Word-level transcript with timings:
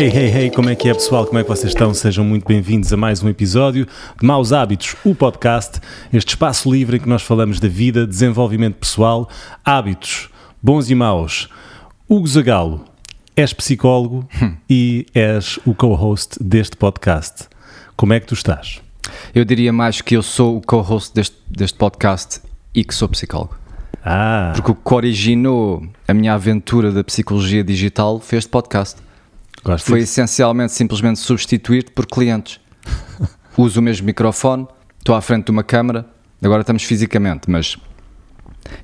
Hey, 0.00 0.10
hey, 0.10 0.30
hey, 0.30 0.50
como 0.52 0.70
é 0.70 0.76
que 0.76 0.88
é 0.88 0.94
pessoal? 0.94 1.26
Como 1.26 1.40
é 1.40 1.42
que 1.42 1.48
vocês 1.48 1.72
estão? 1.72 1.92
Sejam 1.92 2.24
muito 2.24 2.46
bem-vindos 2.46 2.92
a 2.92 2.96
mais 2.96 3.20
um 3.20 3.28
episódio 3.28 3.84
de 3.84 4.24
Maus 4.24 4.52
Hábitos, 4.52 4.94
o 5.04 5.12
podcast, 5.12 5.80
este 6.12 6.28
espaço 6.28 6.70
livre 6.70 6.98
em 6.98 7.00
que 7.00 7.08
nós 7.08 7.20
falamos 7.20 7.58
da 7.58 7.66
vida, 7.66 8.06
desenvolvimento 8.06 8.76
pessoal, 8.76 9.28
hábitos, 9.64 10.30
bons 10.62 10.88
e 10.88 10.94
maus. 10.94 11.48
Hugo 12.08 12.28
Zagalo, 12.28 12.84
és 13.34 13.52
psicólogo 13.52 14.24
e 14.70 15.04
és 15.12 15.58
o 15.66 15.74
co-host 15.74 16.40
deste 16.40 16.76
podcast. 16.76 17.48
Como 17.96 18.12
é 18.12 18.20
que 18.20 18.26
tu 18.28 18.34
estás? 18.34 18.80
Eu 19.34 19.44
diria 19.44 19.72
mais 19.72 20.00
que 20.00 20.16
eu 20.16 20.22
sou 20.22 20.58
o 20.58 20.60
co-host 20.60 21.12
deste, 21.12 21.36
deste 21.50 21.76
podcast 21.76 22.40
e 22.72 22.84
que 22.84 22.94
sou 22.94 23.08
psicólogo. 23.08 23.56
Ah, 24.04 24.52
Porque 24.54 24.70
o 24.70 24.76
que 24.76 24.94
originou 24.94 25.84
a 26.06 26.14
minha 26.14 26.34
aventura 26.34 26.92
da 26.92 27.02
psicologia 27.02 27.64
digital 27.64 28.20
foi 28.20 28.38
este 28.38 28.48
podcast. 28.48 29.07
Gosto 29.64 29.86
Foi 29.86 30.00
disso. 30.00 30.12
essencialmente 30.12 30.72
simplesmente 30.72 31.18
substituir-te 31.18 31.90
por 31.92 32.06
clientes. 32.06 32.60
Uso 33.56 33.80
o 33.80 33.82
mesmo 33.82 34.06
microfone, 34.06 34.66
estou 34.98 35.14
à 35.14 35.20
frente 35.20 35.46
de 35.46 35.50
uma 35.50 35.64
câmara, 35.64 36.06
agora 36.42 36.60
estamos 36.62 36.82
fisicamente, 36.84 37.50
mas. 37.50 37.76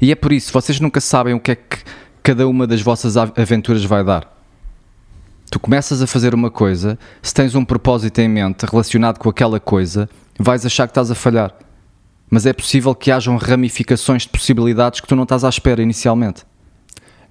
E 0.00 0.10
é 0.10 0.14
por 0.14 0.32
isso, 0.32 0.52
vocês 0.52 0.80
nunca 0.80 1.00
sabem 1.00 1.34
o 1.34 1.40
que 1.40 1.52
é 1.52 1.54
que 1.56 1.78
cada 2.22 2.48
uma 2.48 2.66
das 2.66 2.80
vossas 2.80 3.16
av- 3.16 3.32
aventuras 3.36 3.84
vai 3.84 4.02
dar. 4.02 4.32
Tu 5.50 5.60
começas 5.60 6.02
a 6.02 6.06
fazer 6.06 6.34
uma 6.34 6.50
coisa, 6.50 6.98
se 7.22 7.32
tens 7.32 7.54
um 7.54 7.64
propósito 7.64 8.18
em 8.18 8.28
mente 8.28 8.64
relacionado 8.66 9.18
com 9.18 9.28
aquela 9.28 9.60
coisa, 9.60 10.08
vais 10.38 10.66
achar 10.66 10.86
que 10.88 10.90
estás 10.90 11.10
a 11.10 11.14
falhar. 11.14 11.54
Mas 12.28 12.46
é 12.46 12.52
possível 12.52 12.94
que 12.94 13.10
hajam 13.12 13.36
ramificações 13.36 14.22
de 14.22 14.30
possibilidades 14.30 15.00
que 15.00 15.06
tu 15.06 15.14
não 15.14 15.22
estás 15.22 15.44
à 15.44 15.48
espera 15.48 15.80
inicialmente. 15.82 16.42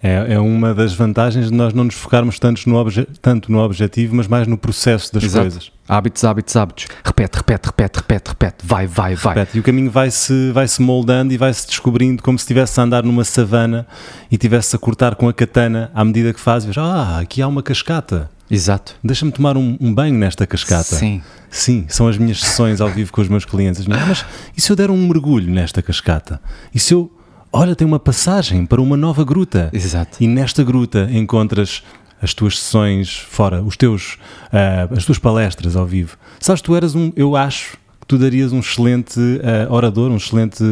É, 0.05 0.33
é 0.33 0.39
uma 0.39 0.73
das 0.73 0.93
vantagens 0.93 1.49
de 1.49 1.53
nós 1.53 1.73
não 1.73 1.85
nos 1.85 1.95
focarmos 1.95 2.37
tanto 2.37 2.69
no, 2.69 2.75
obje- 2.75 3.07
tanto 3.21 3.49
no 3.49 3.59
objetivo, 3.59 4.13
mas 4.17 4.27
mais 4.27 4.45
no 4.47 4.57
processo 4.57 5.13
das 5.13 5.23
Exato. 5.23 5.45
coisas. 5.45 5.71
Hábitos, 5.87 6.23
hábitos, 6.25 6.55
hábitos. 6.57 6.85
Repete, 7.05 7.37
repete, 7.37 7.65
repete, 7.67 7.97
repete, 7.99 8.29
repete. 8.29 8.55
Vai, 8.65 8.85
vai, 8.85 9.15
vai. 9.15 9.33
Repete, 9.35 9.57
E 9.57 9.59
o 9.61 9.63
caminho 9.63 9.89
vai-se 9.89 10.51
vai 10.51 10.67
-se 10.67 10.81
moldando 10.81 11.33
e 11.33 11.37
vai-se 11.37 11.65
descobrindo 11.65 12.21
como 12.21 12.37
se 12.37 12.43
estivesse 12.43 12.77
a 12.79 12.83
andar 12.83 13.01
numa 13.03 13.23
savana 13.23 13.87
e 14.29 14.35
estivesse 14.35 14.75
a 14.75 14.79
cortar 14.79 15.15
com 15.15 15.29
a 15.29 15.33
katana 15.33 15.89
à 15.95 16.03
medida 16.03 16.33
que 16.33 16.39
faz. 16.39 16.63
E 16.63 16.67
vês, 16.67 16.77
ah, 16.77 17.19
aqui 17.19 17.41
há 17.41 17.47
uma 17.47 17.63
cascata. 17.63 18.29
Exato. 18.51 18.95
Deixa-me 19.01 19.31
tomar 19.31 19.55
um, 19.55 19.77
um 19.79 19.93
banho 19.93 20.15
nesta 20.17 20.45
cascata. 20.45 20.83
Sim. 20.97 21.21
Sim, 21.49 21.85
são 21.87 22.07
as 22.09 22.17
minhas 22.17 22.39
sessões 22.41 22.81
ao 22.81 22.89
vivo 22.89 23.11
com 23.13 23.21
os 23.21 23.29
meus 23.29 23.45
clientes. 23.45 23.79
As 23.81 23.87
minhas, 23.87 24.01
"Ah, 24.03 24.05
mas 24.07 24.25
e 24.57 24.59
se 24.61 24.69
eu 24.71 24.75
der 24.75 24.91
um 24.91 25.07
mergulho 25.07 25.49
nesta 25.49 25.81
cascata? 25.81 26.41
E 26.75 26.79
se 26.79 26.93
eu. 26.93 27.09
Olha, 27.55 27.75
tem 27.75 27.85
uma 27.85 27.99
passagem 27.99 28.65
para 28.65 28.81
uma 28.81 28.97
nova 28.97 29.23
gruta. 29.23 29.69
Exato. 29.71 30.17
E 30.19 30.27
nesta 30.27 30.63
gruta 30.63 31.07
encontras 31.11 31.83
as 32.19 32.33
tuas 32.33 32.57
sessões 32.57 33.15
fora, 33.15 33.61
os 33.61 33.77
teus, 33.77 34.17
ah, 34.51 34.87
as 34.89 35.05
tuas 35.05 35.19
palestras 35.19 35.75
ao 35.75 35.85
vivo. 35.85 36.17
Sabes, 36.39 36.63
tu 36.63 36.75
eras 36.75 36.95
um, 36.95 37.11
eu 37.15 37.35
acho 37.35 37.77
que 38.01 38.07
tu 38.07 38.17
darias 38.17 38.51
um 38.51 38.59
excelente 38.59 39.19
ah, 39.43 39.71
orador, 39.71 40.09
um 40.09 40.17
excelente. 40.17 40.63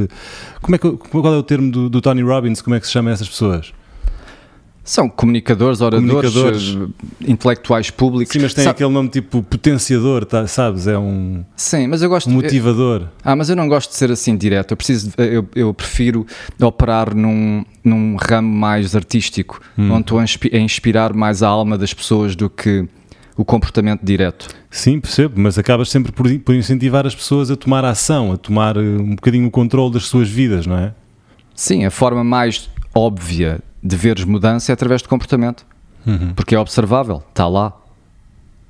Como 0.60 0.76
é 0.76 0.80
que, 0.80 0.92
qual 0.92 1.32
é 1.32 1.38
o 1.38 1.44
termo 1.44 1.72
do, 1.72 1.88
do 1.88 2.02
Tony 2.02 2.24
Robbins? 2.24 2.64
Como 2.64 2.76
é 2.76 2.80
que 2.80 2.88
se 2.88 2.92
chama 2.94 3.12
essas 3.12 3.30
pessoas? 3.30 3.72
São 4.84 5.08
comunicadores, 5.08 5.80
oradores, 5.80 6.34
Comunicadores. 6.34 6.78
intelectuais 7.28 7.92
públicos. 7.92 8.34
Sim, 8.34 8.40
mas 8.40 8.54
tem 8.54 8.64
Sabe- 8.64 8.76
aquele 8.78 8.90
nome 8.90 9.10
tipo 9.10 9.44
potenciador, 9.44 10.26
tá, 10.26 10.48
sabes? 10.48 10.88
É 10.88 10.98
um 10.98 11.46
Sim, 11.56 11.88
mas 11.88 12.02
eu 12.02 12.10
gosto. 12.10 12.30
motivador. 12.30 13.08
Ah, 13.24 13.36
mas 13.36 13.50
eu 13.50 13.56
não 13.56 13.68
gosto 13.68 13.92
de 13.92 13.96
ser 13.98 14.12
assim 14.12 14.36
direto. 14.36 14.72
Eu, 14.72 14.78
preciso, 14.78 15.12
eu, 15.18 15.48
eu 15.56 15.74
prefiro 15.74 16.26
operar 16.60 17.16
num, 17.16 17.64
num 17.84 18.16
ramo 18.20 18.50
mais 18.52 18.96
artístico, 18.96 19.60
Hum. 19.78 19.92
onde 19.92 20.02
estou 20.02 20.18
a 20.20 20.24
inspi- 20.24 20.50
a 20.54 20.58
inspirar 20.60 21.14
mais 21.14 21.44
a 21.44 21.48
alma 21.48 21.78
das 21.78 21.94
pessoas 21.94 22.36
do 22.36 22.50
que 22.50 22.88
o 23.38 23.46
comportamento 23.46 24.02
direto. 24.04 24.48
Sim, 24.70 25.00
percebo, 25.00 25.40
mas 25.40 25.58
acabas 25.60 25.90
sempre 25.90 26.12
por, 26.12 26.28
por 26.40 26.56
incentivar 26.56 27.06
as 27.06 27.14
pessoas 27.16 27.52
a 27.52 27.56
tomar 27.56 27.86
ação, 27.86 28.32
a 28.32 28.38
tomar 28.38 28.76
eh, 28.78 28.80
um 28.80 29.16
bocadinho 29.16 29.48
o 29.48 29.52
controle 29.52 29.94
das 29.94 30.06
suas 30.06 30.28
vidas, 30.28 30.66
não 30.66 30.78
é? 30.78 30.94
Sim, 31.56 31.86
a 31.86 31.92
forma 31.92 32.24
mais 32.24 32.70
óbvia 32.96 33.60
de 33.84 33.96
veres 33.96 34.24
mudança 34.24 34.72
é 34.72 34.74
através 34.74 35.02
de 35.02 35.08
comportamento. 35.08 35.66
Uhum. 36.06 36.34
Porque 36.34 36.56
é 36.56 36.60
observável, 36.60 37.24
está 37.30 37.48
lá. 37.48 37.74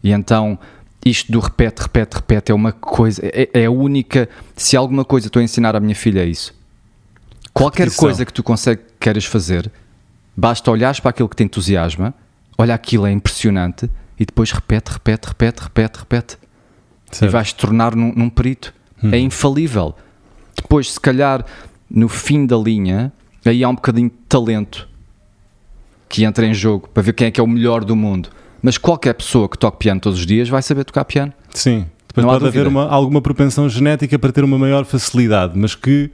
E 0.03 0.11
então, 0.11 0.57
isto 1.05 1.31
do 1.31 1.39
repete, 1.39 1.81
repete, 1.81 2.15
repete 2.15 2.51
é 2.51 2.55
uma 2.55 2.71
coisa, 2.71 3.21
é, 3.23 3.49
é 3.53 3.65
a 3.65 3.71
única. 3.71 4.29
Se 4.55 4.75
alguma 4.75 5.05
coisa 5.05 5.27
estou 5.27 5.39
a 5.39 5.43
ensinar 5.43 5.75
à 5.75 5.79
minha 5.79 5.95
filha 5.95 6.21
é 6.21 6.25
isso. 6.25 6.53
Qualquer 7.53 7.83
Repetição. 7.83 8.07
coisa 8.07 8.25
que 8.25 8.33
tu 8.33 8.43
consegue, 8.43 8.81
queiras 8.99 9.25
fazer, 9.25 9.71
basta 10.35 10.71
olhares 10.71 10.99
para 10.99 11.09
aquilo 11.09 11.27
que 11.27 11.35
te 11.35 11.43
entusiasma, 11.43 12.13
olha 12.57 12.73
aquilo 12.73 13.05
é 13.05 13.11
impressionante 13.11 13.89
e 14.17 14.25
depois 14.25 14.51
repete, 14.51 14.91
repete, 14.91 15.27
repete, 15.27 15.61
repete, 15.63 15.99
repete. 15.99 16.37
E 17.11 17.15
Certo. 17.15 17.31
vais 17.31 17.51
te 17.51 17.55
tornar 17.55 17.93
num, 17.95 18.13
num 18.15 18.29
perito. 18.29 18.73
É 19.11 19.17
infalível. 19.17 19.95
Depois, 20.55 20.93
se 20.93 20.99
calhar, 20.99 21.43
no 21.89 22.07
fim 22.07 22.45
da 22.45 22.55
linha, 22.55 23.11
aí 23.43 23.63
há 23.63 23.67
um 23.67 23.75
bocadinho 23.75 24.09
de 24.09 24.15
talento 24.29 24.87
que 26.11 26.23
entra 26.25 26.45
em 26.45 26.53
jogo 26.53 26.89
para 26.93 27.01
ver 27.01 27.13
quem 27.13 27.27
é 27.27 27.31
que 27.31 27.39
é 27.39 27.43
o 27.43 27.47
melhor 27.47 27.83
do 27.85 27.95
mundo. 27.95 28.29
Mas 28.61 28.77
qualquer 28.77 29.13
pessoa 29.13 29.47
que 29.49 29.57
toque 29.57 29.77
piano 29.77 29.99
todos 29.99 30.19
os 30.19 30.25
dias 30.25 30.49
vai 30.49 30.61
saber 30.61 30.83
tocar 30.83 31.05
piano. 31.05 31.31
Sim, 31.53 31.85
depois 32.07 32.25
Não 32.25 32.33
pode 32.33 32.45
haver 32.47 32.67
uma- 32.67 32.87
alguma 32.87 33.21
propensão 33.21 33.67
genética 33.69 34.19
para 34.19 34.31
ter 34.31 34.43
uma 34.43 34.57
maior 34.59 34.85
facilidade, 34.85 35.53
mas 35.57 35.73
que 35.73 36.11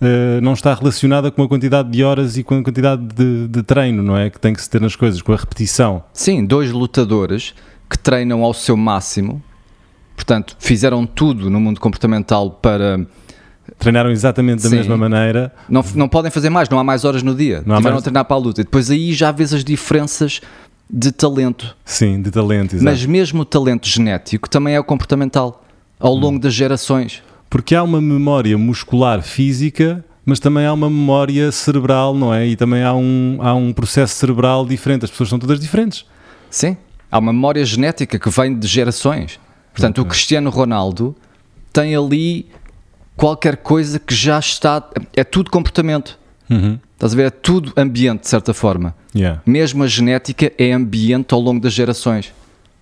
eh, 0.00 0.38
não 0.40 0.52
está 0.52 0.72
relacionada 0.74 1.28
com 1.28 1.42
a 1.42 1.48
quantidade 1.48 1.90
de 1.90 2.04
horas 2.04 2.36
e 2.36 2.44
com 2.44 2.56
a 2.56 2.62
quantidade 2.62 3.02
de, 3.16 3.48
de 3.48 3.62
treino, 3.64 4.00
não 4.00 4.16
é? 4.16 4.30
Que 4.30 4.38
tem 4.38 4.54
que 4.54 4.62
se 4.62 4.70
ter 4.70 4.80
nas 4.80 4.94
coisas, 4.94 5.20
com 5.20 5.32
a 5.32 5.36
repetição. 5.36 6.04
Sim, 6.12 6.44
dois 6.44 6.70
lutadores 6.70 7.52
que 7.90 7.98
treinam 7.98 8.44
ao 8.44 8.54
seu 8.54 8.76
máximo, 8.76 9.42
portanto, 10.14 10.54
fizeram 10.60 11.04
tudo 11.04 11.50
no 11.50 11.58
mundo 11.58 11.80
comportamental 11.80 12.50
para. 12.50 13.04
Treinaram 13.78 14.10
exatamente 14.10 14.62
da 14.62 14.68
Sim. 14.68 14.76
mesma 14.76 14.96
maneira. 14.96 15.52
Não, 15.68 15.84
não 15.94 16.08
podem 16.08 16.30
fazer 16.30 16.50
mais, 16.50 16.68
não 16.68 16.78
há 16.78 16.84
mais 16.84 17.04
horas 17.04 17.22
no 17.22 17.34
dia. 17.34 17.62
Não 17.64 17.74
há 17.74 17.78
Tiveram 17.78 17.94
mais- 17.94 18.02
a 18.02 18.04
treinar 18.04 18.24
para 18.24 18.36
a 18.36 18.40
luta. 18.40 18.60
E 18.60 18.64
depois 18.64 18.90
aí 18.90 19.12
já 19.12 19.30
vês 19.30 19.54
as 19.54 19.62
diferenças 19.64 20.40
de 20.90 21.12
talento. 21.12 21.76
Sim, 21.84 22.20
de 22.20 22.30
talento, 22.30 22.72
exato. 22.74 22.84
Mas 22.84 23.04
mesmo 23.06 23.42
o 23.42 23.44
talento 23.44 23.86
genético 23.86 24.48
também 24.48 24.74
é 24.74 24.80
o 24.80 24.84
comportamental 24.84 25.64
ao 26.00 26.14
Hum. 26.16 26.20
longo 26.20 26.38
das 26.38 26.54
gerações. 26.54 27.22
Porque 27.48 27.74
há 27.74 27.82
uma 27.82 28.00
memória 28.00 28.56
muscular 28.58 29.22
física, 29.22 30.04
mas 30.26 30.40
também 30.40 30.66
há 30.66 30.72
uma 30.72 30.90
memória 30.90 31.50
cerebral, 31.52 32.14
não 32.14 32.34
é? 32.34 32.46
E 32.46 32.56
também 32.56 32.82
há 32.82 32.92
um, 32.94 33.38
há 33.40 33.54
um 33.54 33.72
processo 33.72 34.14
cerebral 34.16 34.66
diferente. 34.66 35.04
As 35.04 35.10
pessoas 35.10 35.28
são 35.30 35.38
todas 35.38 35.60
diferentes. 35.60 36.04
Sim. 36.50 36.76
Há 37.10 37.18
uma 37.18 37.32
memória 37.32 37.64
genética 37.64 38.18
que 38.18 38.28
vem 38.28 38.58
de 38.58 38.66
gerações. 38.66 39.38
Portanto, 39.72 40.02
o 40.02 40.04
Cristiano 40.04 40.50
Ronaldo 40.50 41.14
tem 41.72 41.94
ali 41.94 42.46
qualquer 43.18 43.58
coisa 43.58 43.98
que 43.98 44.14
já 44.14 44.38
está. 44.38 44.82
É 45.14 45.22
tudo 45.24 45.50
comportamento. 45.50 46.18
Uhum. 46.48 46.78
Estás 46.94 47.12
a 47.12 47.16
ver? 47.16 47.26
É 47.26 47.30
tudo 47.30 47.72
ambiente, 47.76 48.22
de 48.22 48.28
certa 48.28 48.54
forma. 48.54 48.94
Yeah. 49.14 49.42
Mesmo 49.44 49.82
a 49.82 49.86
genética 49.86 50.50
é 50.56 50.72
ambiente 50.72 51.34
ao 51.34 51.40
longo 51.40 51.60
das 51.60 51.72
gerações. 51.74 52.32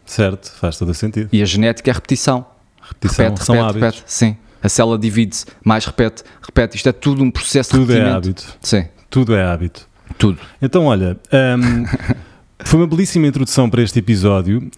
Certo, 0.04 0.52
faz 0.52 0.78
todo 0.78 0.90
o 0.90 0.94
sentido. 0.94 1.28
E 1.32 1.42
a 1.42 1.44
genética 1.44 1.90
é 1.90 1.92
repetição. 1.94 2.46
Repetição 2.80 3.24
repete, 3.24 3.44
são 3.44 3.54
repete, 3.56 3.70
hábitos. 3.70 3.88
repete. 4.00 4.12
Sim. 4.12 4.36
A 4.62 4.68
célula 4.68 4.98
divide-se, 4.98 5.46
mais 5.64 5.84
repete, 5.84 6.22
repete. 6.40 6.76
Isto 6.76 6.88
é 6.88 6.92
tudo 6.92 7.22
um 7.22 7.30
processo 7.30 7.72
de 7.72 7.78
Tudo 7.78 7.92
é 7.96 8.10
hábito. 8.10 8.44
Sim, 8.60 8.84
Tudo 9.10 9.34
é 9.34 9.44
hábito. 9.44 9.88
tudo. 10.18 10.38
Então, 10.62 10.86
olha, 10.86 11.16
hum, 11.32 11.84
foi 12.66 12.80
uma 12.80 12.86
belíssima 12.86 13.26
introdução 13.26 13.70
para 13.70 13.82
este 13.82 13.98
episódio 13.98 14.68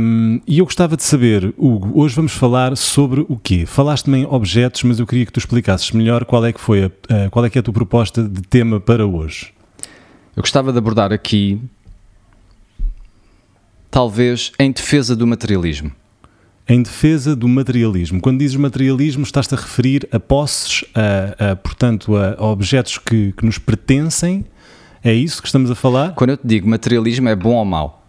hum, 0.00 0.40
e 0.46 0.58
eu 0.58 0.64
gostava 0.64 0.96
de 0.96 1.02
saber, 1.02 1.52
Hugo, 1.58 1.90
hoje 2.00 2.14
vamos 2.14 2.32
falar 2.32 2.76
sobre 2.76 3.24
o 3.28 3.36
quê? 3.36 3.64
Falaste-me 3.66 4.18
em 4.18 4.26
objetos, 4.26 4.82
mas 4.84 4.98
eu 5.00 5.06
queria 5.06 5.26
que 5.26 5.32
tu 5.32 5.38
explicasses 5.40 5.90
melhor 5.90 6.24
qual 6.24 6.44
é 6.46 6.52
que 6.52 6.60
foi 6.60 6.84
a, 6.84 6.86
a- 7.26 7.30
qual 7.30 7.44
é 7.44 7.50
que 7.50 7.58
é 7.58 7.60
a 7.60 7.62
tua 7.62 7.74
proposta 7.74 8.22
de 8.22 8.42
tema 8.42 8.78
para 8.80 9.06
hoje. 9.06 9.52
Eu 10.36 10.42
gostava 10.42 10.70
de 10.72 10.78
abordar 10.78 11.12
aqui, 11.12 11.60
talvez, 13.90 14.52
em 14.58 14.70
defesa 14.70 15.16
do 15.16 15.26
materialismo. 15.26 15.90
Em 16.68 16.82
defesa 16.82 17.34
do 17.34 17.48
materialismo. 17.48 18.20
Quando 18.20 18.38
dizes 18.38 18.56
materialismo, 18.56 19.24
estás-te 19.24 19.54
a 19.54 19.58
referir 19.58 20.08
a 20.12 20.20
posses, 20.20 20.84
a, 20.94 21.50
a, 21.50 21.56
portanto, 21.56 22.14
a, 22.16 22.34
a 22.38 22.46
objetos 22.46 22.98
que, 22.98 23.32
que 23.32 23.44
nos 23.44 23.58
pertencem? 23.58 24.44
É 25.02 25.12
isso 25.12 25.40
que 25.40 25.48
estamos 25.48 25.70
a 25.70 25.74
falar? 25.74 26.14
Quando 26.14 26.30
eu 26.30 26.36
te 26.36 26.46
digo 26.46 26.68
materialismo, 26.68 27.28
é 27.28 27.36
bom 27.36 27.54
ou 27.54 27.64
mau? 27.64 28.06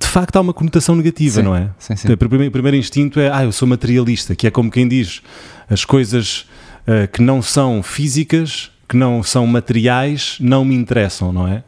De 0.00 0.06
facto, 0.06 0.36
há 0.36 0.40
uma 0.40 0.52
conotação 0.52 0.94
negativa, 0.94 1.36
Sim, 1.36 1.42
não 1.42 1.56
é? 1.56 1.70
sim, 1.78 1.96
sim. 1.96 2.12
O 2.12 2.16
primeiro, 2.16 2.48
o 2.48 2.52
primeiro 2.52 2.76
instinto 2.76 3.18
é, 3.18 3.30
ah, 3.32 3.44
eu 3.44 3.52
sou 3.52 3.66
materialista, 3.66 4.34
que 4.34 4.46
é 4.46 4.50
como 4.50 4.70
quem 4.70 4.86
diz, 4.86 5.22
as 5.68 5.84
coisas 5.84 6.46
ah, 6.86 7.06
que 7.06 7.20
não 7.22 7.42
são 7.42 7.82
físicas, 7.82 8.70
que 8.88 8.96
não 8.96 9.22
são 9.22 9.46
materiais, 9.46 10.36
não 10.40 10.64
me 10.64 10.74
interessam, 10.74 11.32
não 11.32 11.48
é? 11.48 11.64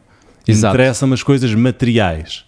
Exato. 0.47 0.75
Interessam 0.75 1.13
as 1.13 1.23
coisas 1.23 1.53
materiais. 1.53 2.45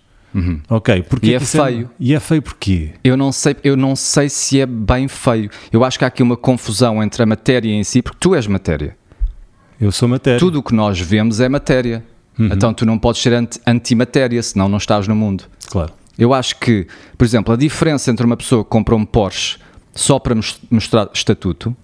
Ok, 0.67 1.03
porque 1.03 1.27
E 1.27 1.33
é 1.35 1.37
que 1.37 1.43
isso 1.43 1.63
feio. 1.63 1.89
E 1.99 2.13
é 2.13 2.19
feio 2.19 2.41
porquê? 2.41 2.93
Eu 3.03 3.15
não, 3.15 3.31
sei, 3.31 3.55
eu 3.63 3.77
não 3.77 3.95
sei 3.95 4.29
se 4.29 4.59
é 4.59 4.65
bem 4.65 5.07
feio. 5.07 5.49
Eu 5.71 5.83
acho 5.83 5.99
que 5.99 6.05
há 6.05 6.07
aqui 6.07 6.23
uma 6.23 6.35
confusão 6.35 7.03
entre 7.03 7.21
a 7.21 7.25
matéria 7.25 7.71
em 7.71 7.83
si, 7.83 8.01
porque 8.01 8.17
tu 8.19 8.33
és 8.33 8.47
matéria. 8.47 8.97
Eu 9.79 9.91
sou 9.91 10.07
matéria. 10.07 10.39
Tudo 10.39 10.59
o 10.59 10.63
que 10.63 10.73
nós 10.73 10.99
vemos 10.99 11.39
é 11.39 11.47
matéria. 11.49 12.03
Então 12.39 12.73
tu 12.73 12.85
não 12.85 12.97
podes 12.97 13.21
ser 13.21 13.33
anti- 13.33 13.59
antimatéria, 13.65 14.41
senão 14.41 14.67
não 14.67 14.77
estás 14.79 15.07
no 15.07 15.15
mundo. 15.15 15.43
Claro. 15.69 15.93
Eu 16.17 16.33
acho 16.33 16.57
que, 16.59 16.87
por 17.17 17.25
exemplo, 17.25 17.53
a 17.53 17.57
diferença 17.57 18.09
entre 18.09 18.25
uma 18.25 18.35
pessoa 18.37 18.63
que 18.63 18.69
compra 18.71 18.95
um 18.95 19.05
Porsche 19.05 19.57
só 19.93 20.17
para 20.17 20.33
mos- 20.33 20.59
mostrar 20.71 21.09
estatuto 21.13 21.75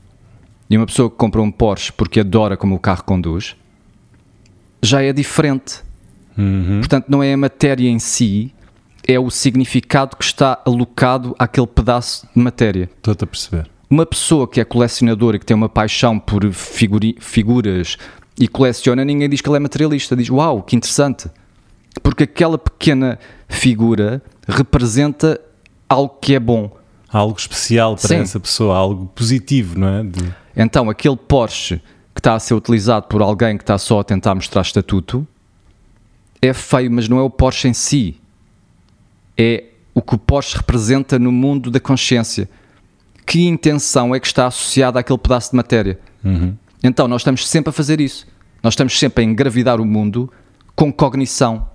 e 0.69 0.75
uma 0.77 0.85
pessoa 0.87 1.09
que 1.09 1.15
compra 1.17 1.39
um 1.41 1.51
Porsche 1.51 1.91
porque 1.93 2.19
adora 2.19 2.57
como 2.57 2.73
o 2.75 2.79
carro 2.79 3.03
conduz 3.03 3.55
já 4.81 5.01
é 5.03 5.11
diferente. 5.13 5.81
Uhum. 6.37 6.79
Portanto, 6.79 7.05
não 7.09 7.21
é 7.21 7.33
a 7.33 7.37
matéria 7.37 7.87
em 7.89 7.99
si, 7.99 8.53
é 9.07 9.19
o 9.19 9.29
significado 9.29 10.15
que 10.15 10.23
está 10.23 10.59
alocado 10.65 11.35
àquele 11.37 11.67
pedaço 11.67 12.27
de 12.35 12.41
matéria. 12.41 12.89
Estou-te 12.97 13.23
a 13.23 13.27
perceber. 13.27 13.69
Uma 13.89 14.05
pessoa 14.05 14.47
que 14.47 14.61
é 14.61 14.65
colecionadora 14.65 15.37
e 15.37 15.39
que 15.39 15.45
tem 15.45 15.55
uma 15.55 15.69
paixão 15.69 16.19
por 16.19 16.49
figuri- 16.53 17.17
figuras 17.19 17.97
e 18.39 18.47
coleciona, 18.47 19.03
ninguém 19.03 19.27
diz 19.27 19.41
que 19.41 19.49
ele 19.49 19.57
é 19.57 19.59
materialista. 19.59 20.15
Diz, 20.15 20.29
uau, 20.29 20.61
que 20.61 20.75
interessante. 20.75 21.27
Porque 22.03 22.23
aquela 22.23 22.57
pequena 22.57 23.17
figura 23.47 24.21
representa 24.47 25.39
algo 25.89 26.15
que 26.21 26.35
é 26.35 26.39
bom. 26.39 26.71
Algo 27.11 27.37
especial 27.39 27.95
para 27.95 28.07
Sim. 28.09 28.15
essa 28.17 28.39
pessoa, 28.39 28.77
algo 28.77 29.07
positivo, 29.07 29.77
não 29.79 29.87
é? 29.87 30.03
De- 30.03 30.33
Então, 30.55 30.89
aquele 30.89 31.17
Porsche 31.17 31.81
que 32.13 32.19
está 32.19 32.35
a 32.35 32.39
ser 32.39 32.53
utilizado 32.53 33.07
por 33.07 33.21
alguém 33.23 33.57
que 33.57 33.63
está 33.63 33.77
só 33.77 34.01
a 34.01 34.03
tentar 34.03 34.35
mostrar 34.35 34.61
estatuto 34.61 35.27
é 36.41 36.53
feio, 36.53 36.91
mas 36.91 37.09
não 37.09 37.17
é 37.17 37.21
o 37.23 37.29
Porsche 37.29 37.67
em 37.67 37.73
si. 37.73 38.17
É 39.35 39.63
o 39.95 40.01
que 40.01 40.13
o 40.15 40.17
Porsche 40.17 40.57
representa 40.57 41.17
no 41.17 41.31
mundo 41.31 41.71
da 41.71 41.79
consciência. 41.79 42.47
Que 43.29 43.45
intenção 43.45 44.15
é 44.15 44.19
que 44.19 44.25
está 44.25 44.47
associada 44.47 44.99
àquele 44.99 45.19
pedaço 45.19 45.51
de 45.51 45.55
matéria? 45.57 45.99
Uhum. 46.23 46.55
Então, 46.83 47.07
nós 47.07 47.21
estamos 47.21 47.47
sempre 47.47 47.69
a 47.69 47.71
fazer 47.71 48.01
isso. 48.01 48.25
Nós 48.63 48.73
estamos 48.73 48.97
sempre 48.97 49.23
a 49.23 49.27
engravidar 49.27 49.79
o 49.79 49.85
mundo 49.85 50.31
com 50.75 50.91
cognição. 50.91 51.69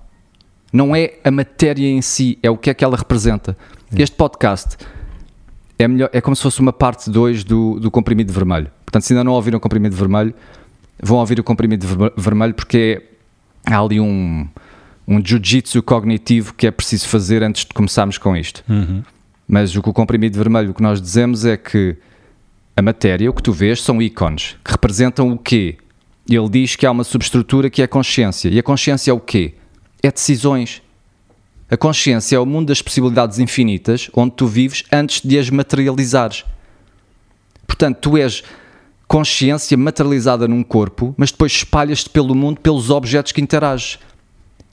Não 0.72 0.96
é 0.96 1.14
a 1.22 1.30
matéria 1.30 1.86
em 1.88 2.02
si, 2.02 2.40
é 2.42 2.50
o 2.50 2.58
que 2.58 2.70
é 2.70 2.74
que 2.74 2.84
ela 2.84 2.96
representa. 2.96 3.56
Este 3.96 4.16
podcast 4.16 4.76
é, 5.78 5.86
melhor, 5.86 6.10
é 6.12 6.20
como 6.20 6.34
se 6.34 6.42
fosse 6.42 6.58
uma 6.58 6.72
parte 6.72 7.08
2 7.08 7.44
do, 7.44 7.78
do 7.78 7.88
comprimido 7.88 8.32
vermelho. 8.32 8.68
Portanto, 8.84 9.02
se 9.04 9.12
ainda 9.12 9.22
não 9.22 9.32
ouviram 9.34 9.58
o 9.58 9.60
comprimido 9.60 9.94
vermelho, 9.94 10.34
vão 11.00 11.18
ouvir 11.18 11.38
o 11.38 11.44
comprimido 11.44 11.86
ver- 11.86 12.12
vermelho 12.16 12.54
porque 12.54 13.00
há 13.64 13.78
ali 13.78 14.00
um, 14.00 14.48
um 15.06 15.24
jiu-jitsu 15.24 15.84
cognitivo 15.84 16.52
que 16.54 16.66
é 16.66 16.72
preciso 16.72 17.06
fazer 17.08 17.44
antes 17.44 17.64
de 17.64 17.72
começarmos 17.72 18.18
com 18.18 18.36
isto. 18.36 18.64
Uhum. 18.68 19.04
Mas 19.46 19.76
o 19.76 19.82
que 19.82 19.88
o 19.88 19.92
comprimido 19.92 20.36
vermelho, 20.36 20.74
que 20.74 20.82
nós 20.82 21.00
dizemos 21.00 21.44
é 21.44 21.56
que 21.56 21.96
a 22.76 22.82
matéria, 22.82 23.30
o 23.30 23.34
que 23.34 23.42
tu 23.42 23.52
vês, 23.52 23.82
são 23.82 24.00
ícones 24.02 24.56
que 24.64 24.72
representam 24.72 25.30
o 25.30 25.38
quê? 25.38 25.76
Ele 26.28 26.48
diz 26.48 26.74
que 26.74 26.86
há 26.86 26.90
uma 26.90 27.04
subestrutura 27.04 27.68
que 27.68 27.82
é 27.82 27.84
a 27.84 27.88
consciência. 27.88 28.48
E 28.48 28.58
a 28.58 28.62
consciência 28.62 29.10
é 29.10 29.14
o 29.14 29.20
quê? 29.20 29.54
É 30.02 30.10
decisões. 30.10 30.82
A 31.70 31.76
consciência 31.76 32.36
é 32.36 32.38
o 32.38 32.46
mundo 32.46 32.68
das 32.68 32.80
possibilidades 32.80 33.38
infinitas 33.38 34.10
onde 34.14 34.34
tu 34.34 34.46
vives 34.46 34.84
antes 34.92 35.20
de 35.20 35.38
as 35.38 35.50
materializares. 35.50 36.44
Portanto, 37.66 37.98
tu 37.98 38.16
és 38.16 38.42
consciência 39.06 39.76
materializada 39.76 40.48
num 40.48 40.62
corpo, 40.62 41.14
mas 41.16 41.30
depois 41.30 41.52
espalhas-te 41.52 42.08
pelo 42.10 42.34
mundo 42.34 42.60
pelos 42.60 42.90
objetos 42.90 43.32
que 43.32 43.40
interages. 43.40 43.98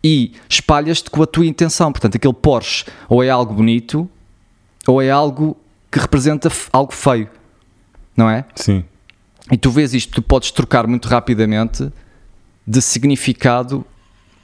E 0.03 0.31
espalhas-te 0.49 1.09
com 1.09 1.21
a 1.21 1.27
tua 1.27 1.45
intenção. 1.45 1.91
Portanto, 1.91 2.15
aquele 2.15 2.33
Porsche 2.33 2.85
ou 3.07 3.21
é 3.21 3.29
algo 3.29 3.53
bonito 3.53 4.09
ou 4.87 5.01
é 5.01 5.09
algo 5.09 5.57
que 5.91 5.99
representa 5.99 6.51
algo 6.71 6.93
feio. 6.93 7.29
Não 8.15 8.29
é? 8.29 8.45
Sim. 8.55 8.83
E 9.51 9.57
tu 9.57 9.69
vês 9.71 9.93
isto, 9.93 10.13
tu 10.13 10.21
podes 10.21 10.51
trocar 10.51 10.87
muito 10.87 11.07
rapidamente 11.07 11.91
de 12.65 12.81
significado 12.81 13.85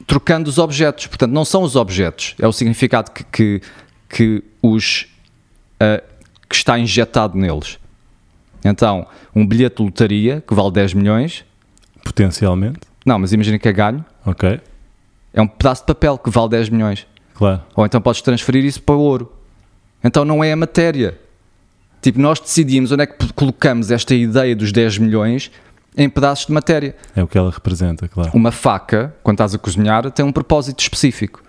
trocando 0.05 0.49
os 0.49 0.57
objetos. 0.57 1.07
Portanto, 1.07 1.31
não 1.31 1.45
são 1.45 1.63
os 1.63 1.75
objetos, 1.75 2.35
é 2.39 2.47
o 2.47 2.51
significado 2.51 3.11
que, 3.11 3.23
que, 3.25 3.61
que 4.09 4.43
os 4.61 5.07
ah, 5.79 6.01
que 6.49 6.55
está 6.55 6.77
injetado 6.79 7.37
neles. 7.37 7.77
Então, 8.63 9.05
um 9.35 9.45
bilhete 9.45 9.77
de 9.77 9.83
lotaria 9.83 10.43
que 10.45 10.53
vale 10.53 10.71
10 10.71 10.93
milhões, 10.93 11.45
Potencialmente. 12.03 12.79
não, 13.05 13.19
mas 13.19 13.31
imagina 13.33 13.59
que 13.59 13.67
é 13.67 13.73
ganho, 13.73 14.03
Ok. 14.25 14.59
é 15.33 15.41
um 15.41 15.47
pedaço 15.47 15.83
de 15.83 15.87
papel 15.87 16.17
que 16.17 16.29
vale 16.29 16.49
10 16.49 16.69
milhões. 16.69 17.05
Claro. 17.33 17.61
Ou 17.75 17.85
então 17.85 18.01
podes 18.01 18.21
transferir 18.21 18.65
isso 18.65 18.81
para 18.81 18.95
o 18.95 18.99
ouro. 18.99 19.31
Então 20.07 20.23
não 20.23 20.43
é 20.43 20.53
a 20.53 20.55
matéria. 20.55 21.19
Tipo, 22.01 22.19
nós 22.19 22.39
decidimos 22.39 22.91
onde 22.91 23.03
é 23.03 23.05
que 23.05 23.33
colocamos 23.33 23.91
esta 23.91 24.15
ideia 24.15 24.55
dos 24.55 24.71
10 24.71 24.99
milhões 24.99 25.51
em 25.97 26.09
pedaços 26.09 26.45
de 26.45 26.53
matéria. 26.53 26.95
É 27.15 27.21
o 27.21 27.27
que 27.27 27.37
ela 27.37 27.51
representa, 27.51 28.07
claro. 28.07 28.31
Uma 28.33 28.51
faca, 28.51 29.13
quando 29.21 29.35
estás 29.35 29.53
a 29.53 29.57
cozinhar, 29.57 30.09
tem 30.11 30.25
um 30.25 30.31
propósito 30.31 30.79
específico. 30.79 31.43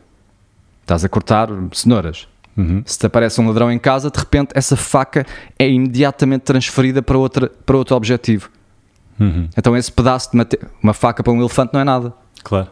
Estás 0.83 1.05
a 1.05 1.09
cortar 1.09 1.49
cenouras. 1.73 2.27
Uhum. 2.57 2.83
Se 2.85 2.99
te 2.99 3.07
aparece 3.07 3.41
um 3.41 3.47
ladrão 3.47 3.71
em 3.71 3.79
casa, 3.79 4.11
de 4.11 4.19
repente 4.19 4.51
essa 4.55 4.75
faca 4.75 5.25
é 5.57 5.69
imediatamente 5.69 6.43
transferida 6.43 7.01
para, 7.01 7.17
outra, 7.17 7.49
para 7.65 7.77
outro 7.77 7.95
objetivo. 7.95 8.51
Uhum. 9.21 9.49
Então 9.57 9.77
esse 9.77 9.93
pedaço 9.93 10.33
de 10.33 10.37
matéria, 10.37 10.69
uma 10.83 10.95
faca 10.95 11.23
para 11.23 11.33
um 11.33 11.39
elefante 11.39 11.73
não 11.73 11.81
é 11.81 11.85
nada. 11.85 12.13
Claro. 12.43 12.69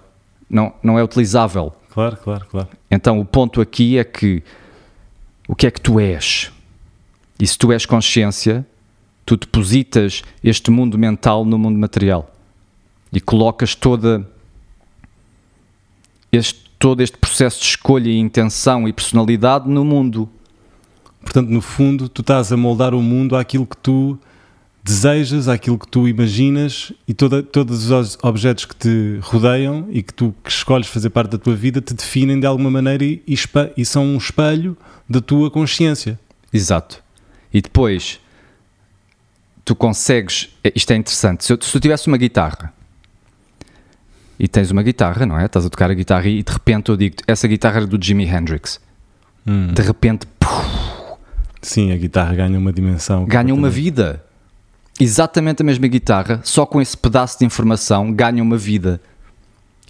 Não, 0.50 0.72
não 0.82 0.98
é 0.98 1.04
utilizável. 1.04 1.72
Claro, 1.92 2.16
claro, 2.16 2.46
claro. 2.50 2.68
Então 2.90 3.20
o 3.20 3.24
ponto 3.24 3.60
aqui 3.60 3.98
é 3.98 4.02
que 4.02 4.42
o 5.48 5.54
que 5.54 5.66
é 5.66 5.70
que 5.70 5.80
tu 5.80 6.00
és? 6.00 6.50
E 7.38 7.46
se 7.46 7.56
tu 7.56 7.72
és 7.72 7.84
consciência, 7.84 8.66
tu 9.24 9.36
depositas 9.36 10.22
este 10.42 10.70
mundo 10.70 10.96
mental 10.96 11.44
no 11.44 11.58
mundo 11.58 11.78
material 11.78 12.32
e 13.12 13.20
colocas 13.20 13.74
toda 13.74 14.28
este, 16.32 16.70
todo 16.78 17.02
este 17.02 17.16
processo 17.16 17.60
de 17.60 17.66
escolha 17.66 18.08
e 18.08 18.18
intenção 18.18 18.88
e 18.88 18.92
personalidade 18.92 19.68
no 19.68 19.84
mundo. 19.84 20.28
Portanto, 21.20 21.48
no 21.48 21.60
fundo, 21.60 22.08
tu 22.08 22.20
estás 22.20 22.52
a 22.52 22.56
moldar 22.56 22.94
o 22.94 23.02
mundo 23.02 23.36
àquilo 23.36 23.66
que 23.66 23.76
tu 23.76 24.18
desejas, 24.86 25.48
àquilo 25.48 25.76
que 25.78 25.88
tu 25.88 26.06
imaginas 26.08 26.92
e 27.08 27.12
toda, 27.12 27.42
todos 27.42 27.90
os 27.90 28.16
objetos 28.22 28.64
que 28.64 28.76
te 28.76 29.18
rodeiam 29.20 29.88
e 29.90 30.00
que 30.02 30.14
tu 30.14 30.32
que 30.44 30.50
escolhes 30.50 30.86
fazer 30.86 31.10
parte 31.10 31.30
da 31.32 31.38
tua 31.38 31.56
vida 31.56 31.80
te 31.80 31.92
definem 31.92 32.38
de 32.38 32.46
alguma 32.46 32.70
maneira 32.70 33.04
e, 33.04 33.20
e 33.76 33.84
são 33.84 34.04
um 34.04 34.16
espelho 34.16 34.76
da 35.08 35.20
tua 35.20 35.50
consciência. 35.50 36.18
Exato. 36.52 37.02
E 37.52 37.60
depois 37.60 38.20
tu 39.64 39.74
consegues. 39.74 40.50
é- 40.62 40.72
Isto 40.74 40.92
é 40.92 40.96
interessante. 40.96 41.44
Se, 41.44 41.52
eu- 41.52 41.58
se 41.60 41.72
tu 41.72 41.80
tivesse 41.80 42.06
uma 42.06 42.16
guitarra 42.16 42.72
e 44.38 44.46
tens 44.46 44.70
uma 44.70 44.82
guitarra, 44.82 45.26
não 45.26 45.38
é? 45.38 45.46
Estás 45.46 45.66
a 45.66 45.70
tocar 45.70 45.90
a 45.90 45.94
guitarra 45.94 46.28
e 46.28 46.42
de 46.42 46.52
repente 46.52 46.90
eu 46.90 46.96
digo 46.96 47.16
essa 47.26 47.48
guitarra 47.48 47.78
era 47.78 47.86
do 47.86 48.02
Jimi 48.02 48.24
Hendrix. 48.24 48.80
De 49.74 49.82
repente 49.82 50.26
puf, 50.38 51.16
Sim, 51.62 51.90
a 51.92 51.96
guitarra 51.96 52.34
ganha 52.34 52.58
uma 52.58 52.72
dimensão. 52.72 53.24
ganha 53.24 53.52
uma 53.54 53.68
vida. 53.70 54.22
Exatamente 54.98 55.62
a 55.62 55.64
mesma 55.64 55.86
guitarra, 55.86 56.40
só 56.42 56.64
com 56.64 56.80
esse 56.80 56.96
pedaço 56.96 57.38
de 57.38 57.44
informação 57.44 58.12
ganha 58.12 58.42
uma 58.42 58.56
vida. 58.56 59.00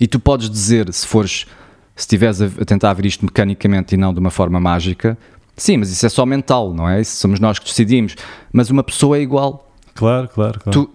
E 0.00 0.06
tu 0.06 0.18
podes 0.18 0.50
dizer, 0.50 0.92
se 0.92 1.06
fores, 1.06 1.46
se 1.94 2.02
estiveres 2.02 2.42
a, 2.42 2.48
tentar 2.64 2.92
ver 2.92 3.06
isto 3.06 3.24
mecanicamente 3.24 3.94
e 3.94 3.98
não 3.98 4.12
de 4.12 4.20
uma 4.20 4.30
forma 4.30 4.60
mágica, 4.60 5.16
sim, 5.56 5.76
mas 5.76 5.90
isso 5.90 6.04
é 6.04 6.08
só 6.08 6.26
mental, 6.26 6.74
não 6.74 6.88
é? 6.88 7.00
Isso 7.00 7.16
somos 7.16 7.40
nós 7.40 7.58
que 7.58 7.66
decidimos. 7.66 8.16
Mas 8.52 8.68
uma 8.68 8.82
pessoa 8.82 9.16
é 9.16 9.20
igual. 9.20 9.70
Claro, 9.94 10.28
claro, 10.28 10.60
claro. 10.60 10.70
Tu, 10.70 10.90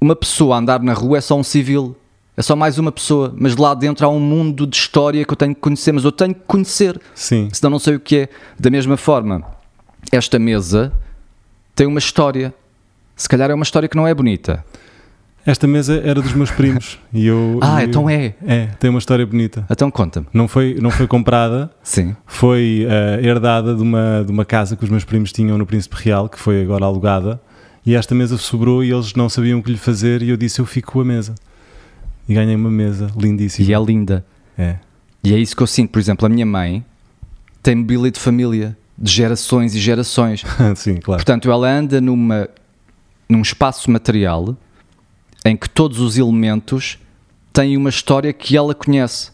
uma 0.00 0.16
pessoa 0.16 0.56
a 0.56 0.58
andar 0.58 0.82
na 0.82 0.92
rua 0.92 1.18
é 1.18 1.20
só 1.20 1.36
um 1.36 1.44
civil. 1.44 1.94
É 2.36 2.42
só 2.42 2.56
mais 2.56 2.78
uma 2.78 2.90
pessoa. 2.90 3.32
Mas 3.36 3.54
lá 3.56 3.74
dentro 3.74 4.04
há 4.04 4.08
um 4.08 4.18
mundo 4.18 4.66
de 4.66 4.76
história 4.76 5.24
que 5.24 5.32
eu 5.32 5.36
tenho 5.36 5.54
que 5.54 5.60
conhecer. 5.60 5.92
Mas 5.92 6.04
eu 6.04 6.10
tenho 6.10 6.34
que 6.34 6.40
conhecer. 6.46 7.00
Sim, 7.14 7.48
Senão 7.52 7.70
não 7.70 7.78
sei 7.78 7.94
o 7.94 8.00
que 8.00 8.16
é. 8.16 8.28
Da 8.58 8.70
mesma 8.70 8.96
forma, 8.96 9.44
esta 10.10 10.38
mesa 10.38 10.92
tem 11.76 11.86
uma 11.86 12.00
história. 12.00 12.52
Se 13.22 13.28
calhar 13.28 13.50
é 13.50 13.54
uma 13.54 13.62
história 13.62 13.88
que 13.88 13.96
não 13.96 14.04
é 14.06 14.12
bonita. 14.12 14.64
esta 15.46 15.66
mesa 15.66 16.00
era 16.04 16.20
dos 16.20 16.32
meus 16.32 16.50
primos 16.50 16.98
e 17.14 17.26
eu. 17.26 17.60
Ah, 17.62 17.80
eu- 17.82 17.88
então 17.88 18.10
é. 18.10 18.34
É, 18.44 18.66
tem 18.80 18.90
uma 18.90 18.98
história 18.98 19.24
bonita. 19.24 19.64
Então 19.70 19.90
conta-me. 19.92 20.26
Não 20.34 20.48
foi, 20.48 20.76
não 20.80 20.90
foi 20.90 21.06
comprada, 21.06 21.70
Sim. 21.84 22.16
foi 22.26 22.84
eh, 22.88 23.20
herdada 23.22 23.76
de 23.76 23.82
uma, 23.82 24.24
de 24.26 24.32
uma 24.32 24.44
casa 24.44 24.74
que 24.76 24.82
os 24.82 24.90
meus 24.90 25.04
primos 25.04 25.30
tinham 25.32 25.56
no 25.56 25.64
Príncipe 25.64 25.94
Real, 26.00 26.28
que 26.28 26.36
foi 26.38 26.62
agora 26.62 26.84
alugada, 26.84 27.40
e 27.86 27.94
esta 27.94 28.12
mesa 28.12 28.36
sobrou 28.36 28.82
e 28.82 28.90
eles 28.92 29.14
não 29.14 29.28
sabiam 29.28 29.60
o 29.60 29.62
que 29.62 29.70
lhe 29.70 29.78
fazer, 29.78 30.20
e 30.22 30.30
eu 30.30 30.36
disse: 30.36 30.60
Eu 30.60 30.66
fico 30.66 30.90
com 30.92 31.00
a 31.00 31.04
mesa. 31.04 31.34
E 32.28 32.34
ganhei 32.34 32.56
uma 32.56 32.70
mesa 32.70 33.08
lindíssima. 33.16 33.68
E 33.68 33.72
é 33.72 33.78
linda. 33.84 34.24
É. 34.58 34.76
E 35.22 35.32
é 35.32 35.38
isso 35.38 35.54
que 35.56 35.62
eu 35.62 35.66
sinto. 35.68 35.90
Por 35.90 35.98
exemplo, 36.00 36.26
a 36.26 36.28
minha 36.28 36.46
mãe 36.46 36.84
tem 37.62 37.76
mobília 37.76 38.10
de 38.10 38.18
família. 38.18 38.76
De 38.98 39.10
gerações 39.10 39.74
e 39.74 39.78
gerações. 39.80 40.44
Sim, 40.76 40.96
claro. 40.96 41.18
Portanto, 41.18 41.50
ela 41.50 41.68
anda 41.68 42.00
numa, 42.00 42.48
num 43.32 43.42
espaço 43.42 43.90
material 43.90 44.56
em 45.44 45.56
que 45.56 45.68
todos 45.68 45.98
os 45.98 46.18
elementos 46.18 46.98
têm 47.52 47.76
uma 47.76 47.88
história 47.90 48.32
que 48.32 48.56
ela 48.56 48.74
conhece. 48.74 49.30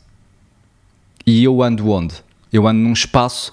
E 1.26 1.45
eu 1.45 1.62
ando 1.62 1.90
onde? 1.90 2.14
Eu 2.52 2.67
ando 2.67 2.81
num 2.81 2.93
espaço 2.93 3.52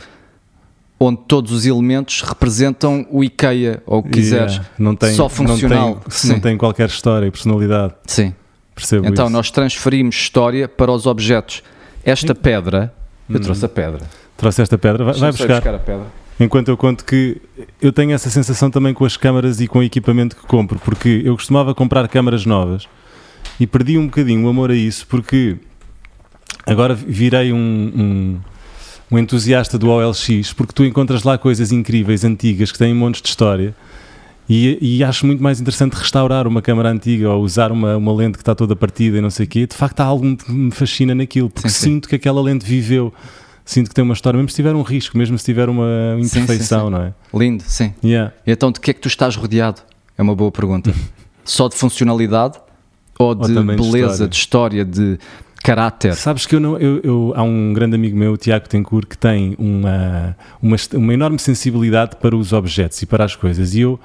onde 0.98 1.22
todos 1.28 1.52
os 1.52 1.66
elementos 1.66 2.22
representam 2.22 3.06
o 3.10 3.24
IKEA, 3.24 3.84
ou 3.86 4.00
o 4.00 4.04
que 4.04 4.12
quiseres. 4.12 4.54
Yeah, 4.54 4.70
Não 4.80 4.96
tem, 4.96 5.14
Só 5.14 5.28
funcional. 5.28 5.90
Não 5.90 5.96
tem, 6.00 6.32
não 6.32 6.40
tem 6.40 6.58
qualquer 6.58 6.88
história 6.88 7.26
e 7.28 7.32
personalidade. 7.32 7.94
Sim. 8.06 8.34
Percebo 8.74 9.08
Então 9.08 9.26
isso. 9.26 9.34
nós 9.34 9.52
transferimos 9.52 10.16
história 10.16 10.68
para 10.70 10.92
os 10.92 11.06
objetos. 11.06 11.62
Esta 12.04 12.34
pedra, 12.34 12.94
eu 13.30 13.40
trouxe 13.40 13.66
a 13.66 13.70
pedra. 13.70 14.02
Trouxe 14.38 14.62
esta 14.62 14.78
pedra, 14.78 15.04
vai, 15.04 15.14
vai 15.14 15.30
ir 15.30 15.34
buscar. 15.34 15.76
a 15.76 15.80
pedra. 15.80 16.06
Enquanto 16.40 16.68
eu 16.68 16.76
conto 16.76 17.06
que 17.06 17.42
eu 17.82 17.94
tenho 17.94 18.12
essa 18.12 18.30
sensação 18.30 18.70
também 18.70 18.94
com 18.94 19.06
as 19.06 19.16
câmaras 19.16 19.62
e 19.62 19.68
com 19.68 19.80
o 19.80 19.84
equipamento 19.84 20.36
que 20.36 20.46
compro, 20.46 20.78
porque 20.80 21.22
eu 21.24 21.36
costumava 21.36 21.74
comprar 21.74 22.08
câmaras 22.10 22.46
novas 22.46 22.88
e 23.60 23.66
perdi 23.66 23.98
um 23.98 24.06
bocadinho 24.08 24.46
o 24.46 24.50
amor 24.50 24.70
a 24.70 24.76
isso, 24.76 25.08
porque 25.08 25.56
agora 26.66 26.94
virei 26.94 27.54
um, 27.54 27.58
um, 27.58 28.40
um 29.12 29.20
entusiasta 29.20 29.78
do 29.78 29.90
OLX, 29.90 30.52
porque 30.54 30.74
tu 30.74 30.84
encontras 30.84 31.24
lá 31.24 31.38
coisas 31.38 31.72
incríveis, 31.72 32.26
antigas, 32.26 32.72
que 32.72 32.78
têm 32.78 32.94
montes 32.94 33.22
de 33.22 33.30
história. 33.30 33.74
E, 34.48 34.78
e 34.80 35.04
acho 35.04 35.26
muito 35.26 35.42
mais 35.42 35.60
interessante 35.60 35.94
restaurar 35.94 36.46
uma 36.48 36.62
câmara 36.62 36.90
antiga 36.90 37.32
ou 37.32 37.44
usar 37.44 37.72
uma, 37.72 37.98
uma 37.98 38.14
lente 38.14 38.34
que 38.34 38.44
está 38.44 38.54
toda 38.54 38.76
partida 38.76 39.18
e 39.18 39.22
não 39.22 39.32
sei 39.32 39.46
o 39.46 39.50
quê. 39.50 39.66
De 39.66 39.76
facto, 39.76 40.02
há 40.02 40.04
algo 40.04 40.38
que 40.38 40.52
me 40.52 40.70
fascina 40.70 41.16
naquilo, 41.16 41.50
porque 41.50 41.70
Sim, 41.70 41.76
sim. 41.76 41.84
sinto 41.94 42.10
que 42.10 42.16
aquela 42.16 42.42
lente 42.42 42.64
viveu, 42.64 43.12
sinto 43.66 43.90
que 43.90 43.96
tem 43.96 44.04
uma 44.04 44.14
história, 44.14 44.38
mesmo 44.38 44.50
se 44.50 44.56
tiver 44.56 44.74
um 44.76 44.82
risco, 44.84 45.18
mesmo 45.18 45.38
se 45.38 45.44
tiver 45.46 45.68
uma 45.68 46.16
imperfeição, 46.20 46.90
não 46.90 47.02
é? 47.02 47.14
Lindo, 47.34 47.64
sim. 47.66 47.94
Yeah. 48.04 48.32
E 48.46 48.52
então 48.52 48.72
de 48.72 48.80
que 48.80 48.92
é 48.92 48.94
que 48.94 49.02
tu 49.02 49.08
estás 49.08 49.36
rodeado? 49.36 49.82
É 50.18 50.22
uma 50.22 50.36
boa 50.36 50.52
pergunta. 50.52 50.94
Só 51.44 51.68
de 51.68 51.76
funcionalidade 51.76 52.60
ou 53.20 53.34
de 53.36 53.48
de 53.54 53.54
beleza, 53.64 54.26
história? 54.26 54.28
de 54.28 54.36
história, 54.36 54.86
de 54.86 55.20
caráter? 55.64 56.16
Sabes 56.16 56.46
que 56.46 56.56
eu 56.56 56.60
não. 56.60 56.78
Eu, 56.78 57.00
eu- 57.04 57.34
há 57.36 57.44
um 57.44 57.74
grande 57.74 57.96
amigo 57.96 58.16
meu, 58.18 58.34
o 58.34 58.38
Tiago 58.38 58.68
Tencourt, 58.70 59.08
que 59.08 59.18
tem 59.18 59.56
uma, 59.58 60.36
uma, 60.62 60.76
uma 60.94 61.14
enorme 61.14 61.40
sensibilidade 61.40 62.16
para 62.18 62.36
os 62.36 62.54
objetos 62.54 63.02
e 63.02 63.06
para 63.06 63.24
as 63.26 63.36
coisas. 63.36 63.74
E 63.76 63.82
eu 63.82 64.00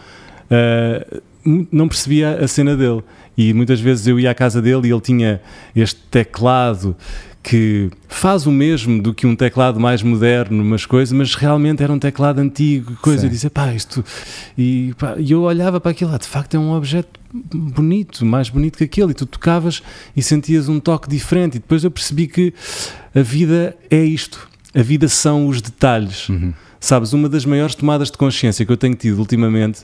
mu- 1.45 1.67
não 1.71 1.89
percebia 1.89 2.39
a 2.43 2.49
cena 2.49 2.77
dele. 2.77 3.03
E 3.37 3.55
muitas 3.55 3.81
vezes 3.81 4.07
eu 4.07 4.19
ia 4.21 4.31
à 4.31 4.35
casa 4.35 4.61
dele 4.61 4.89
e 4.89 4.93
ele 4.93 5.01
tinha 5.01 5.41
este 5.75 5.99
teclado 6.11 6.95
que 7.43 7.91
faz 8.07 8.47
o 8.47 8.51
mesmo 8.51 9.03
do 9.03 9.15
que 9.15 9.27
um 9.27 9.35
teclado 9.35 9.81
mais 9.81 10.03
moderno, 10.03 10.63
umas 10.63 10.85
coisas, 10.85 11.13
mas 11.13 11.35
realmente 11.35 11.83
era 11.83 11.93
um 11.93 11.99
teclado 11.99 12.39
antigo, 12.39 12.97
coisa. 13.01 13.21
Sim. 13.21 13.27
Eu 13.27 13.31
dizia, 13.31 13.51
pá, 13.51 13.73
isto. 13.73 14.05
E, 14.57 14.95
pá, 14.99 15.17
eu 15.17 15.43
olhava 15.43 15.81
para 15.81 15.91
aquilo 15.91 16.11
lá, 16.11 16.19
de 16.19 16.27
facto 16.27 16.55
é 16.55 16.59
um 16.59 16.73
objeto 16.73 17.19
bonito, 17.33 18.27
mais 18.27 18.49
bonito 18.49 18.77
que 18.79 18.85
aquele, 18.85 19.13
e 19.13 19.15
tu 19.15 19.25
tocavas 19.25 19.83
e 20.17 20.23
sentias 20.23 20.69
um 20.69 20.79
toque 20.79 21.09
diferente. 21.09 21.57
E 21.57 21.61
depois 21.61 21.83
eu 21.83 21.91
percebi 21.91 22.27
que 22.27 22.53
a 23.15 23.23
vida 23.23 23.77
é 23.91 24.03
isto. 24.03 24.49
A 24.75 24.83
vida 24.83 25.09
são 25.09 25.49
os 25.49 25.63
detalhes. 25.63 26.29
Sabes, 26.79 27.13
uma 27.13 27.29
das 27.29 27.45
maiores 27.45 27.75
tomadas 27.75 28.11
de 28.11 28.19
consciência 28.19 28.65
que 28.65 28.73
eu 28.73 28.77
tenho 28.77 28.95
tido 28.95 29.19
ultimamente 29.19 29.81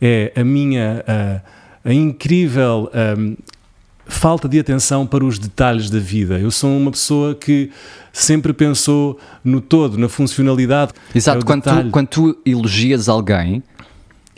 é 0.00 0.32
a 0.36 0.44
minha 0.44 1.04
ah, 1.06 1.40
a 1.84 1.92
incrível 1.92 2.90
ahm, 2.92 3.34
falta 4.08 4.48
de 4.48 4.58
atenção 4.58 5.06
para 5.06 5.24
os 5.24 5.38
detalhes 5.38 5.90
da 5.90 5.98
vida. 5.98 6.38
Eu 6.40 6.50
sou 6.50 6.74
uma 6.76 6.90
pessoa 6.90 7.34
que 7.34 7.70
sempre 8.12 8.52
pensou 8.52 9.18
no 9.44 9.60
todo, 9.60 9.96
na 9.98 10.08
funcionalidade. 10.08 10.92
Exato, 11.14 11.40
É 11.40 11.42
quando, 11.44 11.62
tu, 11.62 11.90
quando 11.90 12.06
tu 12.08 12.38
elogias 12.44 13.08
alguém, 13.08 13.62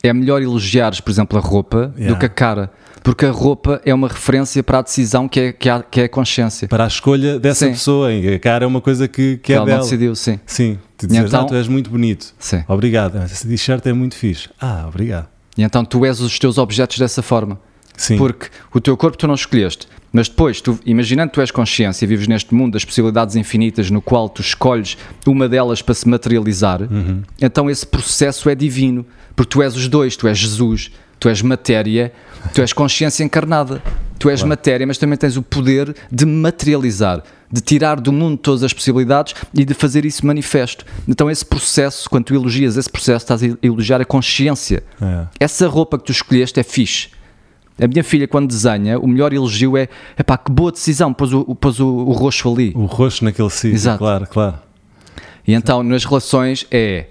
é 0.03 0.13
melhor 0.13 0.43
elogiares, 0.43 1.01
por 1.01 1.11
exemplo, 1.11 1.39
a 1.39 1.41
roupa 1.41 1.95
Yeah. 1.97 2.15
do 2.15 2.19
que 2.19 2.27
a 2.27 2.29
cara. 2.29 2.71
Porque 3.03 3.25
a 3.25 3.31
roupa 3.31 3.81
é 3.85 3.95
uma 3.95 4.09
referência 4.09 4.63
para 4.63 4.81
a 4.81 4.83
decisão 4.83 5.27
que 5.27 5.41
é, 5.41 5.53
que 5.53 5.71
é, 5.71 5.83
que 5.91 6.01
é 6.03 6.05
a 6.05 6.09
consciência. 6.09 6.69
Para 6.69 6.85
a 6.85 6.87
escolha 6.87 7.39
dessa 7.41 7.65
Sim. 7.65 7.73
pessoa. 7.73 8.09
A 8.11 8.39
cara 8.39 8.65
é 8.65 8.67
uma 8.67 8.81
coisa 8.83 9.09
que, 9.09 9.37
que 9.37 9.39
Que 9.39 9.53
é 9.55 9.57
ela 9.57 9.65
não 9.65 9.73
bela. 9.73 9.83
decidiu, 9.83 10.15
sim. 10.15 10.39
Sim, 10.45 10.79
tu 10.99 11.07
dizes, 11.07 11.25
então- 11.25 11.41
ah, 11.43 11.45
tu 11.47 11.55
és 11.55 11.67
muito 11.67 11.89
bonito. 11.89 12.35
sim. 12.39 12.63
Obrigado. 12.69 13.17
Esse 13.25 13.49
t-shirt 13.49 13.87
é 13.87 13.93
muito 13.95 14.15
fixe. 14.17 14.51
Ah, 14.61 14.85
obrigado. 14.87 15.29
E 15.57 15.63
então 15.63 15.83
tu 15.83 16.05
és 16.05 16.21
os 16.21 16.39
teus 16.39 16.59
objetos 16.59 16.99
dessa 16.99 17.23
forma. 17.23 17.59
Sim. 18.01 18.17
Porque 18.17 18.47
o 18.73 18.81
teu 18.81 18.97
corpo 18.97 19.19
tu 19.19 19.27
não 19.27 19.35
escolheste, 19.35 19.87
mas 20.11 20.27
depois, 20.27 20.61
tu, 20.63 20.79
imaginando 20.87 21.29
que 21.29 21.35
tu 21.35 21.41
és 21.43 21.51
consciência 21.51 22.07
e 22.07 22.09
vives 22.09 22.27
neste 22.27 22.55
mundo 22.55 22.73
das 22.73 22.85
possibilidades 22.85 23.37
infinitas 23.37 23.91
no 23.91 24.01
qual 24.01 24.27
tu 24.29 24.41
escolhes 24.41 24.97
uma 25.27 25.47
delas 25.47 25.83
para 25.83 25.95
se 25.95 26.09
materializar, 26.09 26.81
Uhum. 26.83 27.21
então 27.41 27.69
esse 27.69 27.87
processo 27.87 28.49
é 28.49 28.55
divino. 28.55 29.05
Porque 29.37 29.51
tu 29.51 29.63
és 29.63 29.77
os 29.77 29.87
dois, 29.87 30.17
tu 30.17 30.27
és 30.27 30.37
Jesus, 30.39 30.91
tu 31.19 31.29
és 31.29 31.43
matéria, 31.43 32.11
tu 32.55 32.63
és 32.63 32.73
consciência 32.73 33.23
encarnada. 33.23 33.83
Tu 34.19 34.29
és 34.29 34.43
matéria, 34.43 34.87
mas 34.87 34.99
também 34.99 35.17
tens 35.17 35.37
o 35.39 35.43
poder 35.43 35.95
de 36.13 36.27
materializar, 36.27 37.23
de 37.51 37.61
tirar 37.63 37.99
do 38.01 38.13
mundo 38.13 38.37
todas 38.37 38.63
as 38.63 38.73
possibilidades 38.73 39.35
e 39.55 39.65
de 39.65 39.73
fazer 39.73 40.05
isso 40.05 40.27
manifesto. 40.27 40.85
Então, 41.09 41.31
esse 41.31 41.45
processo, 41.45 42.09
quando 42.11 42.25
tu 42.25 42.35
elogias 42.35 42.77
esse 42.77 42.91
processo, 42.91 43.25
estás 43.25 43.43
a 43.43 43.47
elogiar 43.63 43.99
a 44.01 44.05
consciência. 44.05 44.83
É. 45.01 45.27
Essa 45.41 45.67
roupa 45.69 45.99
que 45.99 46.05
tu 46.05 46.13
escolheste 46.13 46.61
é 46.61 46.63
fixe. 46.63 47.09
A 47.81 47.87
minha 47.89 48.05
filha, 48.05 48.29
quando 48.29 48.47
desenha, 48.49 48.99
o 48.99 49.07
melhor 49.07 49.33
elogio 49.33 49.77
é: 49.77 49.89
epá, 50.19 50.37
que 50.37 50.51
boa 50.53 50.71
decisão, 50.71 51.13
pôs 51.15 51.33
o, 51.33 51.55
pôs 51.55 51.81
o, 51.81 51.87
o 51.89 52.13
roxo 52.13 52.53
ali. 52.53 52.73
O 52.77 52.85
roxo 52.87 53.25
naquele 53.25 53.51
sítio. 53.51 53.75
Exato. 53.75 53.99
Claro, 53.99 54.27
claro. 54.27 54.59
E 55.47 55.55
então, 55.55 55.83
nas 55.83 56.05
relações, 56.05 56.67
é 56.71 57.07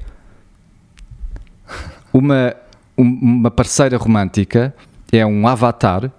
uma, 2.14 2.56
um- 2.98 3.20
uma 3.22 3.52
parceira 3.52 3.98
romântica, 3.98 4.74
é 5.12 5.26
um 5.26 5.48
avatar, 5.48 6.12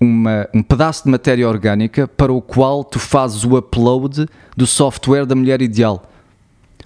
uma, 0.00 0.48
um 0.54 0.62
pedaço 0.62 1.04
de 1.04 1.10
matéria 1.10 1.48
orgânica 1.48 2.06
para 2.08 2.32
o 2.32 2.40
qual 2.40 2.82
tu 2.84 2.98
fazes 2.98 3.44
o 3.44 3.56
upload 3.56 4.26
do 4.56 4.66
software 4.66 5.24
da 5.26 5.34
mulher 5.34 5.62
ideal. 5.62 6.10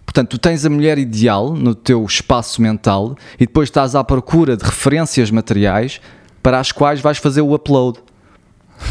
Portanto, 0.05 0.31
tu 0.31 0.38
tens 0.38 0.65
a 0.65 0.71
mulher 0.71 0.99
ideal 0.99 1.53
no 1.55 1.75
teu 1.75 2.05
espaço 2.05 2.62
mental 2.62 3.17
e 3.38 3.47
depois 3.47 3.69
estás 3.69 3.95
à 3.95 4.03
procura 4.03 4.57
de 4.57 4.65
referências 4.65 5.31
materiais 5.31 6.00
para 6.49 6.61
as 6.61 6.73
quais 6.73 7.02
vais 7.02 7.19
fazer 7.19 7.43
o 7.43 7.52
upload. 7.52 7.99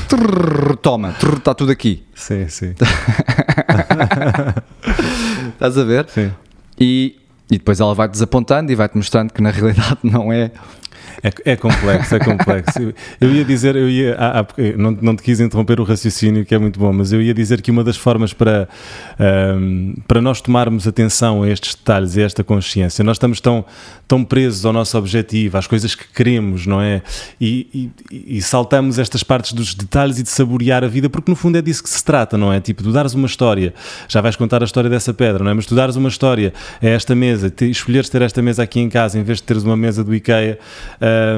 Trrr, 0.08 0.76
toma, 0.76 1.14
trrr, 1.14 1.38
está 1.38 1.56
tudo 1.56 1.72
aqui. 1.72 2.06
Sim, 2.14 2.48
sim. 2.48 2.76
Estás 5.50 5.76
a 5.76 5.84
ver? 5.84 6.08
sim. 6.08 6.32
E, 6.80 7.16
e 7.50 7.58
depois 7.58 7.80
ela 7.80 7.96
vai-te 7.96 8.12
desapontando 8.12 8.72
e 8.72 8.76
vai-te 8.76 8.96
mostrando 8.96 9.34
que 9.34 9.42
na 9.42 9.50
realidade 9.50 9.98
não 10.04 10.32
é. 10.32 10.52
É, 11.24 11.52
é 11.54 11.56
complexo, 11.56 12.16
é 12.16 12.20
complexo. 12.20 12.94
Eu, 13.20 13.34
ia 13.34 13.44
dizer, 13.44 13.76
eu 13.76 13.90
ia, 13.90 14.16
ah, 14.20 14.42
ah, 14.42 14.46
não, 14.78 14.92
não 15.02 15.16
te 15.16 15.24
quis 15.24 15.40
interromper 15.40 15.80
o 15.80 15.84
raciocínio, 15.84 16.46
que 16.46 16.54
é 16.54 16.58
muito 16.60 16.80
bom, 16.80 16.94
mas 16.94 17.12
eu 17.12 17.22
ia 17.22 17.34
dizer 17.34 17.62
que 17.62 17.72
uma 17.72 17.84
das 17.84 17.98
formas 17.98 18.34
para, 18.34 18.68
ahm, 19.20 19.94
para 20.08 20.22
nós 20.22 20.42
tomarmos 20.42 20.88
atenção 20.88 21.44
a 21.44 21.50
estes 21.50 21.76
detalhes, 21.76 22.18
a 22.18 22.22
esta 22.22 22.44
consciência, 22.44 23.04
nós 23.04 23.16
estamos 23.18 23.42
tão, 23.42 23.66
tão 24.08 24.24
presos 24.24 24.66
ao 24.66 24.72
nosso 24.74 24.98
objetivo, 24.98 25.58
às 25.58 25.66
coisas 25.68 25.96
que 25.96 26.06
queremos, 26.14 26.66
não 26.68 26.82
é? 26.82 27.02
E, 27.42 27.92
e- 28.12 28.38
e 28.38 28.42
saltamos 28.42 29.00
estas 29.00 29.24
partes 29.24 29.54
dos 29.54 29.74
detalhes 29.74 30.20
e 30.20 30.24
de 30.24 30.30
saborear 30.30 30.84
a 30.84 30.88
vida, 30.88 31.10
porque 31.10 31.32
no 31.32 31.36
fundo 31.36 31.58
é 31.58 31.62
disso 31.62 31.82
que 31.84 31.90
se 31.90 32.04
trata, 32.04 32.38
não 32.38 32.54
é? 32.54 32.60
Tipo, 32.60 32.84
tu 32.84 32.92
dares 32.92 33.14
uma 33.14 33.26
história, 33.28 33.74
já 34.08 34.22
vais 34.22 34.36
contar 34.36 34.62
a 34.62 34.66
história 34.66 34.90
dessa 34.90 35.14
pedra, 35.14 35.44
não 35.44 35.52
é? 35.52 35.54
Mas 35.54 35.66
tu 35.66 35.74
dares 35.76 35.96
uma 35.96 36.10
história 36.10 36.54
a 36.82 36.88
esta 36.88 37.16
mesa, 37.16 37.50
te, 37.50 37.70
escolheres 37.70 38.08
ter 38.10 38.22
esta 38.22 38.42
mesa 38.42 38.64
aqui 38.64 38.80
em 38.80 38.90
casa 38.90 39.18
em 39.20 39.24
vez 39.24 39.40
de 39.40 39.44
teres 39.44 39.64
uma 39.64 39.76
mesa 39.76 40.04
do 40.04 40.14
IKEA, 40.14 40.60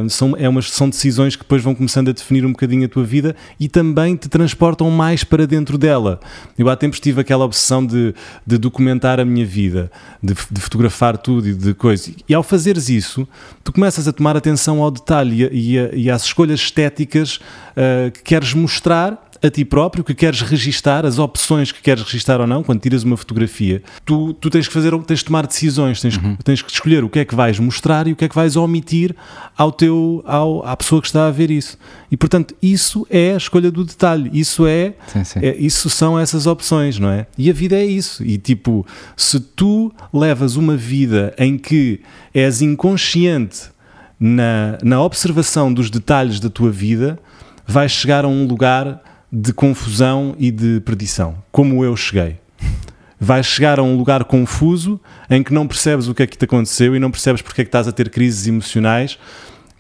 são, 0.09 0.35
é 0.37 0.47
umas, 0.47 0.71
são 0.71 0.89
decisões 0.89 1.35
que 1.35 1.43
depois 1.43 1.61
vão 1.63 1.75
começando 1.75 2.09
a 2.09 2.11
definir 2.11 2.45
um 2.45 2.51
bocadinho 2.51 2.85
a 2.85 2.89
tua 2.89 3.03
vida 3.03 3.35
e 3.59 3.67
também 3.67 4.15
te 4.15 4.27
transportam 4.29 4.89
mais 4.89 5.23
para 5.23 5.45
dentro 5.45 5.77
dela. 5.77 6.19
Eu 6.57 6.69
há 6.69 6.75
tempos 6.75 6.99
tive 6.99 7.21
aquela 7.21 7.45
obsessão 7.45 7.85
de, 7.85 8.13
de 8.45 8.57
documentar 8.57 9.19
a 9.19 9.25
minha 9.25 9.45
vida, 9.45 9.91
de, 10.21 10.33
de 10.51 10.61
fotografar 10.61 11.17
tudo 11.17 11.47
e 11.47 11.53
de 11.53 11.73
coisas. 11.73 12.13
E 12.27 12.33
ao 12.33 12.43
fazeres 12.43 12.89
isso, 12.89 13.27
tu 13.63 13.71
começas 13.71 14.07
a 14.07 14.13
tomar 14.13 14.35
atenção 14.37 14.81
ao 14.81 14.91
detalhe 14.91 15.49
e, 15.51 15.73
e, 15.73 15.79
a- 15.79 15.89
e 15.93 16.09
às 16.09 16.23
escolhas 16.23 16.59
estéticas 16.59 17.39
ah, 17.75 18.09
que 18.11 18.21
queres 18.23 18.53
mostrar 18.53 19.28
a 19.41 19.49
ti 19.49 19.63
próprio, 19.63 20.03
que 20.03 20.13
queres 20.13 20.41
registar, 20.41 21.05
as 21.05 21.17
opções 21.17 21.71
que 21.71 21.81
queres 21.81 22.03
registar 22.03 22.41
ou 22.41 22.47
não, 22.47 22.61
quando 22.63 22.79
tiras 22.81 23.03
uma 23.03 23.15
fotografia, 23.15 23.81
tu, 24.05 24.33
tu 24.33 24.49
tens 24.49 24.67
que 24.67 24.73
fazer, 24.73 24.91
tens 25.03 25.19
de 25.19 25.25
tomar 25.25 25.47
decisões, 25.47 26.01
tens, 26.01 26.19
tens 26.43 26.61
que 26.61 26.71
escolher 26.71 27.03
o 27.03 27.09
que 27.09 27.19
é 27.19 27.25
que 27.25 27.33
vais 27.35 27.57
mostrar 27.59 28.07
e 28.07 28.11
o 28.11 28.15
que 28.15 28.25
é 28.25 28.29
que 28.29 28.35
vais 28.35 28.55
omitir 28.55 29.15
ao 29.57 29.71
teu, 29.71 30.21
ao, 30.25 30.65
à 30.65 30.75
pessoa 30.75 31.01
que 31.01 31.07
está 31.07 31.27
a 31.27 31.31
ver 31.31 31.49
isso. 31.51 31.77
E 32.11 32.17
portanto, 32.17 32.53
isso 32.61 33.07
é 33.09 33.33
a 33.33 33.37
escolha 33.37 33.71
do 33.71 33.85
detalhe, 33.85 34.29
isso 34.33 34.65
é, 34.67 34.93
Sim, 35.07 35.23
sim. 35.23 35.39
é- 35.41 35.55
isso 35.57 35.89
são 35.89 36.19
essas 36.19 36.45
opções, 36.45 36.99
não 36.99 37.09
é? 37.09 37.25
E 37.37 37.49
a 37.49 37.53
vida 37.53 37.75
é 37.75 37.85
isso. 37.85 38.23
E 38.25 38.37
tipo, 38.37 38.85
se 39.15 39.39
tu 39.39 39.91
levas 40.13 40.55
uma 40.55 40.75
vida 40.75 41.33
em 41.37 41.57
que 41.57 42.01
és 42.33 42.61
inconsciente 42.61 43.69
na, 44.19 44.77
na 44.83 45.01
observação 45.01 45.73
dos 45.73 45.89
detalhes 45.89 46.39
da 46.39 46.49
tua 46.49 46.71
vida, 46.71 47.17
vais 47.65 47.91
chegar 47.91 48.25
a 48.25 48.27
um 48.27 48.45
lugar 48.45 49.01
de 49.31 49.53
confusão 49.53 50.35
e 50.39 50.51
de 50.51 50.79
perdição, 50.81 51.35
como 51.51 51.83
eu 51.83 51.95
cheguei. 51.95 52.37
Vais 53.19 53.45
chegar 53.45 53.79
a 53.79 53.83
um 53.83 53.97
lugar 53.97 54.23
confuso 54.23 54.99
em 55.29 55.43
que 55.43 55.53
não 55.53 55.67
percebes 55.67 56.07
o 56.07 56.15
que 56.15 56.23
é 56.23 56.27
que 56.27 56.37
te 56.37 56.45
aconteceu 56.45 56.95
e 56.95 56.99
não 56.99 57.11
percebes 57.11 57.41
porque 57.41 57.61
é 57.61 57.63
que 57.63 57.67
estás 57.67 57.87
a 57.87 57.91
ter 57.91 58.09
crises 58.09 58.47
emocionais, 58.47 59.19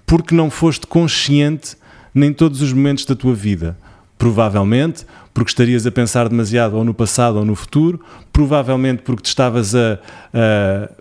porque 0.05 0.35
não 0.35 0.49
foste 0.49 0.85
consciente 0.85 1.77
nem 2.13 2.33
todos 2.33 2.61
os 2.61 2.73
momentos 2.73 3.05
da 3.05 3.15
tua 3.15 3.33
vida. 3.33 3.77
Provavelmente 4.17 5.05
porque 5.33 5.51
estarias 5.51 5.85
a 5.87 5.91
pensar 5.91 6.27
demasiado 6.27 6.75
ou 6.75 6.83
no 6.83 6.93
passado 6.93 7.37
ou 7.37 7.45
no 7.45 7.55
futuro, 7.55 8.01
provavelmente 8.33 9.03
porque 9.03 9.23
te 9.23 9.27
estavas 9.27 9.73
a, 9.73 9.97
a, 10.33 10.91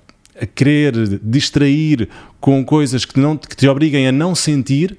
a 0.41 0.47
querer 0.47 1.19
distrair 1.21 2.09
com 2.41 2.65
coisas 2.65 3.05
que, 3.05 3.19
não, 3.19 3.37
que 3.37 3.57
te 3.57 3.67
obriguem 3.67 4.07
a 4.07 4.13
não 4.13 4.37
sentir, 4.37 4.97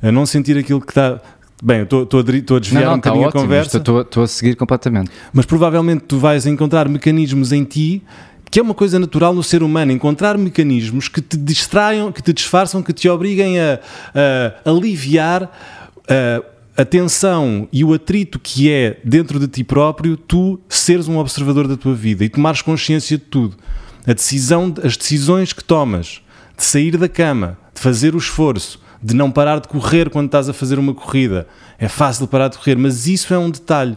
a 0.00 0.12
não 0.12 0.24
sentir 0.24 0.56
aquilo 0.56 0.80
que 0.80 0.92
está 0.92 1.20
Bem, 1.62 1.78
eu 1.78 1.84
estou- 1.84 2.06
a 2.20 2.20
a 2.20 2.60
desviar 2.60 2.82
não, 2.82 2.90
não, 2.90 2.94
um 2.94 2.98
está 2.98 3.10
bocadinho 3.10 3.24
a 3.24 3.28
ótimo. 3.28 3.42
conversa. 3.42 3.78
Estou, 3.78 4.00
estou 4.00 4.22
a 4.22 4.26
seguir 4.28 4.54
completamente. 4.54 5.10
Mas 5.32 5.44
provavelmente 5.44 6.04
tu 6.06 6.18
vais 6.18 6.46
encontrar 6.46 6.88
mecanismos 6.88 7.52
em 7.52 7.64
ti 7.64 8.02
que 8.50 8.58
é 8.58 8.62
uma 8.62 8.72
coisa 8.74 8.98
natural 8.98 9.34
no 9.34 9.42
ser 9.42 9.62
humano, 9.62 9.92
encontrar 9.92 10.38
mecanismos 10.38 11.06
que 11.08 11.20
te 11.20 11.36
distraiam, 11.36 12.10
que 12.10 12.22
te 12.22 12.32
disfarçam, 12.32 12.82
que 12.82 12.94
te 12.94 13.06
obriguem 13.06 13.60
a, 13.60 13.78
a 14.64 14.70
aliviar 14.70 15.42
a, 16.08 16.80
a 16.80 16.84
tensão 16.84 17.68
e 17.70 17.84
o 17.84 17.92
atrito 17.92 18.38
que 18.38 18.70
é 18.70 18.98
dentro 19.04 19.38
de 19.38 19.48
ti 19.48 19.62
próprio 19.64 20.16
tu 20.16 20.58
seres 20.68 21.08
um 21.08 21.18
observador 21.18 21.68
da 21.68 21.76
tua 21.76 21.94
vida 21.94 22.24
e 22.24 22.28
tomares 22.30 22.62
consciência 22.62 23.18
de 23.18 23.24
tudo. 23.24 23.56
A 24.06 24.14
decisão, 24.14 24.72
as 24.82 24.96
decisões 24.96 25.52
que 25.52 25.62
tomas 25.62 26.22
de 26.56 26.64
sair 26.64 26.96
da 26.96 27.08
cama, 27.08 27.58
de 27.74 27.80
fazer 27.80 28.14
o 28.14 28.18
esforço, 28.18 28.80
de 29.02 29.14
não 29.14 29.30
parar 29.30 29.60
de 29.60 29.68
correr 29.68 30.10
quando 30.10 30.26
estás 30.26 30.48
a 30.48 30.52
fazer 30.52 30.78
uma 30.78 30.94
corrida. 30.94 31.46
É 31.78 31.88
fácil 31.88 32.26
parar 32.26 32.48
de 32.48 32.58
correr, 32.58 32.76
mas 32.76 33.06
isso 33.06 33.32
é 33.32 33.38
um 33.38 33.50
detalhe 33.50 33.96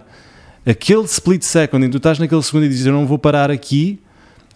aquele 0.65 1.03
split 1.05 1.43
second 1.43 1.83
em 1.83 1.89
que 1.89 1.93
tu 1.93 1.97
estás 1.97 2.19
naquele 2.19 2.41
segundo 2.43 2.65
e 2.65 2.69
dizes 2.69 2.85
eu 2.85 2.93
não 2.93 3.05
vou 3.05 3.17
parar 3.17 3.49
aqui, 3.49 3.99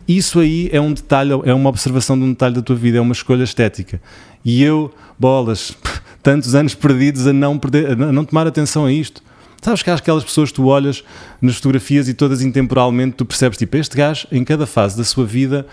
isso 0.07 0.39
aí 0.39 0.69
é 0.71 0.79
um 0.79 0.93
detalhe, 0.93 1.31
é 1.45 1.53
uma 1.53 1.69
observação 1.69 2.17
de 2.17 2.23
um 2.23 2.29
detalhe 2.29 2.53
da 2.53 2.61
tua 2.61 2.75
vida, 2.75 2.97
é 2.99 3.01
uma 3.01 3.13
escolha 3.13 3.43
estética. 3.43 3.99
E 4.43 4.61
eu, 4.61 4.93
bolas, 5.17 5.75
tantos 6.21 6.53
anos 6.53 6.75
perdidos 6.75 7.25
a 7.25 7.33
não, 7.33 7.57
perder, 7.57 7.91
a 7.91 7.95
não 8.11 8.23
tomar 8.23 8.45
atenção 8.45 8.85
a 8.85 8.91
isto. 8.91 9.23
Sabes 9.61 9.81
que 9.81 9.89
há 9.89 9.95
aquelas 9.95 10.23
pessoas 10.23 10.49
que 10.49 10.57
tu 10.57 10.67
olhas 10.67 11.03
nas 11.41 11.55
fotografias 11.55 12.07
e 12.07 12.13
todas 12.13 12.43
intemporalmente 12.43 13.15
tu 13.15 13.25
percebes, 13.25 13.57
tipo, 13.57 13.75
este 13.77 13.97
gajo 13.97 14.27
em 14.31 14.43
cada 14.43 14.67
fase 14.67 14.95
da 14.95 15.03
sua 15.03 15.25
vida 15.25 15.65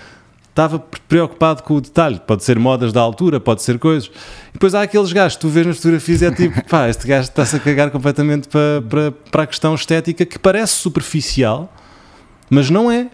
estava 0.53 0.79
preocupado 1.09 1.63
com 1.63 1.75
o 1.75 1.81
detalhe. 1.81 2.21
Pode 2.27 2.45
ser 2.45 2.59
modas 2.59 2.93
da 2.93 3.01
altura, 3.01 3.41
pode 3.41 3.63
ser 3.63 3.79
coisas. 3.79 4.07
E 4.51 4.53
depois 4.53 4.75
há 4.75 4.83
aqueles 4.83 5.11
gajos 5.13 5.37
que 5.37 5.41
tu 5.41 5.49
vês 5.49 5.67
nas 5.67 5.77
fotografias 5.79 6.21
e 6.23 6.27
é 6.27 6.31
tipo, 6.31 6.63
pá, 6.69 6.89
este 6.89 7.07
gajo 7.09 7.23
está-se 7.29 7.57
a 7.57 7.59
cagar 7.59 7.91
completamente 7.91 8.49
para, 8.49 8.83
para, 8.89 9.13
para 9.31 9.43
a 9.45 9.47
questão 9.47 9.75
estética 9.75 10.25
que 10.27 10.39
parece 10.39 10.75
superficial, 10.75 11.73
mas 12.51 12.71
não 12.71 12.91
é. 12.91 13.09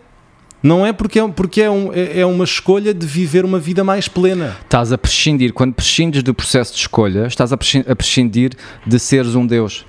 Não 0.61 0.85
é 0.85 0.93
porque, 0.93 1.21
é, 1.21 1.29
porque 1.29 1.63
é, 1.63 1.71
um, 1.71 1.93
é, 1.93 2.19
é 2.19 2.27
uma 2.27 2.43
escolha 2.43 2.93
de 2.93 3.07
viver 3.07 3.45
uma 3.45 3.61
vida 3.61 3.85
mais 3.85 4.09
plena. 4.09 4.57
Estás 4.65 4.93
a 4.93 4.99
prescindir, 4.99 5.53
quando 5.53 5.73
prescindes 5.73 6.21
do 6.25 6.35
processo 6.35 6.73
de 6.75 6.81
escolha, 6.81 7.29
estás 7.29 7.53
a 7.53 7.57
prescin- 7.57 7.85
a 7.89 7.95
prescindir 7.95 8.51
de 8.85 8.99
seres 8.99 9.37
um 9.37 9.47
Deus 9.47 9.87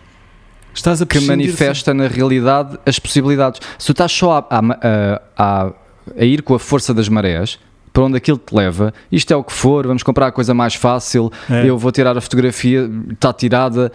Estás 0.72 1.02
a 1.02 1.06
que 1.08 1.20
manifesta 1.22 1.92
na 1.96 2.08
realidade 2.08 2.78
as 2.86 3.00
possibilidades. 3.00 3.60
Se 3.80 3.88
tu 3.88 3.92
estás 3.94 4.12
só 4.12 4.48
a, 4.48 4.60
a- 4.60 5.22
a- 5.36 5.66
a 5.66 5.74
ir 6.18 6.42
com 6.42 6.54
a 6.56 6.60
força 6.60 6.94
das 6.94 7.08
marés, 7.10 7.60
para 7.92 8.04
onde 8.04 8.18
aquilo 8.18 8.38
te 8.38 8.54
leva, 8.56 8.94
isto 9.12 9.32
é 9.34 9.36
o 9.36 9.44
que 9.44 9.52
for, 9.54 9.88
vamos 9.88 10.04
comprar 10.04 10.28
a 10.28 10.32
coisa 10.32 10.54
mais 10.54 10.76
fácil, 10.76 11.32
É. 11.50 11.68
eu 11.68 11.78
vou 11.78 11.92
tirar 11.92 12.18
a 12.18 12.22
fotografia, 12.22 12.90
está 13.12 13.34
tirada. 13.34 13.92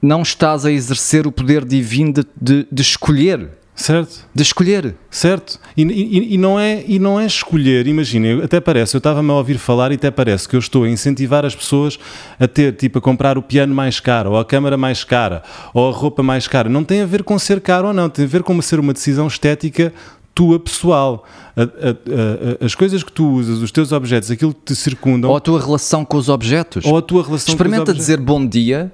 Não 0.00 0.22
estás 0.22 0.64
a 0.66 0.72
exercer 0.72 1.26
o 1.26 1.32
poder 1.32 1.64
divino 1.64 2.12
de, 2.12 2.26
de- 2.40 2.66
de 2.70 2.82
escolher. 2.82 3.48
Certo? 3.74 4.26
De 4.34 4.42
escolher. 4.42 4.94
Certo? 5.10 5.58
E, 5.76 5.82
e- 5.82 6.34
e 6.34 6.36
não 6.38 6.60
é, 6.60 6.84
e 6.86 6.98
não 6.98 7.18
é 7.18 7.24
escolher, 7.24 7.86
imagina, 7.86 8.44
até 8.44 8.60
parece, 8.60 8.94
eu 8.94 8.98
estava-me 8.98 9.30
a 9.30 9.34
ouvir 9.34 9.56
falar 9.56 9.92
e 9.92 9.94
até 9.94 10.10
parece 10.10 10.46
que 10.46 10.54
eu 10.54 10.60
estou 10.60 10.84
a 10.84 10.88
incentivar 10.88 11.46
as 11.46 11.54
pessoas 11.54 11.98
a 12.38 12.46
ter, 12.46 12.74
tipo, 12.74 12.98
a 12.98 13.00
comprar 13.00 13.38
o 13.38 13.42
piano 13.42 13.74
mais 13.74 13.98
caro, 13.98 14.32
ou 14.32 14.38
a 14.38 14.44
câmara 14.44 14.76
mais 14.76 15.04
cara, 15.04 15.42
ou 15.72 15.88
a 15.88 15.92
roupa 15.92 16.22
mais 16.22 16.46
cara. 16.46 16.68
Não 16.68 16.84
tem 16.84 17.00
a 17.00 17.06
ver 17.06 17.22
com 17.22 17.38
ser 17.38 17.60
caro 17.62 17.88
ou 17.88 17.94
não, 17.94 18.10
tem 18.10 18.26
a 18.26 18.28
ver 18.28 18.42
com 18.42 18.60
ser 18.60 18.78
uma 18.78 18.92
decisão 18.92 19.26
estética 19.26 19.90
tua 20.34 20.58
pessoal. 20.58 21.24
A- 21.56 21.62
a- 21.62 21.64
a- 21.64 22.64
as 22.64 22.74
coisas 22.74 23.02
que 23.02 23.12
tu 23.12 23.28
usas, 23.28 23.58
os 23.58 23.70
teus 23.70 23.92
objetos, 23.92 24.30
aquilo 24.30 24.54
que 24.54 24.60
te 24.66 24.74
circundam, 24.76 25.30
Ou 25.30 25.36
a 25.36 25.40
tua 25.40 25.60
relação 25.60 26.04
com 26.04 26.16
os 26.16 26.28
objetos. 26.28 26.84
ou 26.84 26.96
a 26.96 27.02
tua 27.02 27.22
relação 27.22 27.46
com 27.46 27.52
Experimenta 27.52 27.82
os 27.82 27.88
objetos. 27.90 28.00
dizer 28.06 28.16
bom 28.18 28.46
dia 28.46 28.90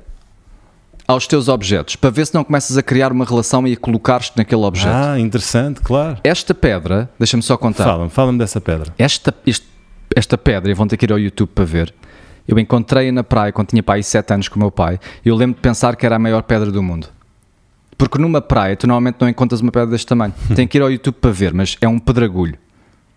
aos 1.06 1.26
teus 1.26 1.48
objetos, 1.48 1.96
para 1.96 2.10
ver 2.10 2.26
se 2.26 2.34
não 2.34 2.44
começas 2.44 2.76
a 2.76 2.82
criar 2.82 3.12
uma 3.12 3.24
relação 3.24 3.66
e 3.66 3.72
a 3.72 3.76
colocar-te 3.76 4.32
naquele 4.36 4.60
objeto. 4.62 4.94
Ah, 4.94 5.18
interessante, 5.18 5.80
claro. 5.80 6.18
Esta 6.22 6.52
pedra, 6.54 7.08
deixa-me 7.18 7.42
só 7.42 7.56
contar. 7.56 7.84
Fala-me, 7.84 8.10
fala-me 8.10 8.38
dessa 8.38 8.60
pedra. 8.60 8.92
Esta, 8.98 9.32
este- 9.46 9.66
esta 10.14 10.36
pedra, 10.36 10.70
e 10.70 10.74
vão 10.74 10.86
ter 10.86 10.96
que 10.98 11.06
ir 11.06 11.12
ao 11.12 11.18
YouTube 11.18 11.48
para 11.54 11.64
ver. 11.64 11.94
Eu 12.46 12.58
encontrei-a 12.58 13.12
na 13.12 13.22
praia 13.22 13.52
quando 13.52 13.68
tinha 13.68 13.82
pai 13.82 14.02
7 14.02 14.32
anos 14.34 14.48
com 14.48 14.56
o 14.56 14.58
meu 14.58 14.70
pai. 14.70 14.98
E 15.24 15.28
eu 15.28 15.36
lembro 15.36 15.54
de 15.56 15.60
pensar 15.62 15.94
que 15.96 16.04
era 16.04 16.16
a 16.16 16.18
maior 16.18 16.42
pedra 16.42 16.70
do 16.72 16.82
mundo. 16.82 17.06
Porque 17.98 18.16
numa 18.16 18.40
praia 18.40 18.76
tu 18.76 18.86
normalmente 18.86 19.16
não 19.20 19.28
encontras 19.28 19.60
uma 19.60 19.72
pedra 19.72 19.88
deste 19.90 20.06
tamanho. 20.06 20.32
Tem 20.54 20.66
que 20.68 20.78
ir 20.78 20.82
ao 20.82 20.90
YouTube 20.90 21.16
para 21.16 21.32
ver, 21.32 21.52
mas 21.52 21.76
é 21.80 21.88
um 21.88 21.98
pedragulho. 21.98 22.56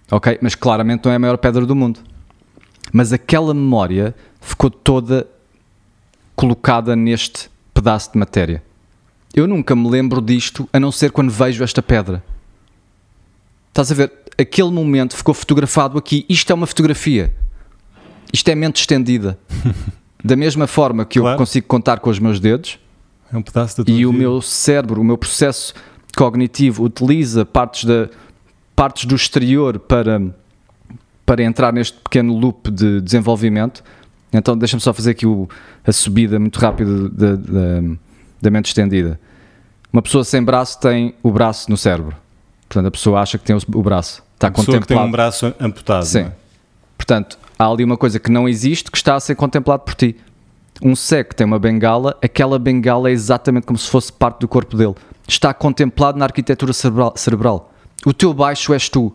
Ok? 0.09 0.39
Mas 0.41 0.55
claramente 0.55 1.05
não 1.05 1.11
é 1.11 1.15
a 1.15 1.19
maior 1.19 1.37
pedra 1.37 1.65
do 1.65 1.75
mundo. 1.75 1.99
Mas 2.91 3.13
aquela 3.13 3.53
memória 3.53 4.13
ficou 4.41 4.69
toda 4.71 5.27
colocada 6.35 6.95
neste 6.95 7.49
pedaço 7.73 8.11
de 8.11 8.17
matéria. 8.17 8.63
Eu 9.33 9.47
nunca 9.47 9.75
me 9.75 9.87
lembro 9.89 10.19
disto 10.21 10.67
a 10.73 10.79
não 10.79 10.91
ser 10.91 11.11
quando 11.11 11.29
vejo 11.29 11.63
esta 11.63 11.81
pedra. 11.81 12.21
Estás 13.69 13.91
a 13.91 13.95
ver? 13.95 14.11
Aquele 14.37 14.71
momento 14.71 15.15
ficou 15.15 15.33
fotografado 15.33 15.97
aqui. 15.97 16.25
Isto 16.27 16.51
é 16.51 16.55
uma 16.55 16.67
fotografia. 16.67 17.33
Isto 18.33 18.49
é 18.49 18.55
mente 18.55 18.77
estendida. 18.81 19.37
Da 20.23 20.35
mesma 20.35 20.67
forma 20.67 21.03
que 21.03 21.17
eu 21.17 21.23
Claro. 21.23 21.37
consigo 21.39 21.65
contar 21.65 21.99
com 21.99 22.07
os 22.07 22.19
meus 22.19 22.39
dedos 22.39 22.77
É 23.31 23.37
um 23.37 23.41
pedaço 23.41 23.77
da 23.77 23.83
tua 23.85 23.93
e 23.93 24.05
o 24.05 24.11
vida. 24.11 24.21
meu 24.23 24.41
cérebro, 24.41 24.99
o 25.01 25.03
meu 25.03 25.17
processo 25.17 25.73
cognitivo 26.17 26.83
utiliza 26.83 27.45
partes, 27.45 27.85
da, 27.85 28.09
partes 28.75 29.05
do 29.05 29.15
exterior 29.15 29.79
para, 29.79 30.21
para 31.25 31.41
entrar 31.43 31.71
neste 31.71 31.97
pequeno 31.99 32.37
loop 32.37 32.69
de 32.69 32.99
desenvolvimento. 33.01 33.83
Então, 34.33 34.57
deixa-me 34.57 34.81
só 34.81 34.93
fazer 34.93 35.11
aqui 35.11 35.25
o- 35.25 35.47
a 35.85 35.91
subida 35.91 36.39
muito 36.39 36.57
rápida 36.59 37.09
da, 37.09 37.35
da, 37.35 37.81
da 38.41 38.49
mente 38.49 38.67
estendida. 38.67 39.19
Uma 39.91 40.01
pessoa 40.01 40.23
sem 40.23 40.41
braço 40.43 40.79
tem 40.79 41.13
o 41.21 41.31
braço 41.31 41.69
no 41.69 41.77
cérebro. 41.77 42.15
Portanto, 42.67 42.85
a 42.87 42.91
pessoa 42.91 43.19
acha 43.21 43.37
que 43.37 43.43
tem 43.45 43.55
o, 43.55 43.59
o 43.75 43.83
braço. 43.83 44.23
Está 44.35 44.47
A 44.47 44.51
pessoa 44.51 44.65
que 44.79 44.87
tem 44.87 44.97
contemplado. 44.97 45.07
um 45.07 45.11
braço 45.11 45.53
amputado. 45.59 46.05
Sim. 46.05 46.19
é? 46.19 46.31
Portanto, 46.97 47.37
há 47.59 47.67
ali 47.67 47.83
uma 47.83 47.97
coisa 47.97 48.19
que 48.19 48.31
não 48.31 48.47
existe 48.47 48.89
que 48.89 48.97
está 48.97 49.15
a 49.15 49.19
ser 49.19 49.35
contemplado 49.35 49.83
por 49.83 49.95
ti. 49.95 50.15
Um 50.81 50.95
cego 50.95 51.35
tem 51.35 51.45
uma 51.45 51.59
bengala, 51.59 52.17
aquela 52.23 52.57
bengala 52.57 53.09
é 53.09 53.13
exatamente 53.13 53.67
como 53.67 53.77
se 53.77 53.89
fosse 53.89 54.11
parte 54.11 54.39
do 54.39 54.47
corpo 54.47 54.75
dele. 54.75 54.95
Está 55.27 55.53
contemplado 55.53 56.17
na 56.17 56.25
arquitetura 56.25 56.73
cerebral. 56.73 57.71
O 58.05 58.13
teu 58.13 58.33
baixo 58.33 58.73
és 58.73 58.89
tu. 58.89 59.13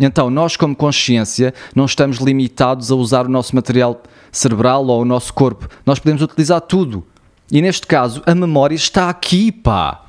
Então, 0.00 0.28
nós, 0.28 0.56
como 0.56 0.74
consciência, 0.74 1.54
não 1.74 1.84
estamos 1.84 2.16
limitados 2.18 2.90
a 2.90 2.96
usar 2.96 3.26
o 3.26 3.28
nosso 3.28 3.54
material 3.54 4.02
cerebral 4.32 4.84
ou 4.86 5.02
o 5.02 5.04
nosso 5.04 5.32
corpo. 5.32 5.68
Nós 5.86 5.98
podemos 5.98 6.22
utilizar 6.22 6.60
tudo. 6.62 7.06
E 7.50 7.60
neste 7.62 7.86
caso, 7.86 8.22
a 8.26 8.34
memória 8.34 8.74
está 8.74 9.08
aqui, 9.08 9.52
pá. 9.52 10.02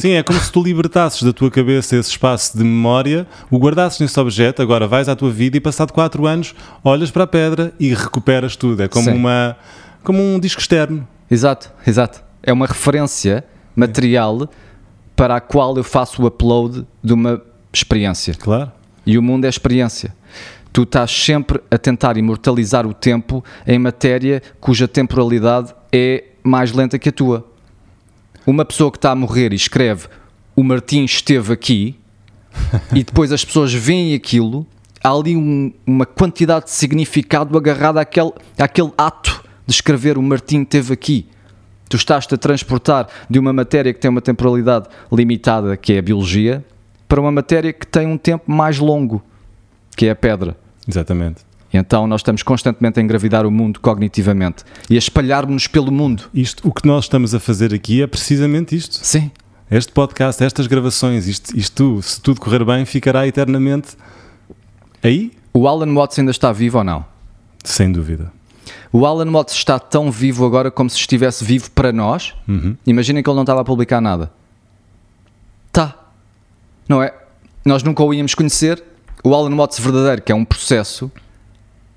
Sim, 0.00 0.12
é 0.12 0.22
como 0.22 0.38
se 0.38 0.50
tu 0.50 0.62
libertasses 0.62 1.22
da 1.22 1.32
tua 1.32 1.50
cabeça 1.50 1.96
esse 1.96 2.10
espaço 2.10 2.56
de 2.56 2.64
memória, 2.64 3.26
o 3.50 3.58
guardasses 3.58 4.00
nesse 4.00 4.18
objeto, 4.18 4.62
agora 4.62 4.86
vais 4.86 5.08
à 5.08 5.16
tua 5.16 5.30
vida 5.30 5.56
e 5.56 5.60
passado 5.60 5.92
4 5.92 6.26
anos 6.26 6.54
olhas 6.82 7.10
para 7.10 7.24
a 7.24 7.26
pedra 7.26 7.72
e 7.78 7.94
recuperas 7.94 8.56
tudo. 8.56 8.82
É 8.82 8.88
como, 8.88 9.04
Sim. 9.04 9.16
uma, 9.16 9.56
como 10.02 10.22
um 10.22 10.38
disco 10.38 10.60
externo. 10.60 11.06
Exato, 11.30 11.72
exato. 11.86 12.22
É 12.42 12.52
uma 12.52 12.66
referência 12.66 13.44
material 13.74 14.48
para 15.14 15.36
a 15.36 15.40
qual 15.40 15.76
eu 15.76 15.84
faço 15.84 16.22
o 16.22 16.26
upload 16.26 16.86
de 17.02 17.12
uma 17.12 17.42
experiência. 17.72 18.34
Claro. 18.34 18.70
E 19.04 19.16
o 19.16 19.22
mundo 19.22 19.44
é 19.44 19.48
experiência. 19.48 20.14
Tu 20.72 20.82
estás 20.82 21.10
sempre 21.10 21.60
a 21.70 21.78
tentar 21.78 22.16
imortalizar 22.16 22.86
o 22.86 22.92
tempo 22.92 23.42
em 23.66 23.78
matéria 23.78 24.42
cuja 24.60 24.86
temporalidade 24.86 25.74
é 25.90 26.24
mais 26.42 26.72
lenta 26.72 26.98
que 26.98 27.08
a 27.08 27.12
tua. 27.12 27.46
Uma 28.46 28.64
pessoa 28.64 28.90
que 28.90 28.98
está 28.98 29.10
a 29.10 29.14
morrer 29.16 29.52
e 29.52 29.56
escreve 29.56 30.06
o 30.54 30.62
Martim 30.62 31.04
esteve 31.04 31.52
aqui 31.52 31.96
e 32.94 33.02
depois 33.04 33.32
as 33.32 33.44
pessoas 33.44 33.72
veem 33.74 34.14
aquilo, 34.14 34.66
há 35.02 35.10
ali 35.10 35.36
um- 35.36 35.72
uma 35.86 36.06
quantidade 36.06 36.66
de 36.66 36.70
significado 36.70 37.56
agarrada 37.58 38.00
àquele, 38.00 38.32
àquele 38.58 38.92
ato 38.96 39.44
de 39.66 39.72
escrever 39.74 40.16
o 40.16 40.22
Martim 40.22 40.62
esteve 40.62 40.92
aqui. 40.94 41.26
Tu 41.88 41.96
estás-te 41.96 42.34
a 42.34 42.38
transportar 42.38 43.08
de 43.28 43.38
uma 43.38 43.52
matéria 43.52 43.92
que 43.92 44.00
tem 44.00 44.08
uma 44.10 44.22
temporalidade 44.22 44.88
limitada, 45.12 45.76
que 45.76 45.92
é 45.92 45.98
a 45.98 46.02
biologia, 46.02 46.64
para 47.06 47.20
uma 47.20 47.30
matéria 47.30 47.72
que 47.72 47.86
tem 47.86 48.06
um 48.06 48.16
tempo 48.18 48.50
mais 48.50 48.78
longo, 48.78 49.22
que 49.96 50.06
é 50.06 50.10
a 50.10 50.16
pedra. 50.16 50.56
Exatamente. 50.88 51.42
Então 51.76 52.06
nós 52.06 52.20
estamos 52.20 52.42
constantemente 52.42 52.98
a 52.98 53.02
engravidar 53.02 53.46
o 53.46 53.50
mundo 53.50 53.80
cognitivamente 53.80 54.64
e 54.90 54.96
a 54.96 54.98
espalhar-nos 54.98 55.66
pelo 55.66 55.92
mundo. 55.92 56.24
Isto, 56.34 56.66
o 56.68 56.72
que 56.72 56.86
nós 56.86 57.04
estamos 57.04 57.34
a 57.34 57.40
fazer 57.40 57.74
aqui 57.74 58.02
é 58.02 58.06
precisamente 58.06 58.74
isto. 58.74 58.98
Sim. 59.02 59.30
Este 59.70 59.92
podcast, 59.92 60.42
estas 60.42 60.66
gravações, 60.66 61.26
isto, 61.26 61.56
isto 61.56 62.00
se 62.02 62.20
tudo 62.20 62.40
correr 62.40 62.64
bem, 62.64 62.84
ficará 62.84 63.26
eternamente 63.26 63.96
aí? 65.02 65.32
O 65.52 65.66
Alan 65.66 65.92
Watts 65.92 66.18
ainda 66.18 66.30
está 66.30 66.52
vivo 66.52 66.78
ou 66.78 66.84
não? 66.84 67.04
Sem 67.64 67.90
dúvida. 67.90 68.32
O 68.92 69.04
Alan 69.04 69.30
Watts 69.30 69.54
está 69.54 69.78
tão 69.78 70.10
vivo 70.10 70.46
agora 70.46 70.70
como 70.70 70.88
se 70.88 70.96
estivesse 70.96 71.44
vivo 71.44 71.70
para 71.72 71.92
nós. 71.92 72.34
Imaginem 72.86 73.22
que 73.22 73.28
ele 73.28 73.34
não 73.34 73.42
estava 73.42 73.60
a 73.60 73.64
publicar 73.64 74.00
nada. 74.00 74.30
Tá. 75.72 75.94
Não 76.88 77.02
é? 77.02 77.12
Nós 77.64 77.82
nunca 77.82 78.02
o 78.04 78.14
íamos 78.14 78.34
conhecer. 78.34 78.82
O 79.24 79.34
Alan 79.34 79.54
Watts 79.56 79.80
verdadeiro, 79.80 80.22
que 80.22 80.30
é 80.30 80.34
um 80.34 80.44
processo, 80.44 81.10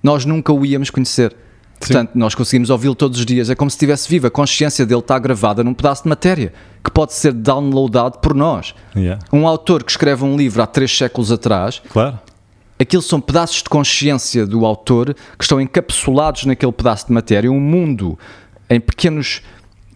nós 0.04 0.26
nunca 0.26 0.52
o 0.54 0.66
íamos 0.66 0.90
conhecer. 0.90 1.36
Portanto, 1.80 2.12
nós 2.16 2.36
conseguimos 2.36 2.70
ouvi-lo 2.70 2.94
todos 2.94 3.20
os 3.20 3.26
dias. 3.26 3.50
É 3.50 3.56
como 3.56 3.70
se 3.72 3.76
estivesse 3.76 4.10
vivo. 4.10 4.28
A 4.28 4.32
consciência 4.32 4.86
dele 4.86 5.00
está 5.00 5.18
gravada 5.18 5.64
num 5.64 5.74
pedaço 5.74 6.04
de 6.04 6.10
matéria 6.10 6.52
que 6.84 6.92
pode 6.92 7.14
ser 7.14 7.32
downloadado 7.32 8.20
por 8.20 8.34
nós. 8.36 8.76
Yeah. 8.96 9.24
Um 9.32 9.48
autor 9.48 9.84
que 9.84 9.92
escreve 9.92 10.24
um 10.26 10.36
livro 10.36 10.62
há 10.62 10.68
três 10.68 10.96
séculos 10.98 11.32
atrás, 11.32 11.82
Claro. 11.90 12.20
aquilo 12.78 13.02
são 13.02 13.22
pedaços 13.22 13.64
de 13.64 13.70
consciência 13.70 14.46
do 14.46 14.66
autor 14.66 15.14
que 15.38 15.44
estão 15.44 15.60
encapsulados 15.62 16.44
naquele 16.46 16.72
pedaço 16.74 17.08
de 17.08 17.14
matéria. 17.14 17.50
Um 17.50 17.60
mundo 17.62 18.20
em 18.70 18.80
pequenos, 18.82 19.42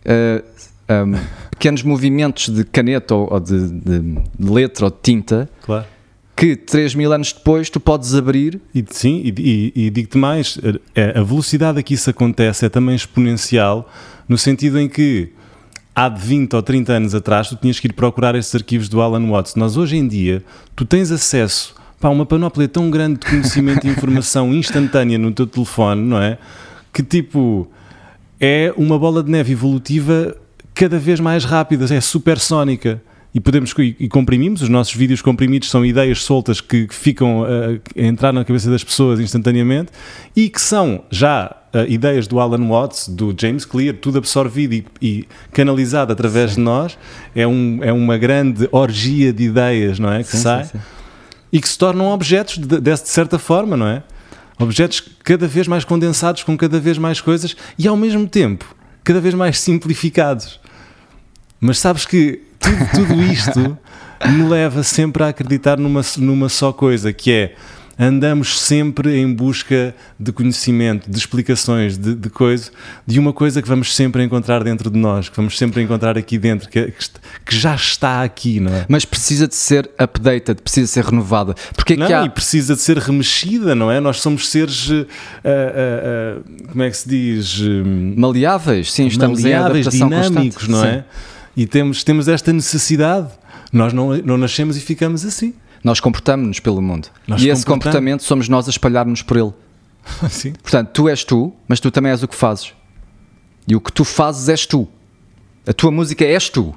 eh, 0.05 0.41
um, 0.89 1.19
pequenos 1.51 1.83
movimentos 1.83 2.47
de 2.47 2.63
caneta 2.63 3.13
ou, 3.13 3.27
ou 3.33 3.39
de, 3.41 3.69
de- 3.69 3.99
de 4.39 4.49
letra 4.51 4.85
ou 4.85 4.91
de 4.91 4.97
tinta 5.03 5.49
Claro. 5.61 5.85
Que 6.35 6.55
3 6.55 6.95
mil 6.95 7.11
anos 7.13 7.31
depois 7.31 7.69
tu 7.69 7.79
podes 7.79 8.15
abrir. 8.15 8.59
E, 8.73 8.83
sim, 8.89 9.21
e, 9.23 9.71
e- 9.75 9.85
e 9.85 9.89
digo-te 9.89 10.17
mais, 10.17 10.57
a, 11.15 11.19
a 11.19 11.23
velocidade 11.23 11.79
a 11.79 11.83
que 11.83 11.93
isso 11.93 12.09
acontece 12.09 12.65
é 12.65 12.69
também 12.69 12.95
exponencial, 12.95 13.89
no 14.27 14.37
sentido 14.37 14.79
em 14.79 14.87
que 14.89 15.29
há 15.95 16.09
de 16.09 16.19
20 16.25 16.55
ou 16.55 16.63
30 16.63 16.93
anos 16.93 17.13
atrás 17.15 17.49
tu 17.49 17.55
tinhas 17.55 17.79
que 17.79 17.87
ir 17.87 17.93
procurar 17.93 18.33
esses 18.35 18.53
arquivos 18.55 18.89
do 18.89 18.99
Alan 19.01 19.29
Watts. 19.29 19.55
Nós 19.55 19.77
hoje 19.77 19.95
em 19.95 20.07
dia, 20.07 20.43
tu 20.75 20.85
tens 20.85 21.11
acesso 21.11 21.75
a 22.01 22.09
uma 22.09 22.25
panóplia 22.25 22.67
tão 22.67 22.89
grande 22.89 23.19
de 23.19 23.27
conhecimento 23.27 23.85
e 23.87 23.89
informação 23.89 24.51
instantânea 24.55 25.17
no 25.17 25.31
teu 25.31 25.47
telefone, 25.47 26.01
não 26.01 26.21
é? 26.21 26.37
Que 26.91 27.01
tipo, 27.01 27.67
é 28.41 28.73
uma 28.75 28.99
bola 28.99 29.23
de 29.23 29.31
neve 29.31 29.53
evolutiva 29.53 30.35
cada 30.73 30.97
vez 30.99 31.19
mais 31.19 31.45
rápida, 31.45 31.85
é 31.95 32.01
supersónica. 32.01 33.01
E 33.33 33.39
podemos 33.39 33.73
e, 33.79 33.95
e 33.99 34.07
comprimimos, 34.07 34.61
os 34.61 34.69
nossos 34.69 34.93
vídeos 34.93 35.21
comprimidos 35.21 35.69
são 35.69 35.83
ideias 35.83 36.21
soltas 36.23 36.61
que, 36.61 36.87
ficam 36.91 37.41
uh, 37.41 37.81
a 37.97 38.01
entrar 38.01 38.31
na 38.31 38.45
cabeça 38.45 38.69
das 38.69 38.83
pessoas 38.83 39.19
instantaneamente 39.19 39.91
e 40.35 40.49
que 40.49 40.61
são 40.61 41.03
já 41.09 41.55
uh, 41.73 41.91
ideias 41.91 42.27
do 42.27 42.39
Alan 42.39 42.67
Watts, 42.67 43.07
do 43.07 43.33
James 43.35 43.65
Clear, 43.65 43.95
tudo 43.95 44.19
absorvido 44.19 44.73
e, 44.73 44.85
e 45.01 45.27
canalizado 45.51 46.13
através 46.13 46.51
Sim. 46.51 46.57
de 46.57 46.61
nós. 46.61 46.97
É, 47.35 47.47
um, 47.47 47.79
é 47.81 47.91
uma 47.91 48.19
grande 48.19 48.69
orgia 48.71 49.33
de 49.33 49.45
ideias, 49.45 49.97
não 49.97 50.11
é? 50.11 50.21
Que 50.21 50.29
Sim, 50.29 50.37
sai 50.37 50.65
sim. 50.65 50.79
e 51.51 51.59
que 51.59 51.67
se 51.67 51.77
tornam 51.77 52.11
objetos 52.11 52.59
de, 52.59 52.67
de, 52.67 52.81
de 52.81 53.09
certa 53.09 53.39
forma, 53.39 53.75
não 53.75 53.87
é? 53.87 54.03
Objetos 54.59 55.01
cada 55.23 55.47
vez 55.47 55.67
mais 55.67 55.83
condensados 55.83 56.43
com 56.43 56.55
cada 56.55 56.79
vez 56.79 56.99
mais 56.99 57.19
coisas 57.19 57.55
e 57.79 57.87
ao 57.87 57.97
mesmo 57.97 58.27
tempo 58.27 58.75
cada 59.03 59.19
vez 59.19 59.33
mais 59.33 59.59
simplificados. 59.59 60.59
Mas 61.59 61.79
sabes 61.79 62.05
que 62.05 62.41
tudo, 62.63 63.07
tudo 63.07 63.21
isto 63.23 63.77
me 64.25 64.47
leva 64.49 64.83
sempre 64.83 65.23
a 65.23 65.27
acreditar 65.27 65.77
numa, 65.77 66.01
numa 66.17 66.47
só 66.49 66.71
coisa, 66.71 67.11
que 67.11 67.31
é 67.31 67.55
andamos 67.97 68.59
sempre 68.59 69.15
em 69.19 69.31
busca 69.31 69.93
de 70.19 70.31
conhecimento, 70.31 71.09
de 71.09 71.17
explicações, 71.17 71.95
de, 71.95 72.15
de 72.15 72.29
coisa, 72.29 72.71
de 73.05 73.19
uma 73.19 73.31
coisa 73.31 73.61
que 73.61 73.67
vamos 73.67 73.95
sempre 73.95 74.23
encontrar 74.23 74.63
dentro 74.63 74.89
de 74.89 74.97
nós, 74.97 75.29
que 75.29 75.35
vamos 75.37 75.57
sempre 75.57 75.81
encontrar 75.81 76.17
aqui 76.17 76.39
dentro, 76.39 76.69
que, 76.69 76.91
que 77.45 77.55
já 77.55 77.75
está 77.75 78.23
aqui, 78.23 78.59
não 78.59 78.73
é? 78.73 78.85
Mas 78.89 79.05
precisa 79.05 79.47
de 79.47 79.55
ser 79.55 79.89
updated, 79.99 80.61
precisa 80.61 80.87
ser 80.87 81.05
renovada. 81.05 81.53
Porque 81.75 81.93
é 81.93 81.97
não, 81.97 82.07
há... 82.07 82.25
e 82.25 82.29
precisa 82.29 82.75
de 82.75 82.81
ser 82.81 82.97
remexida, 82.97 83.75
não 83.75 83.91
é? 83.91 83.99
Nós 83.99 84.21
somos 84.21 84.49
seres, 84.49 84.89
uh, 84.89 84.93
uh, 84.93 86.39
uh, 86.39 86.67
como 86.71 86.83
é 86.83 86.89
que 86.89 86.97
se 86.97 87.07
diz? 87.07 87.61
Maleáveis, 88.15 88.91
sim, 88.91 89.05
estamos 89.05 89.41
maleáveis, 89.41 89.85
em 89.85 90.01
adaptação 90.01 90.09
dinâmicos, 90.09 90.65
constante. 90.65 90.71
não 90.71 90.93
Sim. 90.93 91.03
E 91.55 91.65
temos, 91.65 92.03
temos 92.03 92.27
esta 92.27 92.51
necessidade. 92.51 93.29
Nós 93.71 93.93
não, 93.93 94.17
não 94.17 94.37
nascemos 94.37 94.77
e 94.77 94.79
ficamos 94.79 95.25
assim. 95.25 95.53
Nós 95.83 95.99
comportamos-nos 95.99 96.59
pelo 96.59 96.81
mundo. 96.81 97.09
Nós 97.27 97.41
e 97.41 97.49
esse 97.49 97.65
comportamento 97.65 98.23
somos 98.23 98.47
nós 98.47 98.67
a 98.67 98.69
espalhar-nos 98.69 99.21
por 99.21 99.37
ele. 99.37 99.53
Sim. 100.29 100.53
Portanto, 100.53 100.89
tu 100.93 101.09
és 101.09 101.23
tu, 101.23 101.53
mas 101.67 101.79
tu 101.79 101.91
também 101.91 102.11
és 102.11 102.23
o 102.23 102.27
que 102.27 102.35
fazes. 102.35 102.73
E 103.67 103.75
o 103.75 103.81
que 103.81 103.91
tu 103.91 104.03
fazes 104.03 104.49
és 104.49 104.65
tu. 104.65 104.87
A 105.67 105.73
tua 105.73 105.91
música 105.91 106.23
és 106.25 106.49
tu. 106.49 106.73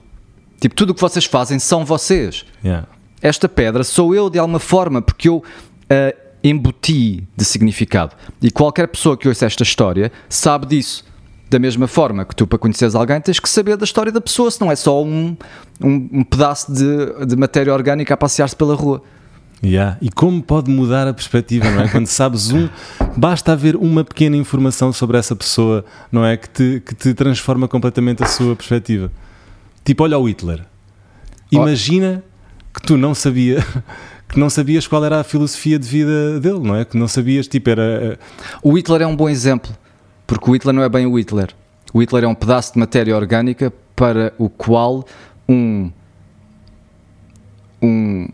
Tipo, 0.61 0.75
tudo 0.75 0.91
o 0.91 0.95
que 0.95 1.01
vocês 1.01 1.25
fazem 1.25 1.59
são 1.59 1.85
vocês. 1.85 2.45
Yeah. 2.65 2.89
Esta 3.21 3.49
pedra 3.49 3.85
sou 3.85 4.15
eu 4.15 4.31
de 4.31 4.39
alguma 4.39 4.59
forma, 4.59 5.03
porque 5.03 5.29
eu 5.29 5.43
a 5.89 6.15
embuti 6.43 7.27
de 7.37 7.45
significado. 7.45 8.15
E 8.41 8.51
qualquer 8.51 8.89
pessoa 8.89 9.17
que 9.17 9.29
ouça 9.29 9.47
esta 9.47 9.63
história 9.63 10.13
sabe 10.29 10.67
disso. 10.67 11.05
Da 11.49 11.59
mesma 11.59 11.87
forma 11.87 12.25
que 12.25 12.35
tu, 12.35 12.47
para 12.47 12.59
conheceres 12.59 12.95
alguém, 12.95 13.21
tens 13.21 13.39
que 13.39 13.49
saber 13.49 13.77
da 13.77 13.85
história 13.85 14.11
da 14.11 14.21
pessoa, 14.21 14.51
se 14.51 14.61
não 14.61 14.71
é 14.71 14.75
só 14.75 15.05
um, 15.05 15.37
um, 15.81 16.09
um 16.13 16.25
pedaço 16.25 16.73
de, 16.73 17.27
de 17.27 17.37
matéria 17.37 17.73
orgânica 17.73 18.15
a 18.15 18.17
passear-se 18.17 18.57
pela 18.57 18.75
rua. 18.75 19.03
Yeah. 19.63 19.97
E 20.03 20.11
como 20.11 20.43
pode 20.43 20.71
mudar 20.71 21.07
a 21.09 21.15
perspectiva, 21.15 21.71
não 21.71 21.83
é? 21.83 21.89
Quando 21.89 22.07
sabes 22.07 22.51
um, 22.51 22.69
basta 23.17 23.53
haver 23.53 23.77
uma 23.77 24.05
pequena 24.05 24.37
informação 24.37 24.93
sobre 24.93 25.19
essa 25.19 25.35
pessoa, 25.35 25.85
não 26.11 26.25
é? 26.25 26.37
Que 26.37 26.49
te, 26.49 26.83
que 26.85 26.95
te 26.95 27.15
transforma 27.15 27.67
completamente 27.67 28.23
a 28.23 28.27
sua 28.27 28.55
perspectiva. 28.55 29.11
Tipo, 29.85 30.05
olha 30.05 30.19
o 30.19 30.29
Hitler. 30.29 30.65
Imagina 31.51 32.23
que 32.75 32.83
tu 32.83 32.97
não 32.97 33.15
sabia, 33.15 33.65
que 34.29 34.39
não 34.39 34.51
sabias 34.51 34.87
qual 34.87 35.05
era 35.05 35.21
a 35.21 35.25
filosofia 35.25 35.79
de 35.79 35.89
vida 35.89 36.41
dele, 36.41 36.61
não 36.61 36.77
é? 36.77 36.85
Que 36.85 36.99
não 36.99 37.09
sabias, 37.09 37.49
tipo, 37.49 37.71
era. 37.71 38.19
O 38.63 38.77
Hitler 38.77 39.03
é 39.03 39.07
um 39.07 39.17
bom 39.17 39.29
exemplo, 39.29 39.73
porque 40.27 40.51
o 40.51 40.55
Hitler 40.55 40.75
não 40.75 40.83
é 40.83 40.89
bem 40.89 41.07
o 41.07 41.19
Hitler. 41.19 41.55
O 41.93 42.01
Hitler 42.01 42.25
é 42.25 42.29
um 42.29 42.35
pedaço 42.35 42.73
de 42.75 42.79
matéria 42.79 43.17
orgânica 43.17 43.73
para 43.95 44.33
o 44.39 44.49
qual 44.49 45.05
um 45.49 45.91
um, 47.83 48.29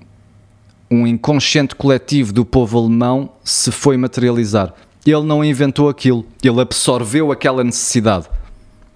um 0.91 1.07
inconsciente 1.07 1.75
coletivo 1.75 2.33
do 2.33 2.45
povo 2.45 2.79
alemão 2.79 3.31
se 3.45 3.71
foi 3.71 3.97
materializar. 3.97 4.73
Ele 5.05 5.23
não 5.23 5.45
inventou 5.45 5.89
aquilo, 5.89 6.25
ele 6.43 6.61
absorveu 6.61 7.33
aquela 7.33 7.65
necessidade. 7.65 8.27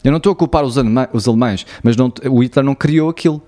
Eu 0.04 0.12
não 0.12 0.18
estou 0.18 0.32
a 0.32 0.36
culpar 0.36 0.64
os, 0.64 0.76
os 1.12 1.26
alemães, 1.28 1.66
mas 1.82 1.96
não- 1.96 2.12
o 2.30 2.42
Hitler 2.42 2.64
não 2.64 2.74
criou 2.76 3.08
aquilo. 3.10 3.42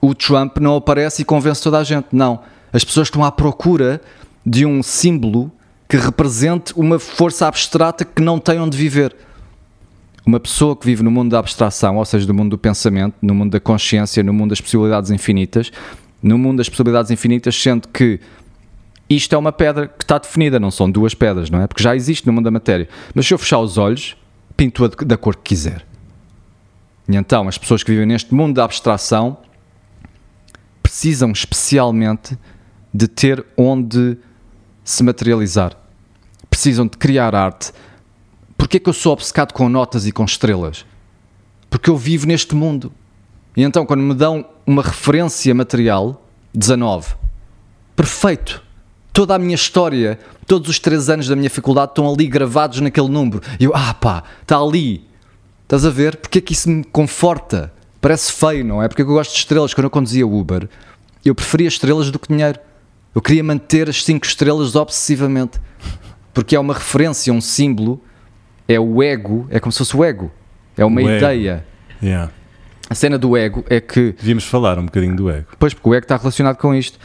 O 0.00 0.14
Trump 0.14 0.56
não 0.58 0.74
aparece 0.76 1.22
e 1.22 1.24
convence 1.24 1.62
toda 1.62 1.78
a 1.78 1.84
gente. 1.84 2.06
Não. 2.12 2.40
As 2.72 2.82
pessoas 2.82 3.08
estão 3.08 3.22
à 3.22 3.30
procura 3.30 4.00
de 4.44 4.64
um 4.64 4.82
símbolo 4.82 5.52
que 5.92 5.98
represente 5.98 6.72
uma 6.74 6.98
força 6.98 7.46
abstrata 7.46 8.02
que 8.02 8.22
não 8.22 8.38
tem 8.38 8.58
onde 8.58 8.74
viver. 8.78 9.14
Uma 10.24 10.40
pessoa 10.40 10.74
que 10.74 10.86
vive 10.86 11.02
no 11.02 11.10
mundo 11.10 11.32
da 11.32 11.38
abstração, 11.38 11.98
ou 11.98 12.04
seja, 12.06 12.26
do 12.26 12.32
mundo 12.32 12.48
do 12.48 12.56
pensamento, 12.56 13.14
no 13.20 13.34
mundo 13.34 13.52
da 13.52 13.60
consciência, 13.60 14.22
no 14.22 14.32
mundo 14.32 14.48
das 14.48 14.60
possibilidades 14.62 15.10
infinitas, 15.10 15.70
no 16.22 16.38
mundo 16.38 16.56
das 16.56 16.68
possibilidades 16.70 17.10
infinitas, 17.10 17.54
sendo 17.54 17.88
que 17.88 18.18
isto 19.06 19.34
é 19.34 19.36
uma 19.36 19.52
pedra 19.52 19.86
que 19.86 20.02
está 20.02 20.16
definida, 20.16 20.58
não 20.58 20.70
são 20.70 20.90
duas 20.90 21.12
pedras, 21.12 21.50
não 21.50 21.60
é? 21.60 21.66
Porque 21.66 21.82
já 21.82 21.94
existe 21.94 22.26
no 22.26 22.32
mundo 22.32 22.44
da 22.44 22.50
matéria. 22.50 22.88
Mas 23.14 23.26
se 23.26 23.34
eu 23.34 23.38
fechar 23.38 23.58
os 23.58 23.76
olhos, 23.76 24.16
pinto-a 24.56 24.88
da 25.04 25.18
cor 25.18 25.36
que 25.36 25.42
quiser. 25.42 25.84
E 27.06 27.14
então, 27.14 27.46
as 27.48 27.58
pessoas 27.58 27.82
que 27.82 27.90
vivem 27.90 28.06
neste 28.06 28.34
mundo 28.34 28.54
da 28.54 28.64
abstração 28.64 29.36
precisam 30.82 31.30
especialmente 31.32 32.38
de 32.94 33.06
ter 33.06 33.44
onde 33.58 34.16
se 34.82 35.02
materializar. 35.02 35.81
Precisam 36.52 36.86
de 36.86 36.98
criar 36.98 37.34
arte. 37.34 37.72
Porquê 38.58 38.78
que 38.78 38.86
eu 38.86 38.92
sou 38.92 39.14
obcecado 39.14 39.54
com 39.54 39.70
notas 39.70 40.06
e 40.06 40.12
com 40.12 40.22
estrelas? 40.22 40.84
Porque 41.70 41.88
eu 41.88 41.96
vivo 41.96 42.26
neste 42.26 42.54
mundo. 42.54 42.92
E 43.56 43.62
então, 43.62 43.86
quando 43.86 44.02
me 44.02 44.12
dão 44.12 44.44
uma 44.66 44.82
referência 44.82 45.54
material, 45.54 46.28
19, 46.54 47.14
perfeito. 47.96 48.62
Toda 49.14 49.34
a 49.34 49.38
minha 49.38 49.54
história, 49.54 50.20
todos 50.46 50.68
os 50.68 50.78
três 50.78 51.08
anos 51.08 51.26
da 51.26 51.34
minha 51.34 51.48
faculdade 51.48 51.92
estão 51.92 52.12
ali 52.12 52.26
gravados 52.26 52.80
naquele 52.80 53.08
número. 53.08 53.40
E 53.58 53.64
eu, 53.64 53.72
ah 53.74 53.94
pá, 53.94 54.22
está 54.42 54.58
ali. 54.58 55.08
Estás 55.62 55.86
a 55.86 55.90
ver? 55.90 56.16
Porque 56.16 56.36
é 56.36 56.42
que 56.42 56.52
isso 56.52 56.68
me 56.68 56.84
conforta? 56.84 57.72
Parece 57.98 58.30
feio, 58.30 58.62
não 58.62 58.82
é? 58.82 58.88
Porque 58.88 59.00
é 59.00 59.04
que 59.06 59.10
eu 59.10 59.14
gosto 59.14 59.32
de 59.32 59.38
estrelas. 59.38 59.72
Quando 59.72 59.84
eu 59.84 59.90
conduzia 59.90 60.26
Uber, 60.26 60.68
eu 61.24 61.34
preferia 61.34 61.68
estrelas 61.68 62.10
do 62.10 62.18
que 62.18 62.28
dinheiro. 62.28 62.60
Eu 63.14 63.22
queria 63.22 63.42
manter 63.42 63.88
as 63.88 64.04
cinco 64.04 64.26
estrelas 64.26 64.76
obsessivamente. 64.76 65.58
Porque 66.34 66.56
é 66.56 66.60
uma 66.60 66.74
referência, 66.74 67.32
um 67.32 67.40
símbolo. 67.40 68.00
É 68.68 68.78
o 68.80 69.02
ego, 69.02 69.46
é 69.50 69.60
como 69.60 69.72
se 69.72 69.78
fosse 69.78 69.96
o 69.96 70.04
ego. 70.04 70.30
É 70.76 70.84
uma 70.84 71.00
O 71.00 71.10
ideia. 71.10 71.64
Yeah. 72.02 72.30
A 72.88 72.94
cena 72.94 73.18
do 73.18 73.36
ego 73.36 73.64
é 73.68 73.80
que 73.80 74.12
Devíamos 74.18 74.44
falar 74.44 74.78
um 74.78 74.84
bocadinho 74.86 75.16
do 75.16 75.30
ego. 75.30 75.46
Pois, 75.58 75.74
porque 75.74 75.88
o 75.88 75.94
ego 75.94 76.04
está 76.04 76.16
relacionado 76.16 76.56
com 76.56 76.74
isto. 76.74 76.98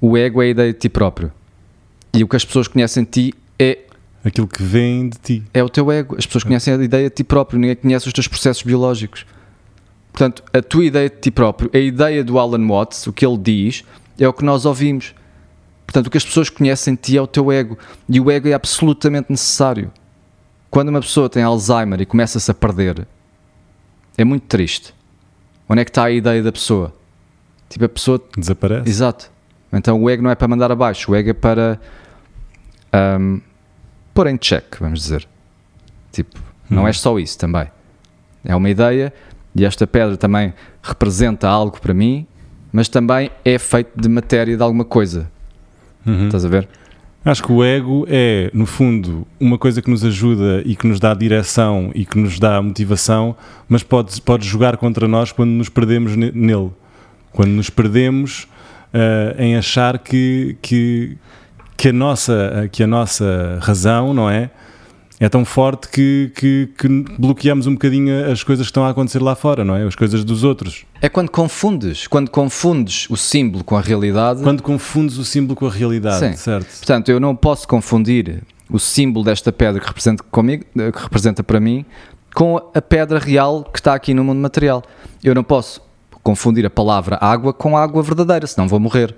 O 0.00 0.16
ego 0.16 0.42
é 0.42 0.46
a 0.46 0.48
ideia 0.48 0.72
de 0.72 0.78
ti 0.78 0.88
próprio. 0.88 1.32
E 2.12 2.22
o 2.22 2.28
que 2.28 2.36
as 2.36 2.44
pessoas 2.44 2.68
conhecem 2.68 3.04
de 3.04 3.10
ti 3.10 3.34
é, 3.58 3.78
Aquilo 4.24 4.46
que 4.46 4.62
vem 4.62 5.08
de 5.08 5.18
ti. 5.18 5.42
é 5.54 5.62
o 5.62 5.68
teu 5.68 5.90
ego. 5.90 6.16
As 6.18 6.26
pessoas 6.26 6.44
conhecem 6.44 6.74
a 6.74 6.76
ideia 6.82 7.08
de 7.08 7.14
ti 7.14 7.24
próprio, 7.24 7.58
ninguém 7.58 7.76
conhece 7.76 8.06
os 8.06 8.12
teus 8.12 8.28
processos 8.28 8.62
biológicos. 8.62 9.24
Portanto, 10.12 10.42
a 10.52 10.60
tua 10.60 10.84
ideia 10.84 11.08
de 11.08 11.16
ti 11.16 11.30
próprio, 11.30 11.70
a 11.72 11.78
ideia 11.78 12.22
do 12.24 12.38
Alan 12.38 12.66
Watts, 12.66 13.06
o 13.06 13.12
que 13.12 13.24
ele 13.24 13.38
diz, 13.38 13.84
é 14.18 14.26
o 14.28 14.32
que 14.32 14.44
nós 14.44 14.64
ouvimos. 14.64 15.14
Portanto, 15.90 16.06
o 16.06 16.10
que 16.10 16.16
as 16.18 16.24
pessoas 16.24 16.48
conhecem 16.48 16.94
de 16.94 17.00
ti 17.00 17.16
é 17.18 17.20
o 17.20 17.26
teu 17.26 17.50
ego. 17.50 17.76
E 18.08 18.20
o 18.20 18.30
ego 18.30 18.46
é 18.46 18.52
absolutamente 18.52 19.26
necessário. 19.28 19.90
Quando 20.70 20.88
uma 20.90 21.00
pessoa 21.00 21.28
tem 21.28 21.42
Alzheimer 21.42 22.00
e 22.00 22.06
começa-se 22.06 22.48
a 22.48 22.54
perder, 22.54 23.08
é 24.16 24.24
muito 24.24 24.44
triste. 24.46 24.94
Onde 25.68 25.80
é 25.80 25.84
que 25.84 25.90
está 25.90 26.04
a 26.04 26.10
ideia 26.12 26.44
da 26.44 26.52
pessoa? 26.52 26.94
Tipo, 27.68 27.86
a 27.86 27.88
pessoa 27.88 28.22
Desaparece. 28.38 28.88
Exato. 28.88 29.32
Então 29.72 30.00
o 30.00 30.08
ego 30.08 30.22
não 30.22 30.30
é 30.30 30.36
para 30.36 30.46
mandar 30.46 30.70
abaixo, 30.70 31.10
o 31.10 31.14
ego 31.16 31.30
é 31.30 31.32
para 31.32 31.80
ahm, 32.92 33.38
pôr 34.14 34.28
em 34.28 34.36
check, 34.36 34.76
vamos 34.78 35.00
dizer. 35.00 35.26
Tipo, 36.12 36.38
não 36.70 36.84
Hum. 36.84 36.88
é 36.88 36.92
só 36.92 37.18
isso 37.18 37.36
também. 37.36 37.66
É 38.44 38.54
uma 38.54 38.70
ideia 38.70 39.12
e 39.56 39.64
esta 39.64 39.88
pedra 39.88 40.16
também 40.16 40.54
representa 40.84 41.48
algo 41.48 41.80
para 41.80 41.92
mim, 41.92 42.28
mas 42.70 42.88
também 42.88 43.28
é 43.44 43.58
feito 43.58 43.90
de 44.00 44.08
matéria 44.08 44.56
de 44.56 44.62
alguma 44.62 44.84
coisa. 44.84 45.28
Uhum. 46.06 46.26
Estás 46.26 46.44
a 46.44 46.48
ver? 46.48 46.68
Acho 47.22 47.42
que 47.42 47.52
o 47.52 47.62
ego 47.62 48.06
é, 48.08 48.50
no 48.54 48.64
fundo, 48.64 49.26
uma 49.38 49.58
coisa 49.58 49.82
que 49.82 49.90
nos 49.90 50.02
ajuda 50.04 50.62
e 50.64 50.74
que 50.74 50.86
nos 50.86 50.98
dá 50.98 51.12
direção 51.12 51.90
e 51.94 52.06
que 52.06 52.18
nos 52.18 52.38
dá 52.38 52.62
motivação, 52.62 53.36
mas 53.68 53.82
pode, 53.82 54.20
pode 54.22 54.46
jogar 54.48 54.78
contra 54.78 55.06
nós 55.06 55.30
quando 55.30 55.50
nos 55.50 55.68
perdemos 55.68 56.16
ne- 56.16 56.32
nele. 56.32 56.70
Quando 57.30 57.50
nos 57.50 57.68
perdemos 57.68 58.48
ah, 58.94 59.34
em 59.38 59.54
achar 59.54 59.98
que, 59.98 60.56
que, 60.62 61.18
que, 61.76 61.90
a 61.90 61.92
nossa, 61.92 62.68
que 62.72 62.82
a 62.82 62.86
nossa 62.86 63.58
razão, 63.60 64.14
não 64.14 64.30
é? 64.30 64.50
É 65.20 65.28
tão 65.28 65.44
forte 65.44 65.88
que, 65.88 66.32
que, 66.34 66.70
que 66.78 66.88
bloqueamos 67.18 67.66
um 67.66 67.74
bocadinho 67.74 68.32
as 68.32 68.42
coisas 68.42 68.66
que 68.66 68.70
estão 68.70 68.86
a 68.86 68.88
acontecer 68.88 69.20
lá 69.20 69.34
fora, 69.34 69.62
não 69.62 69.76
é? 69.76 69.82
As 69.86 69.94
coisas 69.94 70.24
dos 70.24 70.44
outros. 70.44 70.86
É 71.02 71.10
quando 71.10 71.30
confundes, 71.30 72.06
quando 72.06 72.30
confundes 72.30 73.06
o 73.10 73.18
símbolo 73.18 73.62
com 73.62 73.76
a 73.76 73.82
realidade. 73.82 74.42
Quando 74.42 74.62
confundes 74.62 75.18
o 75.18 75.24
símbolo 75.24 75.54
com 75.54 75.66
a 75.66 75.70
realidade, 75.70 76.18
Sim. 76.18 76.36
certo? 76.36 76.66
Portanto, 76.78 77.10
eu 77.10 77.20
não 77.20 77.36
posso 77.36 77.68
confundir 77.68 78.42
o 78.70 78.78
símbolo 78.78 79.22
desta 79.22 79.52
pedra 79.52 79.78
que 79.78 79.86
representa, 79.86 80.24
comigo, 80.30 80.64
que 80.72 81.02
representa 81.02 81.42
para 81.42 81.60
mim 81.60 81.84
com 82.34 82.56
a 82.74 82.80
pedra 82.80 83.18
real 83.18 83.64
que 83.64 83.78
está 83.78 83.94
aqui 83.94 84.14
no 84.14 84.24
mundo 84.24 84.38
material. 84.38 84.82
Eu 85.22 85.34
não 85.34 85.44
posso 85.44 85.82
confundir 86.22 86.64
a 86.64 86.70
palavra 86.70 87.18
água 87.20 87.52
com 87.52 87.76
a 87.76 87.82
água 87.82 88.02
verdadeira, 88.02 88.46
senão 88.46 88.68
vou 88.68 88.80
morrer. 88.80 89.14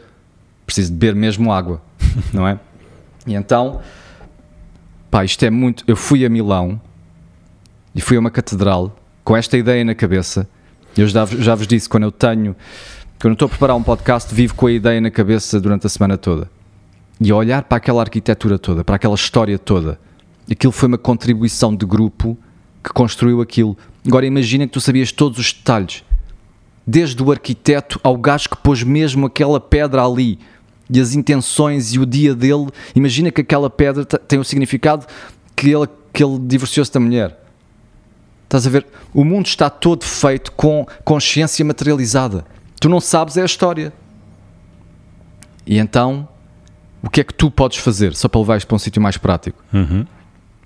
Preciso 0.67 0.93
de 0.93 0.99
beber 0.99 1.15
mesmo 1.15 1.53
água, 1.53 1.81
não 2.33 2.47
é? 2.47 2.59
E 3.27 3.35
então, 3.35 3.81
pá, 5.13 5.27
isto 5.27 5.45
é 5.45 5.51
muito. 5.51 5.85
Eu 5.87 5.95
fui 5.95 6.25
a 6.25 6.31
Milão 6.31 6.81
e 7.95 8.01
fui 8.01 8.17
a 8.17 8.21
uma 8.21 8.31
catedral 8.31 8.97
com 9.23 9.37
esta 9.37 9.59
ideia 9.59 9.85
na 9.85 9.95
cabeça. 9.95 10.49
Eu 10.97 11.07
já, 11.07 11.27
já 11.27 11.55
vos 11.55 11.67
disse, 11.67 11.87
quando 11.87 12.05
eu 12.05 12.11
tenho. 12.11 12.57
Quando 13.21 13.33
eu 13.33 13.35
estou 13.35 13.47
a 13.47 13.49
preparar 13.51 13.77
um 13.77 13.83
podcast, 13.83 14.35
vivo 14.35 14.55
com 14.55 14.67
a 14.67 14.73
ideia 14.73 15.01
na 15.03 15.11
cabeça 15.11 15.61
durante 15.61 15.87
a 15.87 15.91
semana 15.91 16.17
toda 16.17 16.51
e 17.21 17.31
a 17.31 17.37
olhar 17.37 17.63
para 17.63 17.77
aquela 17.77 18.01
arquitetura 18.01 18.59
toda, 18.59 18.83
para 18.83 18.97
aquela 18.97 19.15
história 19.15 19.57
toda, 19.59 20.01
aquilo 20.51 20.73
foi 20.73 20.89
uma 20.89 20.99
contribuição 20.99 21.77
de 21.77 21.85
grupo 21.85 22.37
que 22.83 22.91
construiu 22.91 23.43
aquilo. 23.43 23.77
Agora 24.05 24.27
imagina 24.27 24.67
que 24.67 24.73
tu 24.73 24.81
sabias 24.81 25.13
todos 25.13 25.39
os 25.39 25.53
detalhes, 25.53 26.03
desde 26.87 27.23
o 27.23 27.31
arquiteto 27.31 28.01
ao 28.03 28.17
gajo 28.17 28.49
que 28.49 28.57
pôs 28.57 28.83
mesmo 28.83 29.27
aquela 29.27 29.61
pedra 29.61 30.05
ali 30.05 30.39
e 30.93 31.01
as 31.01 31.15
intenções 31.15 31.95
e 31.95 31.99
o 31.99 32.05
dia 32.07 32.35
dele. 32.35 32.69
Imagina 32.95 33.31
que 33.31 33.41
aquela 33.41 33.71
pedra 33.71 34.05
te- 34.05 34.19
tem 34.19 34.39
o 34.39 34.45
significado 34.45 35.07
que 35.57 35.71
ele, 35.71 35.89
que 36.13 36.23
ele 36.23 36.39
divorciou-se 36.39 36.93
da 36.93 37.01
mulher. 37.01 37.39
Estás 38.45 38.67
a 38.67 38.71
ver? 38.71 38.87
O 39.15 39.25
mundo 39.25 39.47
está 39.47 39.71
todo 39.71 40.05
feito 40.05 40.53
com 40.53 40.87
consciência 41.05 41.65
materializada. 41.65 42.45
Tu 42.79 42.89
não 42.89 43.01
sabes 43.01 43.37
é 43.37 43.43
a 43.43 43.47
história. 43.47 43.93
E 45.67 45.79
então, 45.79 46.29
o 47.03 47.09
que 47.09 47.21
é 47.21 47.25
que 47.25 47.33
tu 47.33 47.51
podes 47.51 47.79
fazer, 47.79 48.15
só 48.15 48.29
para 48.29 48.41
levar 48.41 48.57
isto 48.59 48.67
para 48.67 48.75
um 48.77 48.79
sítio 48.79 49.01
mais 49.01 49.17
prático? 49.17 49.63
Uhum. 49.73 50.05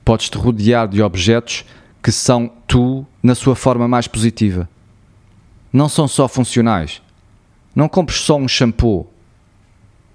Podes 0.05 0.29
te 0.29 0.39
rodear 0.39 0.89
de 0.89 1.03
objetos 1.03 1.65
que 2.03 2.11
são 2.11 2.51
tu 2.67 3.07
na 3.23 3.35
sua 3.35 3.55
forma 3.55 3.87
mais 3.87 4.07
positiva. 4.09 4.69
Não 5.73 5.89
são 5.89 6.09
só 6.09 6.27
funcionais. 6.29 7.03
Não 7.75 7.89
compres 7.89 8.21
só 8.21 8.37
um 8.37 8.49
shampoo. 8.49 9.07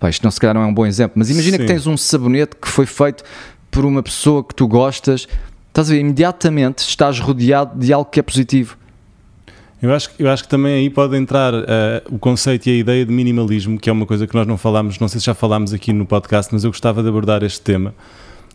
Pá, 0.01 0.09
isto 0.09 0.23
não 0.23 0.31
se 0.31 0.39
calhar 0.39 0.53
não 0.55 0.63
é 0.63 0.65
um 0.65 0.73
bom 0.73 0.85
exemplo, 0.85 1.13
mas 1.15 1.29
imagina 1.29 1.57
Sim. 1.57 1.61
que 1.63 1.67
tens 1.67 1.85
um 1.87 1.95
sabonete 1.95 2.55
que 2.59 2.67
foi 2.67 2.85
feito 2.87 3.23
por 3.69 3.85
uma 3.85 4.01
pessoa 4.03 4.43
que 4.43 4.53
tu 4.55 4.67
gostas. 4.67 5.27
Estás 5.69 5.89
a 5.89 5.93
ver? 5.93 5.99
Imediatamente 5.99 6.79
estás 6.79 7.19
rodeado 7.19 7.77
de 7.79 7.93
algo 7.93 8.09
que 8.09 8.19
é 8.19 8.23
positivo. 8.23 8.75
Eu 9.81 9.93
acho, 9.93 10.09
que- 10.09 10.21
eu 10.23 10.29
acho 10.29 10.43
que 10.43 10.49
também 10.49 10.73
aí 10.73 10.89
pode 10.89 11.15
entrar 11.15 11.53
eh, 11.53 12.03
o 12.09 12.17
conceito 12.19 12.67
e 12.67 12.71
a 12.71 12.75
ideia 12.75 13.05
de 13.05 13.11
minimalismo, 13.13 13.79
que 13.79 13.89
é 13.89 13.93
uma 13.93 14.05
coisa 14.07 14.25
que 14.27 14.33
nós 14.35 14.45
não 14.47 14.57
falámos, 14.57 14.97
não 14.99 15.07
sei 15.07 15.19
se 15.19 15.25
já 15.27 15.33
falámos 15.35 15.71
aqui 15.73 15.93
no 15.93 16.05
podcast, 16.05 16.51
mas 16.53 16.63
eu 16.63 16.71
gostava 16.71 17.01
de 17.01 17.09
abordar 17.09 17.41
este 17.43 17.61
tema, 17.61 17.93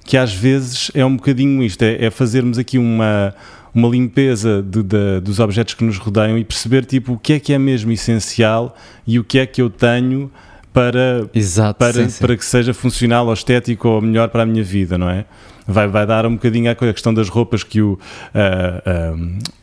que 0.05 0.17
às 0.17 0.35
vezes 0.35 0.91
é 0.95 1.05
um 1.05 1.17
bocadinho 1.17 1.63
isto, 1.63 1.83
é, 1.83 2.05
é 2.07 2.11
fazermos 2.11 2.59
aqui 2.59 2.77
uma, 2.79 3.35
uma 3.75 3.89
limpeza 3.89 4.63
de- 4.63 4.83
de- 4.85 5.21
dos 5.21 5.41
objetos 5.41 5.75
que 5.75 5.83
nos 5.85 5.97
rodeiam 5.99 6.37
e 6.39 6.45
perceber 6.45 6.85
tipo 6.85 7.13
o 7.15 7.19
que 7.19 7.33
é 7.35 7.41
que 7.41 7.53
é 7.53 7.59
mesmo 7.59 7.91
essencial 7.91 8.77
e 9.07 9.19
o 9.19 9.25
que 9.25 9.39
é 9.39 9.47
que 9.47 9.61
eu 9.63 9.69
tenho 9.71 10.31
para, 10.77 11.27
Exato. 11.33 11.79
para, 11.79 11.95
sim, 11.95 12.09
sim. 12.11 12.21
para 12.21 12.37
que 12.37 12.45
seja 12.45 12.75
funcional 12.75 13.27
ou 13.27 13.33
estético 13.33 13.89
ou 13.89 14.03
melhor 14.03 14.29
para 14.29 14.43
a 14.43 14.47
minha 14.47 14.63
vida, 14.63 14.99
não 14.99 15.09
é? 15.09 15.25
Vai, 15.67 15.89
vai 15.89 16.07
dar 16.07 16.27
um 16.27 16.35
bocadinho 16.35 16.71
à 16.71 16.75
questão 16.75 17.15
das 17.15 17.31
roupas 17.31 17.65
que 17.65 17.81
o, 17.81 17.99
ah, 18.35 18.83
ah, 18.85 19.15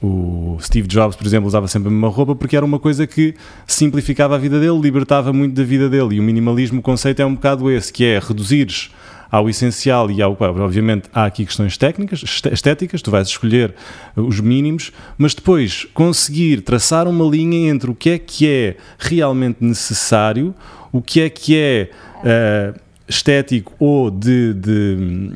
o 0.02 0.58
Steve 0.60 0.88
Jobs, 0.88 1.15
por 1.15 1.28
exemplo, 1.28 1.45
usava 1.45 1.67
sempre 1.67 1.89
a 1.89 1.91
mesma 1.91 2.08
roupa 2.08 2.34
porque 2.36 2.58
era 2.58 2.65
uma 2.65 2.80
coisa 2.80 3.06
que 3.06 3.36
simplificava 3.67 4.34
a 4.34 4.38
vida 4.39 4.60
dele, 4.60 4.80
libertava 4.80 5.32
muito 5.32 5.54
da 5.54 5.63
vida 5.63 5.88
dele. 5.88 6.15
E 6.15 6.19
o 6.19 6.23
minimalismo, 6.23 6.80
o 6.80 6.82
conceito 6.82 7.21
é 7.21 7.26
um 7.26 7.36
bocado 7.36 7.69
esse, 7.69 7.93
que 7.93 8.04
é 8.04 8.17
reduzires 8.17 8.89
ao 9.30 9.47
essencial 9.47 10.10
e 10.10 10.19
ao 10.19 10.36
obviamente 10.39 11.10
há 11.13 11.26
aqui 11.26 11.45
questões 11.45 11.78
técnicas, 11.78 12.23
estéticas, 12.52 13.04
tu 13.04 13.12
vais 13.12 13.28
escolher 13.28 13.76
os 14.15 14.39
mínimos, 14.39 14.91
mas 15.15 15.36
depois 15.36 15.88
conseguir 15.93 16.62
traçar 16.62 17.08
uma 17.08 17.26
linha 17.26 17.69
entre 17.69 17.91
o 17.91 17.95
que 17.95 18.10
é 18.10 18.17
que 18.17 18.47
é 18.47 18.78
realmente 18.97 19.58
necessário, 19.62 20.56
o 20.93 21.01
que 21.01 21.19
é 21.19 21.29
que 21.29 21.58
é 21.58 21.89
ah, 22.23 22.73
estético 23.10 23.73
ou 23.79 24.10
de, 24.10 24.53
de, 24.53 25.32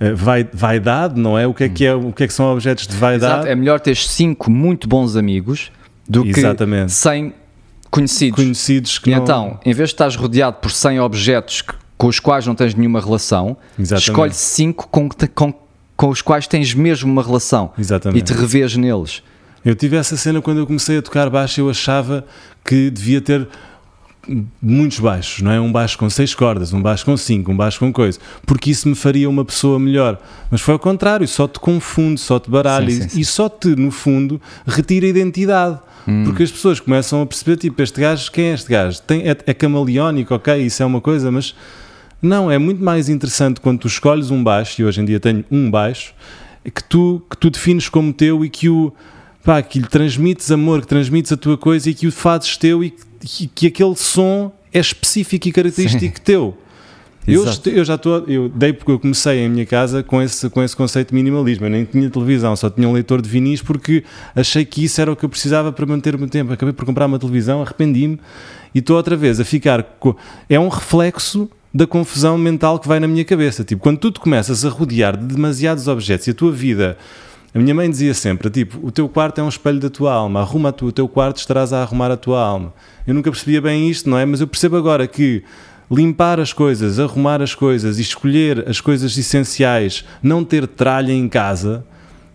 ah, 0.00 0.12
vai- 0.14 0.48
vaidade, 0.52 1.18
não 1.20 1.36
é? 1.36 1.46
O 1.46 1.52
que 1.54 1.64
é 1.64 1.68
que, 1.68 1.84
é, 1.84 1.92
o 1.94 2.12
que 2.12 2.22
é 2.22 2.26
que 2.28 2.32
são 2.32 2.52
objetos 2.52 2.86
de 2.86 2.94
vaidade? 2.96 3.32
Exato. 3.34 3.46
É 3.48 3.54
melhor 3.56 3.80
ter 3.80 3.96
cinco 3.96 4.50
muito 4.50 4.88
bons 4.88 5.16
amigos 5.16 5.72
do 6.08 6.24
Exatamente. 6.24 6.86
que 6.86 6.92
100 6.92 7.34
conhecidos. 7.90 8.36
Conhecidos 8.36 8.98
que 8.98 9.10
E 9.10 9.14
não... 9.16 9.22
então, 9.22 9.60
em 9.64 9.72
vez 9.72 9.88
de 9.88 9.94
estás 9.94 10.14
rodeado 10.14 10.58
por 10.60 10.70
100 10.70 11.00
objetos 11.00 11.62
que- 11.62 11.74
com 11.96 12.06
os 12.06 12.20
quais 12.20 12.46
não 12.46 12.54
tens 12.54 12.74
nenhuma 12.76 13.00
relação, 13.00 13.56
Exatamente. 13.78 14.08
escolhe 14.10 14.32
5 14.32 14.88
com, 14.88 15.08
com, 15.34 15.52
com 15.96 16.08
os 16.08 16.22
quais 16.22 16.46
tens 16.46 16.72
mesmo 16.72 17.10
uma 17.10 17.22
relação 17.24 17.72
Exatamente. 17.76 18.20
e 18.20 18.22
te 18.22 18.32
revês 18.38 18.76
neles. 18.76 19.20
Eu 19.64 19.74
tive 19.74 19.96
essa 19.96 20.16
cena 20.16 20.40
quando 20.40 20.58
eu 20.58 20.66
comecei 20.66 20.98
a 20.98 21.02
tocar 21.02 21.28
baixo, 21.28 21.60
eu 21.60 21.68
achava 21.68 22.24
que 22.64 22.88
devia 22.88 23.20
ter 23.20 23.48
muitos 24.60 24.98
baixos, 25.00 25.42
não 25.42 25.50
é? 25.50 25.60
Um 25.60 25.72
baixo 25.72 25.96
com 25.98 26.08
seis 26.10 26.34
cordas, 26.34 26.72
um 26.72 26.82
baixo 26.82 27.04
com 27.04 27.16
cinco, 27.16 27.50
um 27.52 27.56
baixo 27.56 27.78
com 27.78 27.92
coisa, 27.92 28.18
porque 28.46 28.70
isso 28.70 28.88
me 28.88 28.94
faria 28.94 29.28
uma 29.28 29.44
pessoa 29.44 29.78
melhor. 29.78 30.20
Mas 30.50 30.60
foi 30.60 30.72
ao 30.74 30.78
contrário, 30.78 31.26
só 31.26 31.48
te 31.48 31.58
confunde, 31.58 32.20
só 32.20 32.38
te 32.38 32.50
baralha 32.50 32.90
Sim, 32.90 32.98
e- 32.98 33.02
sim, 33.02 33.08
sim. 33.08 33.20
e 33.20 33.24
só 33.24 33.48
te, 33.48 33.68
no 33.68 33.90
fundo, 33.90 34.40
retira 34.66 35.06
a 35.06 35.08
identidade. 35.08 35.78
Hum. 36.06 36.24
Porque 36.24 36.42
as 36.42 36.50
pessoas 36.50 36.80
começam 36.80 37.20
a 37.22 37.26
perceber, 37.26 37.56
tipo, 37.56 37.82
este 37.82 38.00
gajo, 38.00 38.30
quem 38.32 38.46
é 38.46 38.54
este 38.54 38.70
gajo? 38.70 39.00
Tem, 39.02 39.20
é, 39.28 39.36
é 39.46 39.54
camaleónico, 39.54 40.34
ok, 40.34 40.56
isso 40.56 40.82
é 40.82 40.86
uma 40.86 41.00
coisa, 41.00 41.30
mas 41.30 41.54
não, 42.20 42.50
é 42.50 42.58
muito 42.58 42.82
mais 42.82 43.08
interessante 43.08 43.60
quando 43.60 43.80
tu 43.80 43.86
escolhes 43.88 44.30
um 44.30 44.42
baixo, 44.42 44.80
e 44.80 44.84
hoje 44.84 45.00
em 45.00 45.04
dia 45.04 45.20
tenho 45.20 45.44
um 45.50 45.70
baixo, 45.70 46.12
que 46.74 46.82
tu, 46.84 47.22
que 47.30 47.36
tu 47.36 47.50
defines 47.50 47.88
como 47.88 48.12
teu 48.12 48.44
e 48.44 48.48
que 48.50 48.68
o 48.68 48.92
pá, 49.44 49.62
que 49.62 49.78
lhe 49.78 49.86
transmites 49.86 50.50
amor, 50.50 50.80
que 50.82 50.86
transmites 50.86 51.32
a 51.32 51.36
tua 51.36 51.56
coisa 51.56 51.88
e 51.88 51.94
que 51.94 52.06
o 52.06 52.12
fazes 52.12 52.56
teu 52.56 52.82
e 52.84 52.90
que, 52.90 53.02
que 53.54 53.66
aquele 53.66 53.94
som 53.96 54.52
é 54.72 54.78
específico 54.78 55.48
e 55.48 55.52
característico 55.52 56.20
teu. 56.20 56.56
Eu, 57.26 57.44
eu 57.70 57.84
já 57.84 57.96
estou, 57.96 58.24
eu 58.26 58.48
dei 58.48 58.72
porque 58.72 58.90
eu 58.90 58.98
comecei 58.98 59.40
em 59.40 59.50
minha 59.50 59.66
casa 59.66 60.02
com 60.02 60.22
esse, 60.22 60.48
com 60.48 60.62
esse 60.62 60.74
conceito 60.74 61.08
de 61.10 61.14
minimalismo. 61.14 61.66
Eu 61.66 61.70
nem 61.70 61.84
tinha 61.84 62.08
televisão, 62.08 62.56
só 62.56 62.70
tinha 62.70 62.88
um 62.88 62.92
leitor 62.92 63.20
de 63.20 63.28
vinis 63.28 63.60
porque 63.60 64.02
achei 64.34 64.64
que 64.64 64.82
isso 64.82 64.98
era 64.98 65.12
o 65.12 65.16
que 65.16 65.24
eu 65.26 65.28
precisava 65.28 65.70
para 65.70 65.84
manter 65.84 66.14
o 66.14 66.18
meu 66.18 66.28
tempo. 66.28 66.52
Acabei 66.54 66.72
por 66.72 66.86
comprar 66.86 67.04
uma 67.04 67.18
televisão, 67.18 67.60
arrependi-me 67.60 68.18
e 68.74 68.78
estou 68.78 68.96
outra 68.96 69.14
vez 69.14 69.38
a 69.40 69.44
ficar. 69.44 69.82
co- 70.00 70.16
É 70.48 70.58
um 70.58 70.68
reflexo 70.68 71.50
da 71.74 71.86
confusão 71.86 72.38
mental 72.38 72.78
que 72.78 72.88
vai 72.88 72.98
na 72.98 73.06
minha 73.06 73.24
cabeça. 73.26 73.62
Tipo, 73.62 73.82
quando 73.82 73.98
tu 73.98 74.10
te 74.10 74.20
começas 74.20 74.64
a 74.64 74.70
rodear 74.70 75.14
de 75.14 75.26
demasiados 75.26 75.86
objetos 75.86 76.26
e 76.28 76.30
a 76.30 76.34
tua 76.34 76.50
vida. 76.50 76.96
A 77.54 77.58
minha 77.58 77.74
mãe 77.74 77.90
dizia 77.90 78.12
sempre, 78.12 78.50
tipo, 78.50 78.78
o 78.86 78.90
teu 78.90 79.08
quarto 79.08 79.40
é 79.40 79.42
um 79.42 79.48
espelho 79.48 79.80
da 79.80 79.88
tua 79.88 80.12
alma, 80.12 80.40
arruma 80.40 80.70
tu 80.70 80.86
o 80.86 80.92
teu 80.92 81.08
quarto, 81.08 81.38
estarás 81.38 81.72
a 81.72 81.80
arrumar 81.80 82.10
a 82.10 82.16
tua 82.16 82.42
alma. 82.42 82.74
Eu 83.06 83.14
nunca 83.14 83.30
percebia 83.30 83.60
bem 83.60 83.88
isto, 83.88 84.08
não 84.08 84.18
é? 84.18 84.26
Mas 84.26 84.40
eu 84.42 84.46
percebo 84.46 84.76
agora 84.76 85.06
que 85.06 85.42
limpar 85.90 86.38
as 86.38 86.52
coisas, 86.52 86.98
arrumar 86.98 87.40
as 87.40 87.54
coisas 87.54 87.98
e 87.98 88.02
escolher 88.02 88.68
as 88.68 88.82
coisas 88.82 89.16
essenciais, 89.16 90.04
não 90.22 90.44
ter 90.44 90.66
tralha 90.66 91.12
em 91.12 91.26
casa, 91.26 91.86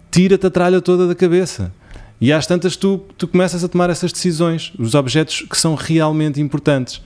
tira-te 0.09 0.47
a 0.47 0.49
tralha 0.49 0.81
toda 0.81 1.07
da 1.07 1.13
cabeça. 1.13 1.71
E 2.19 2.33
às 2.33 2.47
tantas 2.47 2.75
tu, 2.75 2.99
tu 3.15 3.27
começas 3.27 3.63
a 3.63 3.67
tomar 3.67 3.91
essas 3.91 4.11
decisões, 4.11 4.73
os 4.79 4.95
objetos 4.95 5.45
que 5.47 5.57
são 5.57 5.75
realmente 5.75 6.41
importantes. 6.41 7.01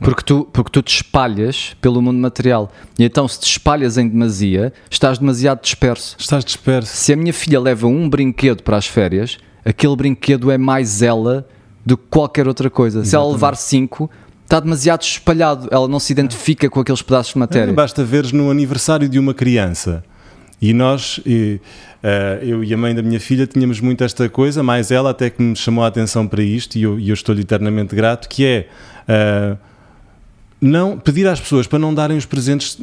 Porque 0.00 0.22
tu, 0.22 0.48
porque 0.52 0.70
tu 0.70 0.82
te 0.82 0.96
espalhas 0.96 1.76
pelo 1.80 2.00
mundo 2.02 2.18
material. 2.18 2.70
E 2.98 3.04
então, 3.04 3.26
se 3.26 3.40
te 3.40 3.46
espalhas 3.46 3.98
em 3.98 4.08
demasia, 4.08 4.72
estás 4.90 5.18
demasiado 5.18 5.60
disperso. 5.60 6.16
Estás 6.18 6.44
disperso. 6.44 6.96
Se 6.96 7.12
a 7.12 7.16
minha 7.16 7.32
filha 7.32 7.60
leva 7.60 7.86
um 7.86 8.08
brinquedo 8.08 8.62
para 8.62 8.76
as 8.76 8.86
férias, 8.86 9.38
aquele 9.64 9.96
brinquedo 9.96 10.50
é 10.50 10.58
mais 10.58 11.02
ela 11.02 11.46
do 11.84 11.96
que 11.96 12.04
qualquer 12.10 12.48
outra 12.48 12.68
coisa. 12.68 13.04
Se 13.04 13.14
ela 13.14 13.30
levar 13.30 13.56
cinco, 13.56 14.10
está 14.44 14.60
demasiado 14.60 15.02
espalhado. 15.02 15.68
Ela 15.70 15.88
não 15.88 16.00
se 16.00 16.12
identifica 16.12 16.68
com 16.68 16.80
aqueles 16.80 17.02
pedaços 17.02 17.32
de 17.32 17.38
matéria. 17.38 17.72
Basta 17.72 18.04
veres 18.04 18.32
no 18.32 18.50
aniversário 18.50 19.08
de 19.08 19.18
uma 19.18 19.34
criança 19.34 20.04
E 20.60 20.72
nós, 20.72 21.20
e, 21.26 21.60
uh, 22.02 22.44
eu 22.44 22.64
e 22.64 22.72
a 22.72 22.76
mãe 22.76 22.94
da 22.94 23.02
minha 23.02 23.20
filha, 23.20 23.46
tínhamos 23.46 23.80
muito 23.80 24.02
esta 24.02 24.28
coisa, 24.28 24.62
mais 24.62 24.90
ela 24.90 25.10
até 25.10 25.28
que 25.28 25.42
me 25.42 25.54
chamou 25.54 25.84
a 25.84 25.88
atenção 25.88 26.26
para 26.26 26.42
isto, 26.42 26.76
e 26.76 26.82
eu, 26.82 26.98
eu 26.98 27.14
estou-lhe 27.14 27.42
eternamente 27.42 27.94
grato, 27.94 28.28
que 28.28 28.44
é. 28.44 28.68
Uh, 29.08 29.58
não 30.58 30.98
pedir 30.98 31.28
às 31.28 31.38
pessoas 31.38 31.66
para 31.66 31.78
não 31.78 31.92
darem 31.92 32.16
os 32.16 32.24
presentes, 32.24 32.78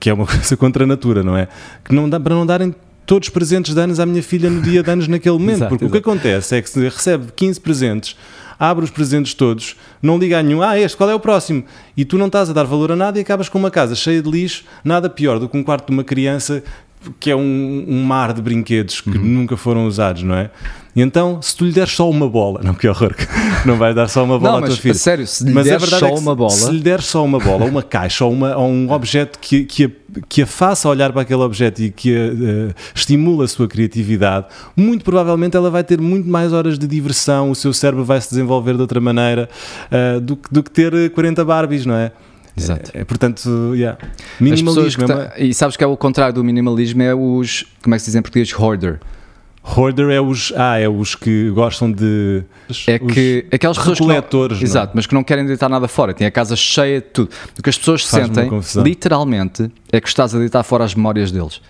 que 0.00 0.10
é 0.10 0.12
uma 0.12 0.26
coisa 0.26 0.56
contra 0.56 0.82
a 0.82 0.86
natura, 0.86 1.22
não 1.22 1.36
é? 1.36 1.46
Que 1.84 1.94
não 1.94 2.10
dá, 2.10 2.18
para 2.18 2.34
não 2.34 2.44
darem 2.44 2.74
todos 3.06 3.28
os 3.28 3.32
presentes 3.32 3.72
de 3.72 3.80
anos 3.80 4.00
à 4.00 4.04
minha 4.04 4.22
filha 4.22 4.50
no 4.50 4.60
dia 4.60 4.82
de 4.82 4.90
anos 4.90 5.06
naquele 5.06 5.38
momento. 5.38 5.58
exato, 5.58 5.70
porque 5.70 5.84
exato. 5.84 5.98
o 5.98 6.02
que 6.02 6.10
acontece 6.10 6.56
é 6.56 6.60
que 6.60 6.68
se 6.68 6.80
recebe 6.80 7.28
15 7.34 7.60
presentes, 7.60 8.16
abre 8.58 8.84
os 8.84 8.90
presentes 8.90 9.32
todos, 9.32 9.76
não 10.02 10.18
liga 10.18 10.38
a 10.38 10.42
nenhum, 10.42 10.60
ah, 10.60 10.78
este, 10.78 10.96
qual 10.96 11.08
é 11.08 11.14
o 11.14 11.20
próximo? 11.20 11.64
E 11.96 12.04
tu 12.04 12.18
não 12.18 12.26
estás 12.26 12.50
a 12.50 12.52
dar 12.52 12.64
valor 12.64 12.90
a 12.90 12.96
nada 12.96 13.18
e 13.18 13.22
acabas 13.22 13.48
com 13.48 13.58
uma 13.58 13.70
casa 13.70 13.94
cheia 13.94 14.20
de 14.20 14.28
lixo, 14.28 14.64
nada 14.82 15.08
pior 15.08 15.38
do 15.38 15.48
que 15.48 15.56
um 15.56 15.62
quarto 15.62 15.86
de 15.86 15.92
uma 15.92 16.02
criança 16.02 16.64
que 17.20 17.30
é 17.30 17.36
um, 17.36 17.84
um 17.86 18.02
mar 18.02 18.32
de 18.32 18.42
brinquedos 18.42 19.00
que 19.00 19.10
uhum. 19.10 19.24
nunca 19.24 19.56
foram 19.56 19.86
usados, 19.86 20.22
não 20.22 20.34
é? 20.34 20.50
E 20.96 21.02
então, 21.02 21.42
se 21.42 21.54
tu 21.54 21.66
lhe 21.66 21.72
deres 21.72 21.92
só 21.92 22.08
uma 22.08 22.26
bola, 22.26 22.62
não 22.64 22.72
que 22.72 22.88
horror, 22.88 23.14
não 23.66 23.76
vais 23.76 23.94
dar 23.94 24.08
só 24.08 24.24
uma 24.24 24.38
bola 24.38 24.60
não, 24.60 24.64
à 24.64 24.66
tua 24.68 24.76
filha. 24.76 24.94
sério, 24.94 25.26
se 25.26 25.44
lhe 25.44 25.52
mas 25.52 25.66
deres 25.66 25.90
só 25.90 26.08
é 26.08 26.12
uma 26.12 26.34
bola. 26.34 26.50
Se 26.50 26.70
lhe 26.70 26.80
deres 26.80 27.04
só 27.04 27.22
uma 27.22 27.38
bola, 27.38 27.66
uma 27.66 27.82
caixa 27.82 28.24
ou, 28.24 28.32
uma, 28.32 28.56
ou 28.56 28.66
um 28.66 28.90
objeto 28.90 29.38
que, 29.38 29.64
que, 29.64 29.84
a, 29.84 29.90
que 30.26 30.40
a 30.40 30.46
faça 30.46 30.88
olhar 30.88 31.12
para 31.12 31.20
aquele 31.20 31.42
objeto 31.42 31.82
e 31.82 31.90
que 31.90 32.16
a, 32.16 32.32
uh, 32.70 32.74
estimula 32.94 33.44
a 33.44 33.48
sua 33.48 33.68
criatividade, 33.68 34.46
muito 34.74 35.04
provavelmente 35.04 35.54
ela 35.54 35.70
vai 35.70 35.84
ter 35.84 36.00
muito 36.00 36.30
mais 36.30 36.54
horas 36.54 36.78
de 36.78 36.86
diversão, 36.86 37.50
o 37.50 37.54
seu 37.54 37.74
cérebro 37.74 38.02
vai 38.02 38.18
se 38.18 38.30
desenvolver 38.30 38.74
de 38.74 38.80
outra 38.80 38.98
maneira 38.98 39.50
uh, 39.92 40.18
do, 40.18 40.38
do 40.50 40.62
que 40.62 40.70
ter 40.70 41.10
40 41.10 41.44
Barbies, 41.44 41.84
não 41.84 41.94
é? 41.94 42.10
Exato. 42.56 42.90
É, 42.94 43.04
portanto, 43.04 43.74
yeah. 43.74 43.98
minimalismo. 44.40 45.04
É 45.04 45.14
uma... 45.14 45.32
E 45.36 45.54
sabes 45.54 45.76
que 45.76 45.84
é 45.84 45.86
o 45.86 45.96
contrário 45.96 46.34
do 46.34 46.42
minimalismo, 46.42 47.02
é 47.02 47.14
os, 47.14 47.64
como 47.82 47.94
é 47.94 47.98
que 47.98 48.02
se 48.02 48.10
diz 48.10 48.14
em 48.14 48.22
português? 48.22 48.52
Hoarder. 48.52 48.98
Hoarder 49.62 50.10
é 50.10 50.20
os, 50.20 50.52
ah, 50.56 50.78
é 50.78 50.88
os 50.88 51.14
que 51.14 51.50
gostam 51.50 51.90
de. 51.90 52.44
É 52.86 52.98
que 52.98 53.46
aquelas 53.52 53.76
pessoas. 53.76 53.98
Coletores. 53.98 54.60
É? 54.60 54.64
exato, 54.64 54.92
mas 54.94 55.06
que 55.06 55.14
não 55.14 55.24
querem 55.24 55.44
deitar 55.44 55.68
nada 55.68 55.88
fora. 55.88 56.14
Tem 56.14 56.26
a 56.26 56.30
casa 56.30 56.54
cheia 56.54 57.00
de 57.00 57.08
tudo. 57.08 57.30
O 57.58 57.62
que 57.62 57.68
as 57.68 57.76
pessoas 57.76 58.06
sentem, 58.06 58.48
literalmente, 58.76 59.70
é 59.92 60.00
que 60.00 60.08
estás 60.08 60.34
a 60.34 60.38
deitar 60.38 60.62
fora 60.62 60.84
as 60.84 60.94
memórias 60.94 61.32
deles. 61.32 61.60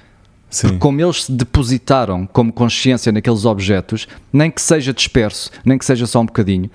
Sim. 0.51 0.69
Porque 0.69 0.79
como 0.79 1.01
eles 1.01 1.25
se 1.25 1.33
depositaram 1.33 2.27
como 2.27 2.53
consciência 2.53 3.11
naqueles 3.11 3.45
objetos, 3.45 4.07
nem 4.33 4.51
que 4.51 4.61
seja 4.61 4.93
disperso, 4.93 5.51
nem 5.65 5.79
que 5.79 5.85
seja 5.85 6.07
só 6.07 6.21
um 6.21 6.27
bocadinho, 6.27 6.71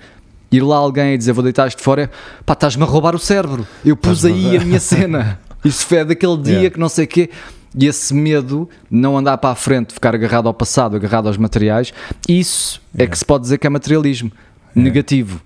ir 0.52 0.62
lá 0.62 0.76
alguém 0.76 1.14
e 1.14 1.18
dizer 1.18 1.32
vou 1.32 1.42
deitar 1.42 1.66
isto 1.66 1.82
fora, 1.82 2.10
pá, 2.44 2.52
estás-me 2.52 2.82
a 2.82 2.86
roubar 2.86 3.14
o 3.14 3.18
cérebro. 3.18 3.66
Eu 3.84 3.96
pus 3.96 4.24
aí 4.24 4.56
a 4.56 4.60
minha 4.60 4.80
cena. 4.80 5.40
Isso 5.64 5.86
foi 5.86 6.04
daquele 6.04 6.36
dia 6.38 6.52
yeah. 6.54 6.70
que 6.70 6.80
não 6.80 6.88
sei 6.88 7.04
o 7.04 7.08
quê. 7.08 7.30
E 7.74 7.86
esse 7.86 8.12
medo, 8.12 8.68
não 8.90 9.16
andar 9.16 9.38
para 9.38 9.50
a 9.50 9.54
frente, 9.54 9.94
ficar 9.94 10.14
agarrado 10.14 10.46
ao 10.46 10.52
passado, 10.52 10.96
agarrado 10.96 11.28
aos 11.28 11.38
materiais, 11.38 11.92
isso 12.28 12.82
yeah. 12.94 13.04
é 13.04 13.06
que 13.06 13.16
se 13.16 13.24
pode 13.24 13.44
dizer 13.44 13.58
que 13.58 13.66
é 13.66 13.70
materialismo 13.70 14.30
yeah. 14.74 14.82
negativo. 14.82 15.40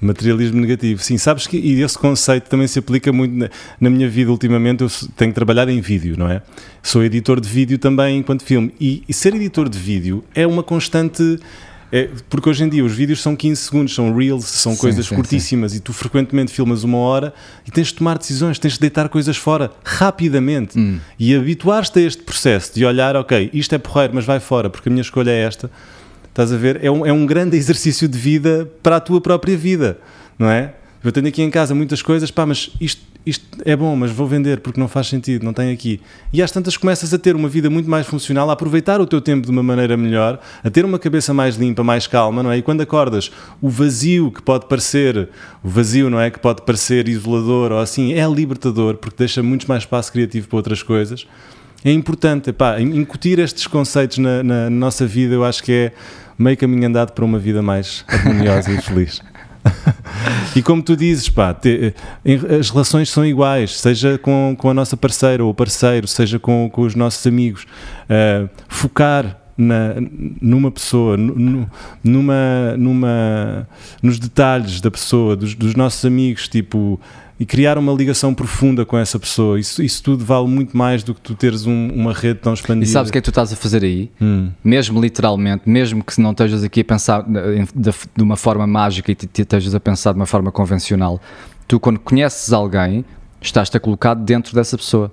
Materialismo 0.00 0.60
negativo, 0.60 1.02
sim, 1.02 1.18
sabes 1.18 1.46
que 1.46 1.58
e 1.58 1.82
esse 1.82 1.98
conceito 1.98 2.48
também 2.48 2.66
se 2.66 2.78
aplica 2.78 3.12
muito 3.12 3.34
na, 3.34 3.50
na, 3.78 3.90
minha 3.90 4.08
vida 4.08 4.30
ultimamente. 4.30 4.82
Eu 4.82 4.90
tenho 5.14 5.32
trabalhado 5.32 5.70
em 5.70 5.80
vídeo, 5.80 6.16
não 6.18 6.28
é? 6.28 6.42
Sou 6.82 7.04
editor 7.04 7.38
de 7.38 7.48
vídeo 7.48 7.78
também 7.78 8.18
enquanto 8.18 8.42
filme, 8.42 8.74
e, 8.80 9.04
e 9.06 9.12
ser 9.12 9.34
editor 9.34 9.68
de 9.68 9.78
vídeo 9.78 10.24
é 10.34 10.46
uma 10.46 10.62
constante 10.62 11.38
é, 11.92 12.08
porque 12.28 12.48
hoje 12.48 12.62
em 12.62 12.68
dia 12.68 12.84
os 12.84 12.92
vídeos 12.92 13.20
são 13.20 13.34
15 13.34 13.60
segundos, 13.60 13.94
são 13.94 14.16
reels, 14.16 14.44
são 14.44 14.72
sim, 14.72 14.78
coisas 14.78 15.06
sim, 15.06 15.14
curtíssimas 15.14 15.72
sim. 15.72 15.78
e 15.78 15.80
tu 15.80 15.92
frequentemente 15.92 16.52
filmas 16.52 16.84
uma 16.84 16.98
hora 16.98 17.34
e 17.66 17.70
tens 17.70 17.88
de 17.88 17.94
tomar 17.94 18.16
decisões, 18.16 18.58
tens 18.58 18.74
de 18.74 18.80
deitar 18.80 19.08
coisas 19.08 19.36
fora 19.36 19.72
rapidamente 19.84 20.78
hum. 20.78 21.00
e 21.18 21.34
habituar-te 21.34 21.98
a 21.98 22.02
este 22.02 22.22
processo 22.22 22.74
de 22.74 22.84
olhar, 22.84 23.16
ok, 23.16 23.50
isto 23.52 23.74
é 23.74 23.78
porreiro, 23.78 24.14
mas 24.14 24.24
vai 24.24 24.38
fora 24.38 24.70
porque 24.70 24.88
a 24.88 24.92
minha 24.92 25.02
escolha 25.02 25.30
é 25.30 25.42
esta. 25.42 25.70
Estás 26.28 26.52
a 26.52 26.56
ver? 26.56 26.78
É 26.84 26.90
um, 26.90 27.04
é 27.04 27.12
um 27.12 27.26
grande 27.26 27.56
exercício 27.56 28.06
de 28.06 28.16
vida 28.16 28.70
para 28.82 28.96
a 28.96 29.00
tua 29.00 29.20
própria 29.20 29.56
vida, 29.56 29.98
não 30.38 30.48
é? 30.48 30.74
Eu 31.02 31.10
tenho 31.10 31.26
aqui 31.26 31.42
em 31.42 31.50
casa 31.50 31.74
muitas 31.74 32.02
coisas, 32.02 32.30
pá, 32.30 32.46
mas 32.46 32.70
isto, 32.80 33.02
isto 33.24 33.44
é 33.64 33.76
bom, 33.76 33.94
mas 33.94 34.10
vou 34.10 34.26
vender 34.26 34.60
porque 34.60 34.80
não 34.80 34.88
faz 34.88 35.08
sentido, 35.08 35.44
não 35.44 35.52
tem 35.52 35.72
aqui. 35.72 36.00
E 36.32 36.42
às 36.42 36.50
tantas 36.50 36.76
começas 36.76 37.12
a 37.12 37.18
ter 37.18 37.36
uma 37.36 37.48
vida 37.48 37.68
muito 37.68 37.88
mais 37.88 38.06
funcional, 38.06 38.48
a 38.48 38.54
aproveitar 38.54 39.00
o 39.00 39.06
teu 39.06 39.20
tempo 39.20 39.46
de 39.46 39.52
uma 39.52 39.62
maneira 39.62 39.96
melhor, 39.96 40.40
a 40.64 40.70
ter 40.70 40.84
uma 40.84 40.98
cabeça 40.98 41.34
mais 41.34 41.56
limpa, 41.56 41.84
mais 41.84 42.06
calma, 42.06 42.42
não 42.42 42.50
é? 42.50 42.58
E 42.58 42.62
quando 42.62 42.80
acordas, 42.80 43.30
o 43.60 43.68
vazio 43.68 44.30
que 44.30 44.40
pode 44.40 44.66
parecer, 44.66 45.28
o 45.62 45.68
vazio, 45.68 46.08
não 46.08 46.20
é? 46.20 46.30
Que 46.30 46.38
pode 46.38 46.62
parecer 46.62 47.08
isolador 47.08 47.72
ou 47.72 47.78
assim, 47.78 48.14
é 48.14 48.26
libertador 48.26 48.96
porque 48.96 49.16
deixa 49.18 49.42
muito 49.42 49.68
mais 49.68 49.82
espaço 49.82 50.10
criativo 50.10 50.48
para 50.48 50.56
outras 50.56 50.82
coisas. 50.82 51.26
É 51.84 51.92
importante, 51.92 52.52
pá, 52.52 52.80
incutir 52.80 53.38
estes 53.38 53.66
conceitos 53.66 54.18
na, 54.18 54.42
na 54.42 54.70
nossa 54.70 55.06
vida, 55.06 55.34
eu 55.34 55.44
acho 55.44 55.62
que 55.62 55.72
é 55.72 55.92
meio 56.38 56.56
caminho 56.56 56.86
andado 56.86 57.12
para 57.12 57.24
uma 57.24 57.38
vida 57.38 57.62
mais 57.62 58.04
harmoniosa 58.08 58.70
e 58.70 58.80
feliz. 58.80 59.20
e 60.54 60.62
como 60.62 60.82
tu 60.82 60.96
dizes, 60.96 61.28
pá, 61.28 61.54
te, 61.54 61.94
as 62.58 62.70
relações 62.70 63.10
são 63.10 63.24
iguais, 63.24 63.78
seja 63.78 64.18
com, 64.18 64.54
com 64.58 64.70
a 64.70 64.74
nossa 64.74 64.96
parceira 64.96 65.44
ou 65.44 65.54
parceiro, 65.54 66.06
seja 66.06 66.38
com, 66.38 66.68
com 66.70 66.82
os 66.82 66.94
nossos 66.94 67.26
amigos. 67.26 67.64
Uh, 68.04 68.48
focar 68.68 69.39
na, 69.60 69.94
numa 70.40 70.70
pessoa, 70.70 71.16
numa, 71.16 72.76
numa, 72.76 73.68
nos 74.02 74.18
detalhes 74.18 74.80
da 74.80 74.90
pessoa, 74.90 75.36
dos, 75.36 75.54
dos 75.54 75.74
nossos 75.74 76.04
amigos, 76.04 76.48
tipo 76.48 76.98
e 77.40 77.46
criar 77.46 77.78
uma 77.78 77.90
ligação 77.94 78.34
profunda 78.34 78.84
com 78.84 78.98
essa 78.98 79.18
pessoa. 79.18 79.58
Isso, 79.58 79.82
isso 79.82 80.02
tudo 80.02 80.22
vale 80.22 80.46
muito 80.46 80.76
mais 80.76 81.02
do 81.02 81.14
que 81.14 81.22
tu 81.22 81.34
teres 81.34 81.64
um, 81.64 81.88
uma 81.88 82.12
rede 82.12 82.38
tão 82.38 82.52
expandida. 82.52 82.84
E 82.84 82.88
sabes 82.92 83.08
o 83.08 83.12
que 83.12 83.16
é 83.16 83.20
que 83.22 83.24
tu 83.24 83.30
estás 83.30 83.50
a 83.50 83.56
fazer 83.56 83.82
aí? 83.82 84.10
Hum. 84.20 84.50
Mesmo 84.62 85.00
literalmente, 85.00 85.62
mesmo 85.66 86.04
que 86.04 86.20
não 86.20 86.32
estejas 86.32 86.62
aqui 86.62 86.80
a 86.80 86.84
pensar 86.84 87.22
de, 87.22 87.90
de 88.14 88.22
uma 88.22 88.36
forma 88.36 88.66
mágica 88.66 89.10
e 89.10 89.14
te, 89.14 89.26
te 89.26 89.40
estejas 89.40 89.74
a 89.74 89.80
pensar 89.80 90.12
de 90.12 90.18
uma 90.18 90.26
forma 90.26 90.52
convencional, 90.52 91.18
tu 91.66 91.80
quando 91.80 91.98
conheces 91.98 92.52
alguém, 92.52 93.06
estás-te 93.40 93.74
a 93.74 93.80
colocar 93.80 94.12
dentro 94.12 94.54
dessa 94.54 94.76
pessoa. 94.76 95.10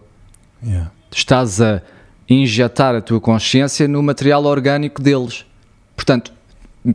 Yeah. 0.61 0.91
Estás 1.09 1.61
a 1.61 1.81
injetar 2.29 2.95
a 2.95 3.01
tua 3.01 3.19
consciência 3.19 3.87
no 3.87 4.01
material 4.03 4.43
orgânico 4.45 5.01
deles. 5.01 5.45
Portanto, 5.95 6.31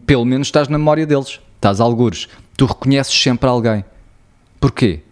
pelo 0.07 0.25
menos 0.25 0.49
estás 0.49 0.69
na 0.69 0.79
memória 0.79 1.07
deles. 1.07 1.41
Estás 1.57 1.81
a 1.81 1.85
algures. 1.85 2.29
Tu 2.57 2.67
reconheces 2.67 3.15
sempre 3.15 3.49
alguém. 3.49 3.85
Porquê? 4.61 5.03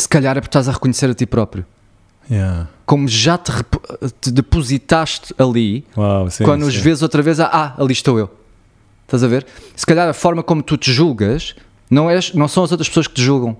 se 0.00 0.06
calhar 0.06 0.36
é 0.36 0.40
porque 0.40 0.50
estás 0.50 0.68
a 0.68 0.72
reconhecer 0.72 1.08
a 1.08 1.14
ti 1.14 1.24
próprio. 1.24 1.64
Yeah. 2.30 2.68
Como 2.84 3.08
já 3.08 3.38
te, 3.38 3.52
te 4.20 4.30
depositaste 4.30 5.34
ali, 5.38 5.86
wow, 5.96 6.30
sim, 6.30 6.44
quando 6.44 6.62
sim. 6.62 6.68
os 6.68 6.76
vês 6.76 7.02
outra 7.02 7.22
vez, 7.22 7.40
ah, 7.40 7.74
ali 7.78 7.92
estou 7.92 8.18
eu. 8.18 8.30
Estás 9.04 9.24
a 9.24 9.28
ver? 9.28 9.46
Se 9.74 9.86
calhar 9.86 10.08
a 10.08 10.12
forma 10.12 10.42
como 10.42 10.62
tu 10.62 10.76
te 10.76 10.92
julgas 10.92 11.54
não, 11.90 12.10
és, 12.10 12.34
não 12.34 12.46
são 12.46 12.64
as 12.64 12.72
outras 12.72 12.88
pessoas 12.88 13.06
que 13.06 13.14
te 13.14 13.22
julgam 13.22 13.56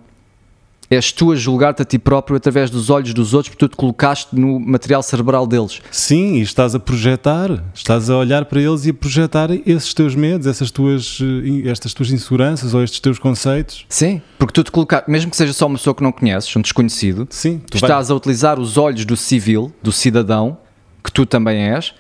és 0.91 1.13
tu 1.13 1.33
a 1.33 1.37
julgar-te 1.37 1.83
a 1.83 1.85
ti 1.85 1.99
próprio 1.99 2.37
através 2.37 2.71
dos 2.71 2.91
olhos 2.91 3.13
dos 3.13 3.35
outros 3.35 3.51
porque 3.51 3.67
tu 3.67 3.71
te 3.71 3.77
colocaste 3.77 4.35
no 4.39 4.61
material 4.61 5.03
cerebral 5.03 5.47
deles. 5.47 5.81
Sim, 5.91 6.35
e 6.35 6.43
estás 6.43 6.75
a 6.75 6.81
projetar, 6.81 7.65
estás 7.75 8.09
a 8.09 8.17
olhar 8.17 8.45
para 8.45 8.61
eles 8.61 8.87
e 8.87 8.91
a 8.91 8.95
projetar 8.95 9.51
esses 9.67 9.93
teus 9.93 10.15
medos, 10.15 10.47
essas 10.47 10.71
tuas, 10.71 11.19
eh, 11.21 11.69
estas 11.69 11.93
tuas 11.93 12.11
inseguranças 12.11 12.75
ou 12.75 12.83
estes 12.83 13.01
teus 13.01 13.19
conceitos. 13.19 13.85
Sim, 13.89 14.23
porque 14.39 14.53
tu 14.53 14.65
te 14.65 14.71
colocaste, 14.71 15.11
mesmo 15.11 15.31
que 15.31 15.37
seja 15.37 15.53
só 15.53 15.67
uma 15.67 15.77
pessoa 15.77 15.95
que 15.95 16.03
não 16.03 16.13
conheces, 16.13 16.55
um 16.57 16.61
desconhecido, 16.61 17.27
Sim, 17.31 17.61
tu 17.71 17.77
estás 17.77 18.09
vai... 18.09 18.15
a 18.15 18.17
utilizar 18.17 18.61
os 18.61 18.77
olhos 18.77 19.05
do 19.05 19.17
civil, 19.17 19.73
do 19.83 19.93
cidadão, 19.93 20.59
que 21.03 21.11
tu 21.11 21.27
também 21.27 21.71
és, 21.73 21.95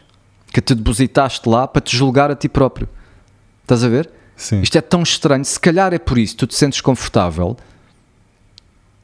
que 0.52 0.60
te 0.60 0.74
depositaste 0.74 1.48
lá 1.48 1.66
para 1.66 1.80
te 1.80 1.96
julgar 1.96 2.30
a 2.30 2.36
ti 2.36 2.48
próprio. 2.48 2.88
Estás 3.62 3.82
a 3.82 3.88
ver? 3.88 4.10
Sim. 4.36 4.60
Isto 4.60 4.78
é 4.78 4.80
tão 4.80 5.02
estranho, 5.02 5.44
se 5.44 5.58
calhar 5.58 5.92
é 5.92 5.98
por 5.98 6.18
isso, 6.18 6.36
tu 6.36 6.46
te 6.46 6.54
sentes 6.54 6.80
confortável 6.80 7.56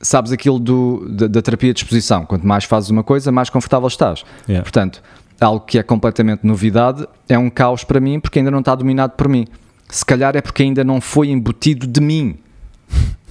sabes 0.03 0.33
aquilo 0.33 0.59
do, 0.59 1.09
da, 1.09 1.29
da, 1.29 1.41
terapia 1.41 1.73
de 1.73 1.81
exposição. 1.81 2.27
Quanto 2.27 2.47
mais 2.47 2.65
fazes 2.65 2.91
uma 2.91 3.05
coisa, 3.05 3.31
mais 3.31 3.49
confortável 3.49 3.87
estás. 3.87 4.25
Yeah. 4.49 4.65
Portanto, 4.65 5.01
algo 5.41 5.65
que 5.65 5.79
é 5.79 5.83
completamente 5.83 6.45
novidade 6.45 7.07
é 7.29 7.39
um 7.39 7.49
caos 7.49 7.85
para 7.85 8.01
mim 8.01 8.19
porque 8.19 8.41
ainda 8.41 8.51
não 8.51 8.59
está 8.59 8.75
dominado 8.75 9.13
por 9.13 9.29
mim. 9.29 9.47
Se 9.89 10.05
calhar 10.05 10.37
é 10.37 10.41
porque 10.41 10.65
ainda 10.65 10.83
não 10.83 11.01
foi 11.01 11.31
embutido 11.31 11.87
de 11.87 12.01
mim. 12.01 12.37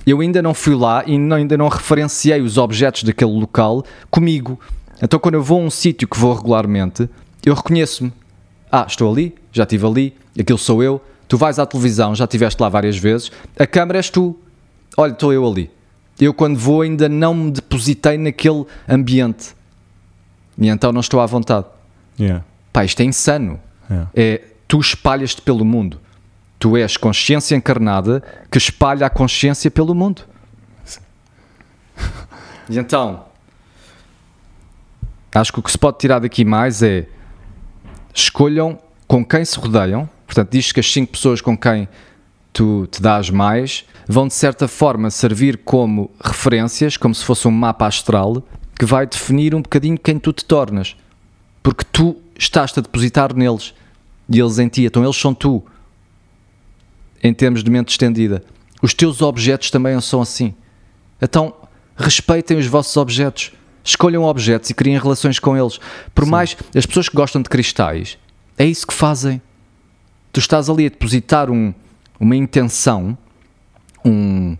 Eu 0.07 0.21
ainda 0.21 0.41
não 0.41 0.53
fui 0.53 0.73
lá 0.73 1.03
e 1.05 1.17
não, 1.17 1.37
ainda 1.37 1.57
não 1.57 1.67
referenciei 1.67 2.41
os 2.41 2.57
objetos 2.57 3.03
daquele 3.03 3.31
local 3.31 3.83
comigo. 4.09 4.59
Então, 5.01 5.19
quando 5.19 5.35
eu 5.35 5.43
vou 5.43 5.61
a 5.61 5.63
um 5.63 5.69
sítio 5.69 6.07
que 6.07 6.17
vou 6.17 6.33
regularmente, 6.33 7.09
eu 7.45 7.53
reconheço-me. 7.53 8.11
Ah, 8.71 8.85
estou 8.87 9.11
ali, 9.11 9.35
já 9.51 9.63
estive 9.63 9.85
ali, 9.85 10.13
aquilo 10.39 10.57
sou 10.57 10.81
eu. 10.81 11.01
Tu 11.27 11.37
vais 11.37 11.59
à 11.59 11.65
televisão, 11.65 12.15
já 12.15 12.25
estiveste 12.25 12.61
lá 12.61 12.69
várias 12.69 12.97
vezes. 12.97 13.31
A 13.57 13.67
câmera 13.67 13.99
és 13.99 14.09
tu. 14.09 14.35
Olha, 14.97 15.11
estou 15.11 15.33
eu 15.33 15.47
ali 15.47 15.69
eu 16.21 16.33
quando 16.33 16.57
vou 16.57 16.81
ainda 16.81 17.09
não 17.09 17.33
me 17.33 17.51
depositei 17.51 18.15
naquele 18.15 18.65
ambiente. 18.87 19.55
E 20.57 20.67
então 20.67 20.91
não 20.91 21.01
estou 21.01 21.19
à 21.19 21.25
vontade. 21.25 21.65
Yeah. 22.19 22.45
Pá, 22.71 22.85
isto 22.85 23.01
é 23.01 23.05
insano. 23.05 23.59
Yeah. 23.89 24.11
É, 24.13 24.41
tu 24.67 24.79
espalhas-te 24.79 25.41
pelo 25.41 25.65
mundo. 25.65 25.99
Tu 26.59 26.77
és 26.77 26.95
consciência 26.95 27.55
encarnada 27.55 28.21
que 28.51 28.59
espalha 28.59 29.07
a 29.07 29.09
consciência 29.09 29.71
pelo 29.71 29.95
mundo. 29.95 30.21
e 32.69 32.77
então, 32.77 33.25
acho 35.33 35.51
que 35.51 35.59
o 35.59 35.63
que 35.63 35.71
se 35.71 35.77
pode 35.77 35.97
tirar 35.97 36.19
daqui 36.19 36.45
mais 36.45 36.83
é 36.83 37.07
escolham 38.13 38.77
com 39.07 39.25
quem 39.25 39.43
se 39.43 39.57
rodeiam. 39.57 40.07
Portanto, 40.27 40.51
diz 40.51 40.71
que 40.71 40.79
as 40.79 40.93
5 40.93 41.11
pessoas 41.11 41.41
com 41.41 41.57
quem 41.57 41.89
tu 42.53 42.87
te 42.87 43.01
dás 43.01 43.29
mais 43.29 43.85
vão 44.07 44.27
de 44.27 44.33
certa 44.33 44.67
forma 44.67 45.09
servir 45.09 45.57
como 45.63 46.11
referências, 46.23 46.97
como 46.97 47.15
se 47.15 47.23
fosse 47.23 47.47
um 47.47 47.51
mapa 47.51 47.87
astral 47.87 48.43
que 48.77 48.85
vai 48.85 49.05
definir 49.05 49.53
um 49.53 49.61
bocadinho 49.61 49.97
quem 49.97 50.17
tu 50.17 50.33
te 50.33 50.43
tornas. 50.43 50.95
Porque 51.61 51.85
tu 51.91 52.17
estás-te 52.37 52.79
a 52.79 52.81
depositar 52.81 53.35
neles 53.35 53.73
e 54.27 54.39
eles 54.39 54.57
em 54.57 54.67
ti. 54.67 54.83
Então 54.85 55.03
eles 55.03 55.15
são 55.15 55.33
tu, 55.33 55.63
em 57.23 57.33
termos 57.33 57.63
de 57.63 57.69
mente 57.69 57.89
estendida. 57.89 58.43
Os 58.81 58.93
teus 58.93 59.21
objetos 59.21 59.69
também 59.69 59.99
são 60.01 60.21
assim. 60.21 60.55
Então 61.21 61.53
respeitem 61.95 62.57
os 62.57 62.65
vossos 62.65 62.97
objetos. 62.97 63.51
Escolham 63.83 64.23
objetos 64.23 64.69
e 64.69 64.73
criem 64.73 64.97
relações 64.97 65.39
com 65.39 65.55
eles. 65.55 65.79
Por 66.13 66.25
Sim. 66.25 66.31
mais 66.31 66.57
as 66.75 66.85
pessoas 66.85 67.07
que 67.07 67.15
gostam 67.15 67.41
de 67.41 67.49
cristais, 67.49 68.17
é 68.57 68.65
isso 68.65 68.85
que 68.85 68.93
fazem. 68.93 69.41
Tu 70.33 70.39
estás 70.39 70.69
ali 70.69 70.85
a 70.85 70.89
depositar 70.89 71.49
um, 71.49 71.73
uma 72.21 72.35
intenção, 72.35 73.17
um. 74.05 74.55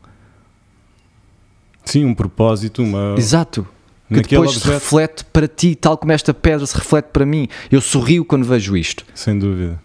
Sim, 1.85 2.05
um 2.05 2.15
propósito, 2.15 2.81
uma. 2.81 3.13
Exato. 3.15 3.67
Que 4.09 4.21
depois 4.21 4.51
se 4.51 4.57
objeto. 4.57 4.73
reflete 4.73 5.25
para 5.25 5.47
ti, 5.47 5.75
tal 5.75 5.97
como 5.97 6.11
esta 6.11 6.33
pedra 6.33 6.65
se 6.65 6.75
reflete 6.75 7.09
para 7.13 7.25
mim. 7.25 7.47
Eu 7.71 7.79
sorrio 7.79 8.25
quando 8.25 8.43
vejo 8.43 8.75
isto. 8.75 9.05
Sem 9.13 9.39
dúvida. 9.39 9.81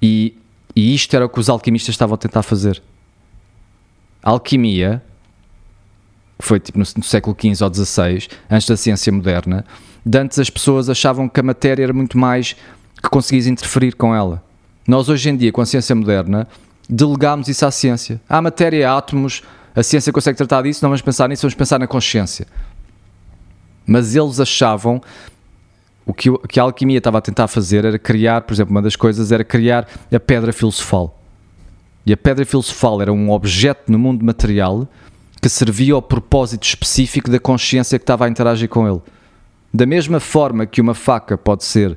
E, 0.00 0.36
e 0.76 0.94
isto 0.94 1.16
era 1.16 1.26
o 1.26 1.28
que 1.28 1.40
os 1.40 1.48
alquimistas 1.48 1.94
estavam 1.94 2.14
a 2.14 2.18
tentar 2.18 2.42
fazer. 2.42 2.80
A 4.22 4.30
alquimia 4.30 5.02
foi 6.38 6.60
tipo 6.60 6.78
no, 6.78 6.84
no 6.96 7.02
século 7.02 7.34
XV 7.34 7.64
ou 7.64 7.74
XVI, 7.74 8.28
antes 8.48 8.68
da 8.68 8.76
ciência 8.76 9.12
moderna. 9.12 9.64
De 10.06 10.18
antes 10.18 10.38
as 10.38 10.50
pessoas 10.50 10.88
achavam 10.88 11.28
que 11.28 11.40
a 11.40 11.42
matéria 11.42 11.82
era 11.82 11.92
muito 11.92 12.16
mais 12.16 12.54
que 13.02 13.08
conseguias 13.08 13.46
interferir 13.48 13.96
com 13.96 14.14
ela. 14.14 14.44
Nós 14.86 15.08
hoje 15.08 15.30
em 15.30 15.36
dia, 15.36 15.50
com 15.50 15.60
a 15.60 15.66
ciência 15.66 15.96
moderna, 15.96 16.46
delegámos 16.88 17.48
isso 17.48 17.66
à 17.66 17.70
ciência. 17.70 18.20
A 18.28 18.40
matéria 18.40 18.82
é 18.82 18.86
átomos, 18.86 19.42
a 19.74 19.82
ciência 19.82 20.12
consegue 20.12 20.36
tratar 20.36 20.62
disso, 20.62 20.80
não 20.82 20.90
vamos 20.90 21.02
pensar 21.02 21.28
nisso, 21.28 21.42
vamos 21.42 21.54
pensar 21.54 21.78
na 21.78 21.86
consciência. 21.86 22.46
Mas 23.86 24.14
eles 24.14 24.40
achavam 24.40 25.00
o 26.04 26.14
que, 26.14 26.30
o 26.30 26.38
que 26.38 26.58
a 26.58 26.62
alquimia 26.62 26.98
estava 26.98 27.18
a 27.18 27.20
tentar 27.20 27.48
fazer 27.48 27.84
era 27.84 27.98
criar, 27.98 28.40
por 28.40 28.54
exemplo, 28.54 28.70
uma 28.70 28.82
das 28.82 28.96
coisas 28.96 29.30
era 29.30 29.44
criar 29.44 29.86
a 30.12 30.18
pedra 30.18 30.52
filosofal. 30.52 31.20
E 32.06 32.12
a 32.12 32.16
pedra 32.16 32.46
filosofal 32.46 33.02
era 33.02 33.12
um 33.12 33.30
objeto 33.30 33.92
no 33.92 33.98
mundo 33.98 34.24
material 34.24 34.88
que 35.40 35.48
servia 35.48 35.94
ao 35.94 36.02
propósito 36.02 36.64
específico 36.64 37.30
da 37.30 37.38
consciência 37.38 37.98
que 37.98 38.02
estava 38.02 38.24
a 38.24 38.28
interagir 38.28 38.68
com 38.68 38.88
ele. 38.88 39.00
Da 39.72 39.84
mesma 39.84 40.18
forma 40.18 40.64
que 40.64 40.80
uma 40.80 40.94
faca 40.94 41.36
pode 41.36 41.64
ser 41.64 41.96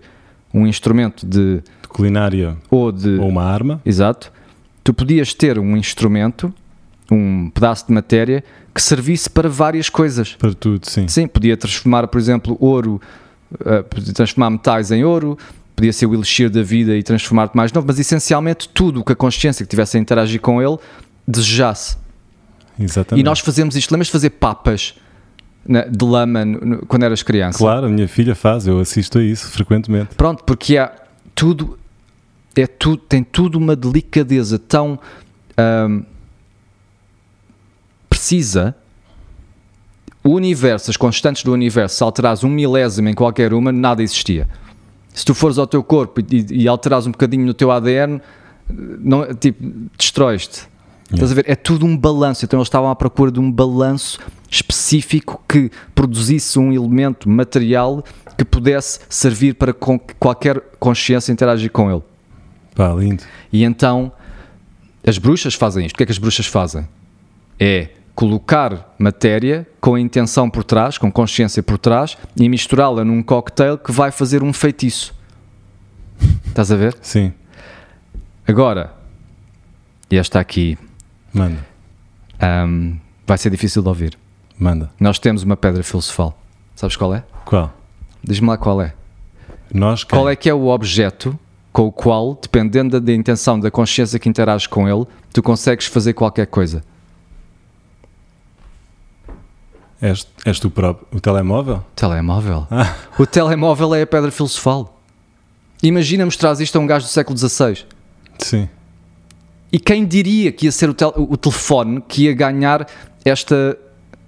um 0.53 0.67
instrumento 0.67 1.25
de 1.25 1.61
De 1.81 1.87
culinária 1.87 2.57
ou 2.69 2.91
de 2.91 3.17
ou 3.17 3.29
uma 3.29 3.43
arma. 3.43 3.81
Exato. 3.85 4.31
Tu 4.83 4.93
podias 4.93 5.33
ter 5.33 5.59
um 5.59 5.77
instrumento, 5.77 6.53
um 7.11 7.49
pedaço 7.49 7.87
de 7.87 7.93
matéria 7.93 8.43
que 8.73 8.81
servisse 8.81 9.29
para 9.29 9.47
várias 9.49 9.89
coisas. 9.89 10.33
Para 10.35 10.53
tudo, 10.53 10.89
sim. 10.89 11.07
Sim, 11.07 11.27
podia 11.27 11.55
transformar, 11.57 12.07
por 12.07 12.17
exemplo, 12.19 12.57
ouro, 12.59 13.01
uh, 13.53 14.13
transformar 14.13 14.49
metais 14.49 14.91
em 14.91 15.03
ouro, 15.03 15.37
podia 15.75 15.91
ser 15.93 16.05
o 16.05 16.13
elixir 16.13 16.49
da 16.49 16.63
vida 16.63 16.95
e 16.95 17.03
transformar-te 17.03 17.55
mais 17.55 17.71
novo, 17.73 17.85
mas 17.87 17.99
essencialmente 17.99 18.69
tudo 18.69 19.01
o 19.01 19.03
que 19.03 19.11
a 19.11 19.15
consciência 19.15 19.65
que 19.65 19.69
tivesse 19.69 19.97
a 19.97 19.99
interagir 19.99 20.39
com 20.39 20.61
ele 20.61 20.77
desejasse. 21.27 21.97
Exatamente. 22.79 23.21
E 23.21 23.23
nós 23.23 23.39
fazemos 23.39 23.75
isto. 23.75 23.91
Lembras 23.91 24.07
de 24.07 24.11
fazer 24.13 24.29
papas 24.31 24.95
na- 25.67 25.83
de 25.85 26.03
lama 26.05 26.43
no- 26.45 26.59
no- 26.59 26.85
quando 26.87 27.03
eras 27.03 27.21
criança? 27.21 27.57
Claro, 27.57 27.85
a 27.85 27.89
minha 27.89 28.07
filha 28.07 28.33
faz, 28.33 28.65
eu 28.65 28.79
assisto 28.79 29.19
a 29.19 29.23
isso 29.23 29.47
frequentemente. 29.51 30.15
Pronto, 30.15 30.43
porque 30.43 30.77
há 30.77 30.91
tudo, 31.35 31.77
é 32.55 32.67
tudo, 32.67 32.97
tem 32.97 33.23
tudo 33.23 33.57
uma 33.57 33.75
delicadeza 33.75 34.59
tão 34.59 34.99
ahm, 35.57 36.03
precisa. 38.09 38.75
O 40.23 40.29
universo, 40.31 40.91
as 40.91 40.97
constantes 40.97 41.43
do 41.43 41.51
universo, 41.51 41.95
se 41.95 42.03
alterares 42.03 42.43
um 42.43 42.49
milésimo 42.49 43.09
em 43.09 43.13
qualquer 43.13 43.53
uma, 43.53 43.71
nada 43.71 44.03
existia. 44.03 44.47
Se 45.13 45.25
tu 45.25 45.33
fores 45.33 45.57
ao 45.57 45.65
teu 45.65 45.83
corpo 45.83 46.21
e, 46.21 46.45
e 46.51 46.67
alterares 46.67 47.07
um 47.07 47.11
bocadinho 47.11 47.45
no 47.45 47.53
teu 47.53 47.71
ADN, 47.71 48.21
não, 48.69 49.33
tipo, 49.33 49.63
destróis-te. 49.97 50.69
Estás 51.11 51.31
a 51.31 51.35
ver? 51.35 51.45
É 51.47 51.55
tudo 51.55 51.85
um 51.85 51.97
balanço. 51.97 52.45
Então 52.45 52.59
eles 52.59 52.67
estavam 52.67 52.89
à 52.89 52.95
procura 52.95 53.31
de 53.31 53.39
um 53.39 53.51
balanço 53.51 54.19
específico 54.49 55.43
que 55.47 55.69
produzisse 55.93 56.57
um 56.57 56.71
elemento 56.71 57.27
material 57.29 58.03
que 58.37 58.45
pudesse 58.45 58.99
servir 59.09 59.55
para 59.55 59.73
com 59.73 59.99
que 59.99 60.13
qualquer 60.15 60.61
consciência 60.79 61.31
interagir 61.31 61.71
com 61.71 61.91
ele. 61.91 62.01
Pá, 62.75 62.89
lindo. 62.93 63.23
E 63.51 63.63
então 63.63 64.11
as 65.05 65.17
bruxas 65.17 65.53
fazem 65.53 65.85
isto. 65.85 65.95
O 65.95 65.97
que 65.97 66.03
é 66.03 66.05
que 66.05 66.11
as 66.11 66.17
bruxas 66.17 66.45
fazem? 66.45 66.87
É 67.59 67.89
colocar 68.15 68.93
matéria 68.99 69.67
com 69.79 69.95
a 69.95 69.99
intenção 69.99 70.49
por 70.49 70.63
trás, 70.63 70.97
com 70.97 71.11
consciência 71.11 71.63
por 71.63 71.77
trás, 71.77 72.17
e 72.35 72.47
misturá-la 72.49 73.03
num 73.03 73.23
cocktail 73.23 73.77
que 73.77 73.91
vai 73.91 74.11
fazer 74.11 74.43
um 74.43 74.53
feitiço. 74.53 75.13
Estás 76.47 76.71
a 76.71 76.75
ver? 76.75 76.95
Sim, 77.01 77.33
Agora, 78.47 78.93
e 80.09 80.17
esta 80.17 80.39
aqui 80.39 80.77
manda, 81.33 81.65
ahm, 82.39 82.95
vai 83.25 83.37
ser 83.37 83.49
difícil 83.49 83.81
de 83.81 83.87
ouvir. 83.87 84.17
manda. 84.59 84.89
Nós 84.99 85.17
temos 85.19 85.43
uma 85.43 85.55
pedra 85.55 85.83
filosofal. 85.83 86.37
Sabes 86.75 86.95
qual 86.97 87.15
é? 87.15 87.23
Qual? 87.45 87.71
Diz-me 88.23 88.47
lá 88.47 88.57
qual 88.57 88.81
é. 88.81 88.93
Nós, 89.73 90.03
Qual 90.03 90.27
é 90.29 90.35
que 90.35 90.49
é 90.49 90.53
o 90.53 90.67
objeto 90.67 91.39
com 91.71 91.83
o 91.87 91.91
qual, 91.91 92.37
dependendo 92.41 92.99
da, 92.99 93.13
intenção, 93.13 93.59
da 93.59 93.71
consciência 93.71 94.19
que 94.19 94.27
interages 94.27 94.67
com 94.67 94.87
ele, 94.89 95.05
tu 95.33 95.41
consegues 95.41 95.85
fazer 95.85 96.13
qualquer 96.13 96.47
coisa? 96.47 96.83
És, 100.01 100.27
és 100.45 100.59
tu 100.59 100.69
próprio. 100.69 101.07
O 101.11 101.19
telemóvel? 101.21 101.83
Telemóvel. 101.95 102.67
Ah. 102.71 102.95
O 103.19 103.25
telemóvel 103.25 103.93
é 103.95 104.01
a 104.01 104.07
pedra 104.07 104.31
filosofal. 104.31 104.99
Imagina 105.83 106.25
mostrar 106.25 106.59
isto 106.59 106.75
a 106.75 106.79
um 106.81 106.87
gajo 106.87 107.05
do 107.05 107.09
século 107.09 107.37
XVI. 107.37 107.85
Sim. 108.39 108.67
E 109.71 109.79
quem 109.79 110.05
diria 110.05 110.51
que 110.51 110.65
ia 110.65 110.71
ser 110.71 110.89
o, 110.89 110.93
tel- 110.93 111.13
o 111.15 111.37
telefone 111.37 112.01
que 112.01 112.23
ia 112.25 112.33
ganhar 112.33 112.87
esta, 113.23 113.77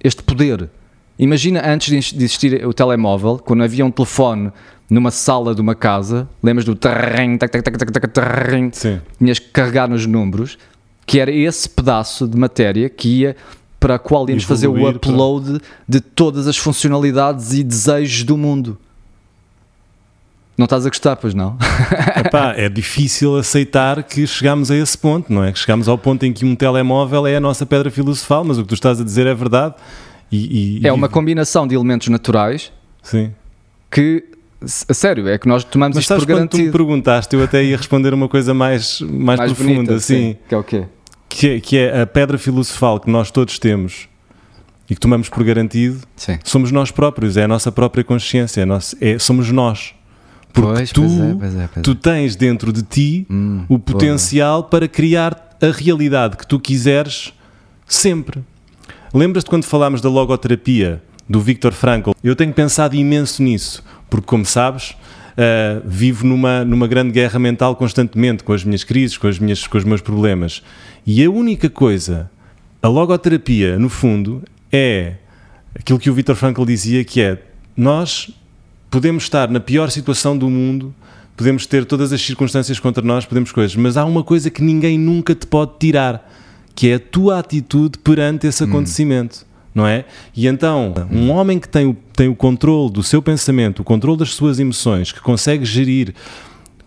este 0.03 0.21
poder? 0.23 0.69
Imagina 1.18 1.61
antes 1.66 2.11
de 2.11 2.24
existir 2.24 2.66
o 2.66 2.74
telemóvel, 2.74 3.38
quando 3.38 3.64
havia 3.64 3.86
um 3.86 3.91
telefone 3.91 4.51
numa 4.89 5.11
sala 5.11 5.53
de 5.55 5.61
uma 5.61 5.76
casa, 5.76 6.28
lembras 6.41 6.66
do 6.66 6.76
tarrim, 6.76 7.38
tac, 7.38 7.51
tac, 7.51 7.64
tac, 7.64 7.78
tac, 7.78 7.91
tac, 7.91 8.07
tarrim, 8.14 8.70
Sim. 8.74 8.99
tinhas 9.18 9.39
que 9.39 9.49
carregar 9.49 9.88
nos 9.88 10.05
números, 10.05 10.57
que 11.05 11.20
era 11.20 11.32
esse 11.32 11.70
pedaço 11.70 12.28
de 12.28 12.38
matéria 12.38 12.89
que 12.89 13.07
ia 13.22 13.36
para 13.80 13.95
a 13.95 13.99
qual 13.99 14.28
íamos 14.30 14.43
fazer 14.43 14.68
o 14.68 14.76
Evoluir 14.78 14.99
para- 14.99 15.11
upload 15.11 15.61
de 15.88 15.99
todas 15.99 16.47
as 16.47 16.57
funcionalidades 16.57 17.53
e 17.53 17.64
desejos 17.64 18.24
do 18.24 18.38
mundo. 18.38 18.78
Não 20.57 20.66
estás 20.66 20.86
a 20.86 20.89
gostar, 20.89 21.16
pois 21.16 21.34
não? 21.34 21.57
Epá, 22.16 22.53
é 22.55 22.70
difícil 22.70 23.36
aceitar 23.38 24.03
que 24.03 24.26
chegamos 24.28 24.70
a 24.70 24.76
esse 24.76 24.95
ponto, 24.97 25.34
não 25.34 25.43
é? 25.43 25.51
Que 25.51 25.57
chegamos 25.59 25.88
ao 25.88 25.97
ponto 25.97 26.26
em 26.26 26.32
que 26.32 26.45
um 26.45 26.55
telemóvel 26.55 27.26
é 27.26 27.36
a 27.36 27.39
nossa 27.39 27.66
pedra 27.66 27.89
filosofal, 27.89 28.43
mas 28.43 28.57
o 28.59 28.61
que 28.61 28.68
tu 28.70 28.76
estás 28.76 29.01
a 29.01 29.03
dizer 29.03 29.26
é 29.26 29.34
verdade. 29.34 29.74
E, 30.36 30.79
e- 30.81 30.88
É 30.88 30.91
uma 30.91 31.07
combinação 31.07 31.67
de 31.67 31.75
elementos 31.75 32.07
naturais 32.07 32.71
Sim. 33.03 33.31
que, 33.91 34.23
a 34.89 34.93
sério, 34.93 35.27
é 35.27 35.38
que 35.38 35.47
nós 35.47 35.63
tomamos 35.63 35.95
Mas 35.95 36.03
isto 36.03 36.09
sabes 36.09 36.25
por 36.25 36.31
quando 36.34 36.49
tu 36.49 36.57
me 36.57 36.63
garantido. 36.63 36.71
perguntaste, 36.77 37.36
eu 37.36 37.43
até 37.43 37.63
ia 37.63 37.77
responder 37.77 38.13
uma 38.13 38.27
coisa 38.27 38.53
mais, 38.53 38.99
mais, 39.01 39.38
Mais 39.39 39.51
profunda, 39.53 39.75
bonita, 39.75 39.95
assim, 39.95 40.36
Que 40.49 40.55
é 40.55 40.57
o 40.57 40.63
quê? 40.63 40.86
que, 41.29 41.47
é, 41.49 41.59
que 41.59 41.77
é 41.77 42.01
a 42.01 42.07
pedra 42.07 42.38
filosofal 42.38 42.99
que 42.99 43.09
nós 43.11 43.29
todos 43.29 43.59
temos 43.59 44.07
e 44.89 44.95
que 44.95 44.99
tomamos 44.99 45.29
por 45.29 45.43
garantido, 45.43 45.99
Sim. 46.15 46.39
somos 46.43 46.71
nós 46.71 46.89
próprios, 46.91 47.38
é 47.38 47.43
a 47.43 47.47
nossa 47.47 47.71
própria 47.71 48.03
consciência, 48.03 48.61
é 48.61 48.65
nosso- 48.65 48.95
é- 48.99 49.19
somos 49.19 49.51
nós. 49.51 49.93
Porque 50.51 50.71
Pois, 50.73 50.91
tu, 50.91 51.01
pois 51.01 51.13
é, 51.19 51.36
pois 51.36 51.55
é, 51.55 51.67
pois 51.67 51.77
é. 51.77 51.81
tu 51.81 51.95
tens 51.95 52.36
dentro 52.36 52.71
de 52.73 52.84
ti 52.84 53.25
Hum, 53.29 53.65
o 53.69 53.77
potencial 53.79 54.63
para 54.65 54.88
criar 54.88 55.57
a 55.61 55.71
realidade 55.71 56.38
que 56.38 56.45
tu 56.45 56.59
quiseres 56.59 57.34
sempre. 57.88 58.41
Lembras-te 59.14 59.47
quando 59.47 59.64
falámos 59.66 60.01
da 60.01 60.09
logoterapia 60.09 60.99
do 61.30 61.39
Viktor 61.39 61.72
Frankl? 61.72 62.11
Eu 62.24 62.36
tenho 62.36 62.51
pensado 62.51 62.95
imenso 62.95 63.43
nisso, 63.43 63.84
porque, 64.09 64.26
como 64.26 64.43
sabes, 64.43 64.95
ah, 65.38 65.82
vivo 65.86 66.26
numa, 66.26 66.66
numa 66.66 66.88
grande 66.88 67.11
guerra 67.11 67.38
mental 67.38 67.76
constantemente, 67.76 68.43
com 68.43 68.53
as 68.53 68.64
minhas 68.64 68.84
crises, 68.84 69.16
com, 69.16 69.28
as 69.28 69.38
minhas, 69.38 69.68
com 69.68 69.78
os 69.78 69.84
meus 69.84 70.01
problemas. 70.01 70.64
E 71.05 71.24
a 71.24 71.30
única 71.30 71.70
coisa, 71.70 72.28
a 72.82 72.88
logoterapia, 72.88 73.78
no 73.78 73.88
fundo, 73.88 74.41
é 74.72 75.16
aquilo 75.76 75.99
que 75.99 76.09
o 76.09 76.14
Viktor 76.16 76.36
Frankl 76.36 76.66
dizia, 76.66 77.03
que 77.03 77.22
é 77.22 77.38
nós 77.78 78.32
podemos 78.89 79.26
estar 79.26 79.47
na 79.47 79.59
pior 79.59 79.91
situação 79.91 80.36
do 80.36 80.49
mundo, 80.49 80.93
podemos 81.38 81.68
ter 81.68 81.86
todas 81.86 82.11
as 82.11 82.22
circunstâncias 82.22 82.80
contra 82.80 83.03
nós, 83.03 83.26
podemos 83.26 83.51
coisas, 83.51 83.76
mas 83.76 83.95
há 83.95 84.05
uma 84.05 84.24
coisa 84.24 84.49
que 84.49 84.64
ninguém 84.64 84.97
nunca 84.97 85.36
te 85.36 85.45
pode 85.45 85.74
tirar, 85.80 86.32
que 86.76 86.89
é 86.89 86.95
a 86.95 86.99
tua 86.99 87.39
atitude 87.39 87.97
perante 87.99 88.47
esse 88.47 88.63
acontecimento. 88.63 89.45
não 89.74 89.88
é? 89.88 90.05
E 90.36 90.47
então, 90.47 90.93
um 91.11 91.32
homem 91.32 91.59
que 91.59 91.67
tem 91.67 91.88
o, 91.88 91.97
tem 92.13 92.28
o 92.28 92.36
controle 92.36 92.91
do 92.91 93.01
seu 93.01 93.21
pensamento, 93.21 93.82
o 93.82 93.84
controle 93.84 94.19
das 94.19 94.34
suas 94.34 94.59
emoções, 94.59 95.11
que 95.11 95.19
consegue 95.19 95.65
gerir 95.65 96.13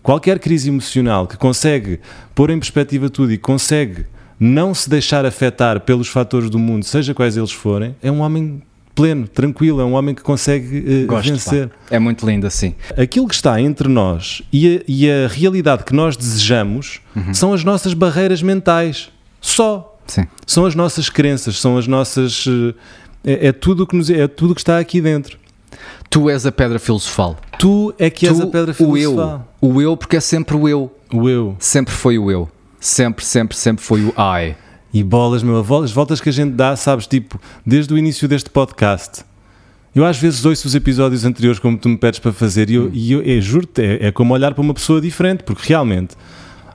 qualquer 0.01 0.39
crise 0.39 0.69
emocional, 0.69 1.27
que 1.27 1.35
consegue 1.35 1.99
pôr 2.33 2.49
em 2.49 2.57
perspectiva 2.59 3.09
tudo 3.09 3.33
e 3.33 3.37
consegue 3.37 4.05
não 4.39 4.73
se 4.73 4.89
deixar 4.89 5.25
afetar 5.25 5.81
pelos 5.81 6.07
fatores 6.07 6.49
do 6.49 6.57
mundo, 6.59 6.85
seja 6.85 7.13
quais 7.13 7.35
eles 7.35 7.51
forem, 7.51 7.95
é 8.01 8.09
um 8.11 8.21
homem 8.21 8.61
pleno, 8.95 9.27
tranquilo, 9.27 9.81
é 9.81 9.85
um 9.85 9.93
homem 9.93 10.15
que 10.15 10.21
consegue 10.23 11.03
uh, 11.03 11.07
Gosto, 11.07 11.29
vencer. 11.29 11.67
pá. 11.67 11.75
É 11.91 11.99
muito 11.99 12.25
lindo 12.25 12.47
assim. 12.47 12.73
Aquilo 12.97 13.27
que 13.27 13.35
está 13.35 13.61
entre 13.61 13.87
nós 13.87 14.41
e 14.51 14.77
a, 14.77 14.81
e 14.87 15.11
a 15.11 15.27
realidade 15.27 15.83
que 15.83 15.93
nós 15.93 16.17
desejamos 16.17 16.99
são 17.33 17.53
as 17.53 17.63
nossas 17.63 17.93
barreiras 17.93 18.41
mentais. 18.41 19.09
Só. 19.49 19.97
Sim. 20.07 20.25
São 20.45 20.65
as 20.65 20.75
nossas 20.75 21.09
crenças, 21.09 21.59
são 21.59 21.77
as 21.77 21.87
nossas. 21.87 22.45
eh, 22.47 22.73
É, 23.25 23.47
é 23.47 23.51
tudo 23.51 23.83
o 23.83 23.87
que 23.87 23.95
nos, 23.95 24.09
é 24.09 24.27
tudo 24.27 24.53
que 24.55 24.61
está 24.61 24.77
aqui 24.79 25.01
dentro. 25.01 25.37
Tu 26.09 26.29
és 26.29 26.45
a 26.45 26.51
pedra 26.51 26.79
filosofal. 26.79 27.35
Tu 27.59 27.93
é 27.99 28.09
que 28.09 28.25
és 28.27 28.37
tu, 28.37 28.43
a 28.43 28.47
pedra 28.47 28.73
o 28.79 28.97
eu. 28.97 29.11
filosofal. 29.11 29.53
O 29.59 29.81
eu, 29.81 29.97
porque 29.97 30.15
é 30.17 30.19
sempre 30.21 30.55
o 30.55 30.67
eu. 30.67 30.91
O 31.11 31.27
eu. 31.29 31.55
Sempre 31.59 31.93
foi 31.93 32.17
o 32.17 32.31
eu. 32.31 32.47
Sempre, 32.79 33.25
sempre, 33.25 33.57
sempre 33.57 33.83
foi 33.83 34.03
o 34.03 34.09
I. 34.17 34.55
E 34.93 35.03
bolas, 35.03 35.43
meu, 35.43 35.57
as 35.83 35.91
voltas 35.91 36.21
que 36.21 36.29
a 36.29 36.31
gente 36.31 36.51
dá, 36.53 36.75
sabes, 36.75 37.05
tipo, 37.07 37.39
desde 37.65 37.93
o 37.93 37.97
início 37.97 38.27
deste 38.27 38.49
podcast. 38.49 39.25
Eu 39.93 40.05
às 40.05 40.17
vezes 40.17 40.45
ouço 40.45 40.67
os 40.67 40.75
episódios 40.75 41.25
anteriores 41.25 41.59
como 41.59 41.77
tu 41.77 41.89
me 41.89 41.97
pedes 41.97 42.19
para 42.19 42.31
fazer 42.31 42.69
e 42.69 42.79
Hum. 42.79 42.91
eu, 42.93 43.19
eu, 43.19 43.23
eu 43.23 43.41
juro-te, 43.41 43.81
é, 43.81 44.07
é 44.07 44.11
como 44.11 44.33
olhar 44.33 44.53
para 44.53 44.61
uma 44.61 44.73
pessoa 44.73 45.01
diferente, 45.01 45.43
porque 45.43 45.63
realmente 45.67 46.15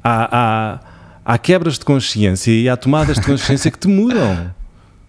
há, 0.02 0.28
há, 0.30 0.80
há 1.24 1.38
quebras 1.38 1.78
de 1.78 1.84
consciência 1.84 2.50
e 2.50 2.68
há 2.68 2.76
tomadas 2.76 3.16
de 3.16 3.26
consciência 3.26 3.70
que 3.70 3.78
te 3.78 3.88
mudam. 3.88 4.54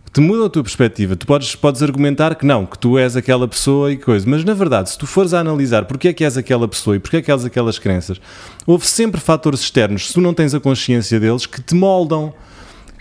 Que 0.06 0.12
te 0.12 0.22
mudam 0.22 0.46
a 0.46 0.50
tua 0.50 0.64
perspectiva. 0.64 1.16
Tu 1.16 1.26
podes, 1.26 1.56
podes 1.56 1.82
argumentar 1.82 2.36
que 2.36 2.46
não, 2.46 2.66
que 2.66 2.78
tu 2.78 2.98
és 2.98 3.16
aquela 3.16 3.48
pessoa 3.48 3.92
e 3.92 3.98
coisa, 3.98 4.30
mas 4.30 4.44
na 4.44 4.54
verdade, 4.54 4.90
se 4.90 4.98
tu 4.98 5.08
fores 5.08 5.34
a 5.34 5.40
analisar 5.40 5.86
porque 5.86 6.10
é 6.10 6.14
que 6.14 6.24
és 6.24 6.38
aquela 6.38 6.68
pessoa 6.68 6.96
e 6.96 7.00
porque 7.00 7.18
é 7.18 7.22
que 7.22 7.32
és 7.32 7.44
aquelas 7.46 7.80
crenças, 7.80 8.22
houve 8.66 8.86
sempre 8.86 9.20
fatores 9.20 9.62
externos, 9.62 10.08
se 10.08 10.14
tu 10.14 10.22
não 10.22 10.34
tens 10.34 10.54
a 10.54 10.60
consciência 10.60 11.20
deles, 11.20 11.46
que 11.46 11.62
te 11.62 11.74
moldam 11.74 12.34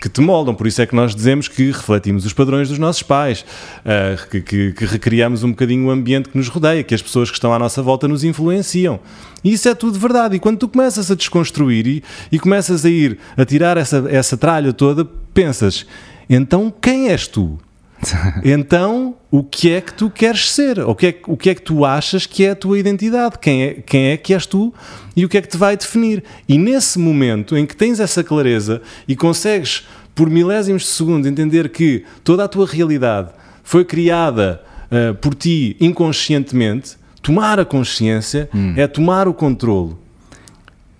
que 0.03 0.09
te 0.09 0.19
moldam, 0.19 0.53
por 0.53 0.67
isso 0.67 0.81
é 0.81 0.85
que 0.85 0.93
nós 0.93 1.15
dizemos 1.15 1.47
que 1.47 1.67
refletimos 1.71 2.25
os 2.25 2.33
padrões 2.33 2.67
dos 2.67 2.77
nossos 2.77 3.01
pais, 3.03 3.45
ah, 3.85 4.17
que, 4.29 4.41
que- 4.41 4.73
que 4.73 4.85
recriamos 4.85 5.43
um 5.43 5.51
bocadinho 5.51 5.87
o 5.87 5.89
ambiente 5.91 6.27
que 6.27 6.37
nos 6.37 6.49
rodeia, 6.49 6.83
que 6.83 6.93
as 6.93 7.01
pessoas 7.01 7.29
que 7.31 7.37
estão 7.37 7.53
à 7.53 7.57
nossa 7.57 7.81
volta 7.81 8.05
nos 8.05 8.21
influenciam. 8.25 8.99
E 9.43 9.53
isso 9.53 9.69
é 9.69 9.73
tudo 9.73 9.97
verdade. 9.97 10.35
E 10.35 10.39
quando 10.39 10.57
tu 10.57 10.67
começas 10.67 11.09
a 11.09 11.15
desconstruir 11.15 11.87
e, 11.87 12.03
e 12.29 12.37
começas 12.37 12.83
a 12.83 12.89
ir 12.89 13.17
a 13.37 13.45
tirar 13.45 13.77
essa, 13.77 14.05
essa 14.09 14.35
tralha 14.35 14.73
toda, 14.73 15.05
pensas: 15.33 15.85
então 16.29 16.73
quem 16.81 17.07
és 17.09 17.25
tu? 17.25 17.57
Então, 18.43 19.15
o 19.31 19.43
que 19.43 19.71
é 19.71 19.81
que 19.81 19.93
tu 19.93 20.09
queres 20.09 20.51
ser? 20.51 20.79
O 20.79 20.93
que 20.95 21.07
é, 21.07 21.11
que- 21.11 21.31
o 21.31 21.37
que 21.37 21.49
é 21.49 21.55
que 21.55 21.61
tu 21.61 21.85
achas 21.85 22.25
que 22.25 22.43
é 22.45 22.51
a 22.51 22.55
tua 22.55 22.77
identidade? 22.79 23.37
Quem 23.39 23.63
é, 23.63 23.73
quem 23.85 24.05
é 24.11 24.17
que 24.17 24.33
és 24.33 24.45
tu 24.45 24.73
e 25.15 25.23
o 25.25 25.29
que 25.29 25.37
é 25.37 25.41
que 25.41 25.47
te 25.47 25.57
vai 25.57 25.75
definir? 25.77 26.23
E 26.47 26.57
nesse 26.57 26.99
momento 26.99 27.55
em 27.57 27.65
que 27.65 27.75
tens 27.75 27.99
essa 27.99 28.23
clareza 28.23 28.81
e 29.07 29.15
consegues, 29.15 29.87
por 30.15 30.29
milésimos 30.29 30.83
de 30.83 30.89
segundo, 30.89 31.27
entender 31.27 31.69
que 31.69 32.03
toda 32.23 32.43
a 32.43 32.47
tua 32.47 32.67
realidade 32.67 33.29
foi 33.63 33.83
criada 33.85 34.61
ah, 34.91 35.13
por 35.19 35.33
ti 35.33 35.75
inconscientemente, 35.79 36.97
tomar 37.21 37.59
a 37.59 37.65
consciência 37.65 38.49
é 38.75 38.85
tomar 38.87 39.27
o 39.27 39.33
controle. 39.33 39.95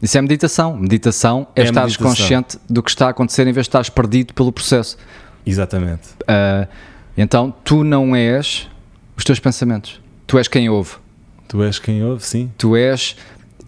Isso 0.02 0.18
é 0.18 0.22
meditação. 0.22 0.76
Meditação 0.78 1.48
é, 1.56 1.62
É 1.62 1.66
estar 1.66 1.88
consciente 1.98 2.58
do 2.70 2.82
que 2.84 2.90
está 2.90 3.08
a 3.08 3.10
acontecer 3.10 3.44
em 3.48 3.54
vez 3.54 3.66
de 3.66 3.70
estares 3.70 3.90
perdido 3.90 4.34
pelo 4.34 4.52
processo. 4.52 4.98
Exatamente. 5.46 6.10
Ah, 6.28 6.68
então, 7.18 7.54
tu 7.64 7.84
não 7.84 8.16
és 8.16 8.68
os 9.16 9.24
teus 9.24 9.40
pensamentos. 9.40 10.00
Tu 10.26 10.38
és 10.38 10.48
quem 10.48 10.70
ouve. 10.70 10.92
Tu 11.48 11.62
és 11.64 11.78
quem 11.80 12.04
ouve, 12.04 12.26
sim. 12.26 12.52
Tu 12.58 12.76
és, 12.76 13.16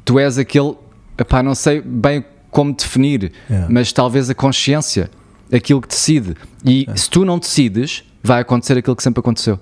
tu 0.04 0.18
és 0.20 0.38
aquele. 0.38 0.76
Epá, 1.18 1.44
não 1.44 1.54
sei 1.56 1.82
bem 1.82 2.24
como 2.50 2.74
definir, 2.74 3.32
Yeah. 3.50 3.68
mas 3.72 3.92
talvez 3.94 4.30
a 4.30 4.34
consciência, 4.36 5.10
aquilo 5.54 5.82
que 5.82 5.88
decide. 5.90 6.36
E 6.66 6.86
É. 6.90 6.96
se 6.96 7.10
tu 7.10 7.24
não 7.26 7.38
decides, 7.38 8.04
vai 8.24 8.42
acontecer 8.42 8.78
aquilo 8.78 8.96
que 8.96 9.04
sempre 9.04 9.20
aconteceu. 9.20 9.60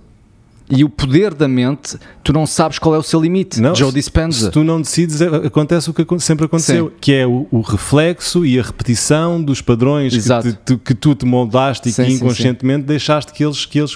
E 0.76 0.84
o 0.84 0.89
poder 0.89 1.34
da 1.36 1.47
mente, 1.47 1.97
tu 2.24 2.34
não 2.34 2.47
sabes 2.47 2.80
qual 2.80 2.95
é 2.95 2.97
o 2.97 3.03
seu 3.03 3.21
limite. 3.21 3.59
Joe 3.76 3.89
se- 3.89 3.93
Dispenza. 3.93 4.45
Se 4.47 4.51
tu 4.51 4.63
não 4.63 4.82
decides, 4.82 5.21
é- 5.21 5.28
acontece 5.28 5.89
o 5.89 5.93
que 5.93 6.03
sempre 6.19 6.45
aconteceu, 6.45 6.88
Sim. 6.88 6.93
que 6.99 7.13
é 7.13 7.28
o, 7.28 7.45
o 7.51 7.61
reflexo 7.61 8.43
e 8.45 8.59
a 8.59 8.63
repetição 8.63 9.41
dos 9.41 9.61
padrões 9.61 10.13
que, 10.15 10.21
te- 10.41 10.53
tu, 10.65 10.78
que 10.80 10.93
tu 10.95 11.13
te 11.13 11.26
moldaste 11.26 11.91
Sim, 11.91 12.01
e 12.01 12.05
que 12.05 12.11
sim, 12.11 12.17
inconscientemente 12.17 12.86
deixaste 12.86 13.32
que 13.34 13.43
eles. 13.45 13.65
Que 13.65 13.80
eles 13.80 13.95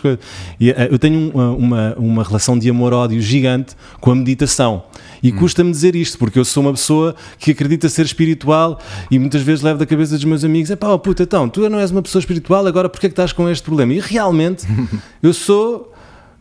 e, 0.59 0.69
eh, 0.69 0.88
eu 0.91 0.99
tenho 0.99 1.32
um- 1.36 1.55
uma, 1.55 1.95
uma 1.97 2.23
relação 2.23 2.57
de 2.57 2.69
amor-ódio 2.69 3.19
gigante 3.21 3.75
com 3.99 4.11
a 4.11 4.15
meditação. 4.15 4.84
E 5.23 5.32
Hum. 5.32 5.38
custa-me 5.38 5.71
dizer 5.71 5.95
isto, 5.95 6.17
porque 6.19 6.38
eu 6.38 6.45
sou 6.45 6.61
uma 6.61 6.73
pessoa 6.73 7.15
que 7.39 7.49
acredita 7.51 7.89
ser 7.89 8.05
espiritual 8.05 8.80
e 9.09 9.17
muitas 9.17 9.41
vezes 9.41 9.63
levo 9.63 9.80
da 9.80 9.86
cabeça 9.88 10.13
dos 10.15 10.25
meus 10.25 10.43
amigos: 10.43 10.69
é 10.69 10.75
pá, 10.75 10.89
oh, 10.89 10.99
puta, 10.99 11.23
então, 11.23 11.49
tu 11.49 11.67
não 11.69 11.80
és 11.80 11.89
uma 11.89 12.03
pessoa 12.03 12.19
espiritual, 12.19 12.67
agora 12.67 12.88
porquê 12.88 13.07
é 13.07 13.09
que 13.09 13.13
estás 13.13 13.34
com 13.34 13.49
este 13.49 13.63
problema? 13.63 13.93
E 13.95 13.99
realmente, 13.99 14.65
eu 15.23 15.34
sou 15.34 15.91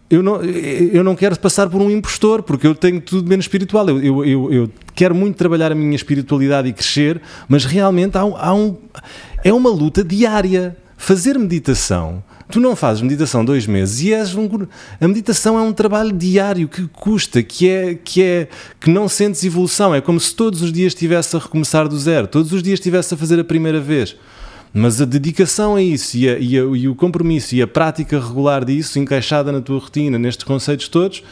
eu 0.09 0.22
não, 0.22 0.42
eu 0.44 1.02
não 1.02 1.14
quero 1.16 1.38
passar 1.38 1.68
por 1.68 1.80
um 1.80 1.90
impostor, 1.90 2.42
porque 2.42 2.66
eu 2.66 2.74
tenho 2.74 3.00
tudo 3.00 3.28
menos 3.28 3.44
espiritual. 3.44 3.88
Eu, 3.88 4.00
eu, 4.02 4.24
eu, 4.24 4.52
eu 4.52 4.70
quero 4.94 5.14
muito 5.14 5.36
trabalhar 5.36 5.72
a 5.72 5.74
minha 5.74 5.96
espiritualidade 5.96 6.68
e 6.68 6.72
crescer, 6.72 7.20
mas 7.48 7.64
realmente 7.64 8.16
há 8.16 8.20
há 8.20 8.54
um- 8.54 8.76
é 9.44 9.52
uma 9.52 9.70
luta 9.70 10.02
diária. 10.04 10.76
Fazer 10.98 11.38
meditação. 11.38 12.24
Tu 12.50 12.59
não 12.59 12.74
fazes 12.74 13.02
meditação 13.02 13.44
dois 13.44 13.66
meses 13.66 14.00
e 14.00 14.14
és 14.14 14.34
um. 14.34 14.48
A 15.00 15.07
meditação 15.07 15.59
é 15.59 15.61
um 15.61 15.72
trabalho 15.72 16.11
diário 16.12 16.66
que 16.68 16.86
custa, 16.88 17.42
que 17.42 17.68
é 17.68 17.94
que 17.94 18.22
é 18.22 18.48
que 18.80 18.88
não 18.88 19.07
sentes 19.09 19.44
evolução. 19.44 19.94
É 19.94 20.00
como 20.00 20.18
se 20.18 20.34
todos 20.34 20.62
os 20.62 20.72
dias 20.72 20.94
estivesse 20.94 21.36
a 21.36 21.38
recomeçar 21.40 21.86
do 21.86 21.98
zero, 21.98 22.26
todos 22.26 22.50
os 22.52 22.62
dias 22.62 22.78
estivesse 22.78 23.12
a 23.12 23.16
fazer 23.16 23.38
a 23.38 23.44
primeira 23.44 23.80
vez. 23.80 24.16
Mas 24.79 25.01
a 25.01 25.07
dedicação 25.07 25.74
a 25.74 25.81
isso 25.83 26.18
e, 26.18 26.29
a- 26.29 26.39
e 26.39 26.59
a- 26.59 26.62
e 26.77 26.87
o 26.87 26.95
compromisso 26.95 27.55
e 27.55 27.62
a 27.62 27.66
prática 27.66 28.20
regular 28.20 28.62
disso, 28.62 28.99
encaixada 28.99 29.51
na 29.51 29.62
tua 29.62 29.79
rotina, 29.79 30.18
nestes 30.18 30.45
conceitos 30.45 30.87
todos, 30.87 31.22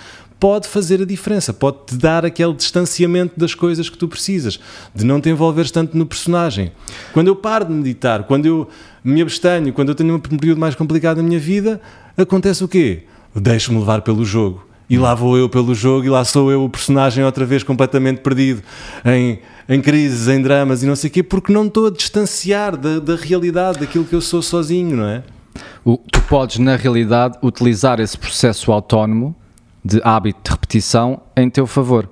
pode 0.40 0.66
fazer 0.66 1.02
a 1.02 1.04
diferença, 1.04 1.52
pode-te 1.52 1.94
dar 1.96 2.24
aquele 2.24 2.54
distanciamento 2.54 3.38
das 3.38 3.54
coisas 3.54 3.90
que 3.90 3.98
tu 3.98 4.08
precisas, 4.08 4.58
de 4.94 5.04
não 5.04 5.20
te 5.20 5.28
envolveres 5.28 5.70
tanto 5.70 5.94
no 5.96 6.06
personagem. 6.06 6.72
Quando 7.12 7.28
eu 7.28 7.36
paro 7.36 7.66
de 7.66 7.72
meditar, 7.74 8.22
quando 8.24 8.46
eu 8.46 8.66
me 9.04 9.20
abstenho, 9.20 9.74
quando 9.74 9.90
eu 9.90 9.94
tenho 9.94 10.14
um 10.14 10.18
período 10.18 10.58
mais 10.58 10.74
complicado 10.74 11.18
na 11.18 11.22
minha 11.22 11.38
vida, 11.38 11.78
acontece 12.16 12.64
o 12.64 12.68
quê? 12.68 13.02
Deixo-me 13.36 13.78
levar 13.78 14.00
pelo 14.00 14.24
jogo. 14.24 14.64
E 14.88 14.98
lá 14.98 15.14
vou 15.14 15.36
eu 15.38 15.48
pelo 15.48 15.74
jogo 15.74 16.04
e 16.04 16.10
lá 16.10 16.24
sou 16.24 16.50
eu 16.52 16.62
o 16.64 16.68
personagem 16.68 17.24
outra 17.24 17.44
vez 17.46 17.62
completamente 17.62 18.18
perdido 18.20 18.62
em, 19.04 19.38
em 19.68 19.80
crises, 19.80 20.28
em 20.28 20.42
dramas 20.42 20.82
e 20.82 20.86
não 20.86 20.94
sei 20.94 21.08
o 21.08 21.12
quê, 21.12 21.22
porque 21.22 21.52
não 21.52 21.66
estou 21.66 21.86
a 21.86 21.90
distanciar 21.90 22.76
da, 22.76 22.98
da 22.98 23.16
realidade, 23.16 23.78
daquilo 23.78 24.04
que 24.04 24.14
eu 24.14 24.20
sou 24.20 24.42
sozinho, 24.42 24.96
não 24.96 25.06
é? 25.06 25.22
O- 25.84 25.96
tu 25.96 26.20
podes, 26.22 26.58
na 26.58 26.76
realidade, 26.76 27.38
utilizar 27.42 27.98
esse 27.98 28.16
processo 28.18 28.70
autónomo 28.72 29.34
de 29.82 30.00
hábito 30.04 30.40
de 30.44 30.50
repetição 30.50 31.20
em 31.36 31.48
teu 31.48 31.66
favor. 31.66 32.10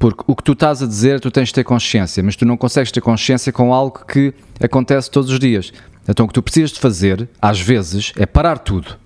Porque 0.00 0.22
o 0.26 0.34
que 0.34 0.42
tu 0.44 0.52
estás 0.52 0.82
a 0.82 0.86
dizer, 0.86 1.20
tu 1.20 1.30
tens 1.30 1.48
de 1.48 1.54
ter 1.54 1.64
consciência, 1.64 2.22
mas 2.22 2.36
tu 2.36 2.44
não 2.44 2.56
consegues 2.56 2.90
ter 2.92 3.00
consciência 3.00 3.52
com 3.52 3.72
algo 3.74 4.04
que 4.06 4.32
acontece 4.60 5.10
todos 5.10 5.30
os 5.30 5.38
dias. 5.40 5.72
Então 6.08 6.24
o 6.24 6.28
que 6.28 6.34
tu 6.34 6.42
precisas 6.42 6.70
de 6.70 6.78
fazer, 6.80 7.28
às 7.40 7.60
vezes, 7.60 8.12
é 8.16 8.24
parar 8.26 8.58
tudo 8.58 8.96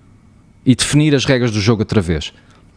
e 0.65 0.75
definir 0.75 1.13
as 1.15 1.25
regras 1.25 1.51
do 1.51 1.59
jogo 1.59 1.81
outra 1.81 1.99
vez. 2.01 2.31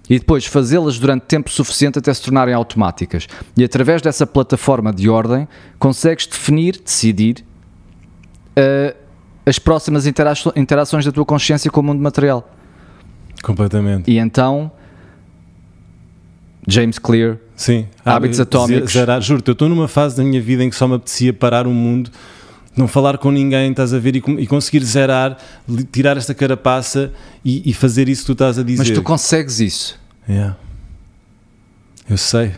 E 0.09 0.19
depois 0.19 0.45
fazê-las 0.47 0.99
durante 0.99 1.23
tempo 1.23 1.51
suficiente 1.51 1.99
até 1.99 2.13
se 2.15 2.23
tornarem 2.23 2.55
automáticas. 2.55 3.27
E 3.57 3.65
através 3.65 4.01
dessa 4.01 4.27
plataforma 4.27 4.93
de 4.93 5.09
ordem, 5.09 5.49
consegues 5.79 6.27
definir, 6.27 6.81
decidir 6.83 7.45
eh, 8.55 8.95
as 9.45 9.59
próximas 9.59 10.07
intera- 10.07 10.33
interações 10.55 11.05
da 11.05 11.11
tua 11.13 11.25
consciência 11.25 11.71
com 11.71 11.81
o 11.81 11.83
mundo 11.83 12.01
material. 12.01 12.49
Completamente. 13.43 14.11
E 14.11 14.19
então, 14.19 14.71
James 16.69 16.99
Clear, 16.99 17.37
Sim. 17.55 17.87
Hábitos 18.05 18.37
ze- 18.37 18.43
atómicos. 18.43 18.93
Zerar. 18.93 19.21
Juro-te, 19.21 19.49
eu 19.49 19.53
estou 19.53 19.69
numa 19.69 19.89
fase 19.89 20.17
da 20.17 20.25
minha 20.25 20.41
vida 20.41 20.65
em 20.65 20.71
que 20.71 20.77
só 20.77 20.87
me 20.89 20.95
apetecia 20.95 21.33
parar 21.33 21.67
o 21.67 21.71
mundo, 21.71 22.11
não 22.77 22.87
falar 22.87 23.17
com 23.19 23.31
ninguém, 23.31 23.71
estás 23.71 23.95
a 23.95 23.99
ver, 23.99 24.17
e, 24.17 24.23
e 24.39 24.47
conseguir 24.47 24.85
zerar, 24.85 25.39
tirar 25.91 26.17
esta 26.17 26.35
carapaça 26.35 27.13
e, 27.45 27.69
e 27.71 27.73
fazer 27.73 28.09
isso 28.09 28.23
que 28.23 28.27
tu 28.27 28.33
estás 28.33 28.59
a 28.59 28.63
dizer. 28.63 28.79
mas 28.79 28.91
tu 28.91 29.03
consegues 29.03 29.61
isso, 29.61 29.99
Yeah. 30.29 30.57
Eu 32.09 32.17
sei. 32.19 32.53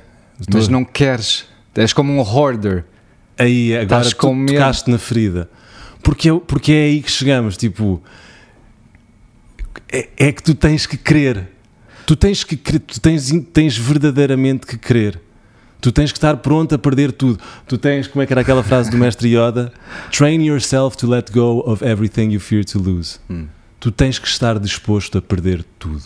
mas 0.50 0.66
Tô- 0.66 0.72
não 0.72 0.84
queres. 0.84 1.44
És 1.74 1.92
como 1.92 2.12
um 2.12 2.20
hoarder. 2.20 2.84
Aí, 3.38 3.76
agora 3.76 4.08
tu 4.08 4.16
com 4.16 4.46
tocaste 4.46 4.90
na 4.90 4.98
ferida. 4.98 5.48
Porque, 6.02 6.28
é- 6.30 6.40
porque 6.40 6.72
é 6.72 6.84
aí 6.84 7.02
que 7.02 7.10
chegamos, 7.10 7.56
tipo... 7.56 8.02
É, 9.92 10.08
é 10.16 10.32
que 10.32 10.42
tu 10.42 10.54
tens 10.54 10.86
que 10.86 10.96
querer. 10.96 11.46
Tu 12.06 12.16
tens 12.16 12.42
que 12.42 12.56
crer, 12.56 12.80
tu 12.80 13.00
tens, 13.00 13.30
tens 13.52 13.76
verdadeiramente 13.76 14.66
que 14.66 14.76
querer. 14.78 15.20
Tu 15.80 15.92
tens 15.92 16.10
que 16.10 16.18
estar 16.18 16.36
pronto 16.38 16.74
a 16.74 16.78
perder 16.78 17.12
tudo. 17.12 17.38
Tu 17.66 17.78
tens, 17.78 18.06
como 18.06 18.22
é 18.22 18.26
que 18.26 18.32
era 18.32 18.40
aquela 18.40 18.64
frase 18.64 18.90
do 18.90 18.98
mestre 18.98 19.28
Yoda? 19.28 19.72
Train 20.10 20.44
yourself 20.44 20.96
to 20.96 21.08
let 21.08 21.30
go 21.32 21.62
of 21.64 21.84
everything 21.84 22.30
you 22.30 22.40
fear 22.40 22.64
to 22.64 22.78
lose. 22.78 23.18
Hum. 23.30 23.46
tu 23.80 23.90
tens 23.90 24.18
que 24.18 24.26
estar 24.26 24.58
disposto 24.58 25.18
a 25.18 25.22
perder 25.22 25.64
tudo, 25.78 26.04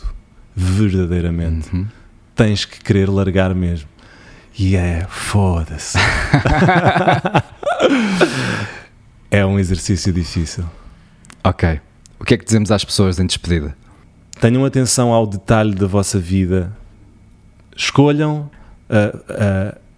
verdadeiramente. 0.54 1.74
Uhum. 1.74 1.86
Tens 2.34 2.64
que 2.64 2.82
querer 2.82 3.08
largar 3.08 3.54
mesmo. 3.54 3.88
E 4.58 4.76
é 4.76 5.06
foda-se. 5.08 5.96
é 9.30 9.44
um 9.46 9.58
exercício 9.58 10.12
difícil. 10.12 10.64
Ok. 11.42 11.80
O 12.20 12.24
que 12.24 12.34
é 12.34 12.36
que 12.36 12.44
dizemos 12.44 12.70
às 12.70 12.84
pessoas 12.84 13.18
em 13.18 13.26
despedida? 13.26 13.74
Tenham 14.40 14.64
atenção 14.64 15.12
ao 15.12 15.26
detalhe 15.26 15.74
da 15.74 15.86
vossa 15.86 16.18
vida. 16.18 16.76
Escolham 17.74 18.50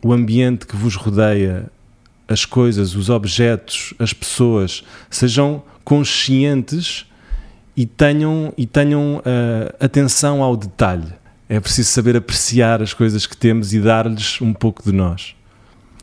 o 0.03 0.13
ambiente 0.13 0.67
que 0.67 0.77
vos 0.77 0.95
rodeia, 0.95 1.67
as 2.29 2.45
coisas, 2.45 2.95
os 2.95 3.11
objetos, 3.11 3.95
as 3.99 4.13
pessoas. 4.13 4.85
Sejam 5.11 5.63
conscientes 5.85 7.07
e 7.77 7.87
tenham, 7.87 8.53
e 8.57 8.67
tenham 8.67 9.17
uh, 9.17 9.75
atenção 9.85 10.43
ao 10.43 10.57
detalhe. 10.57 11.13
É 11.49 11.61
preciso 11.61 11.91
saber 11.91 12.17
apreciar 12.17 12.83
as 12.83 12.95
coisas 12.95 13.27
que 13.27 13.37
temos 13.37 13.75
e 13.75 13.81
dar-lhes 13.81 14.41
um 14.41 14.53
pouco 14.53 14.83
de 14.83 14.93
nós. 14.93 15.35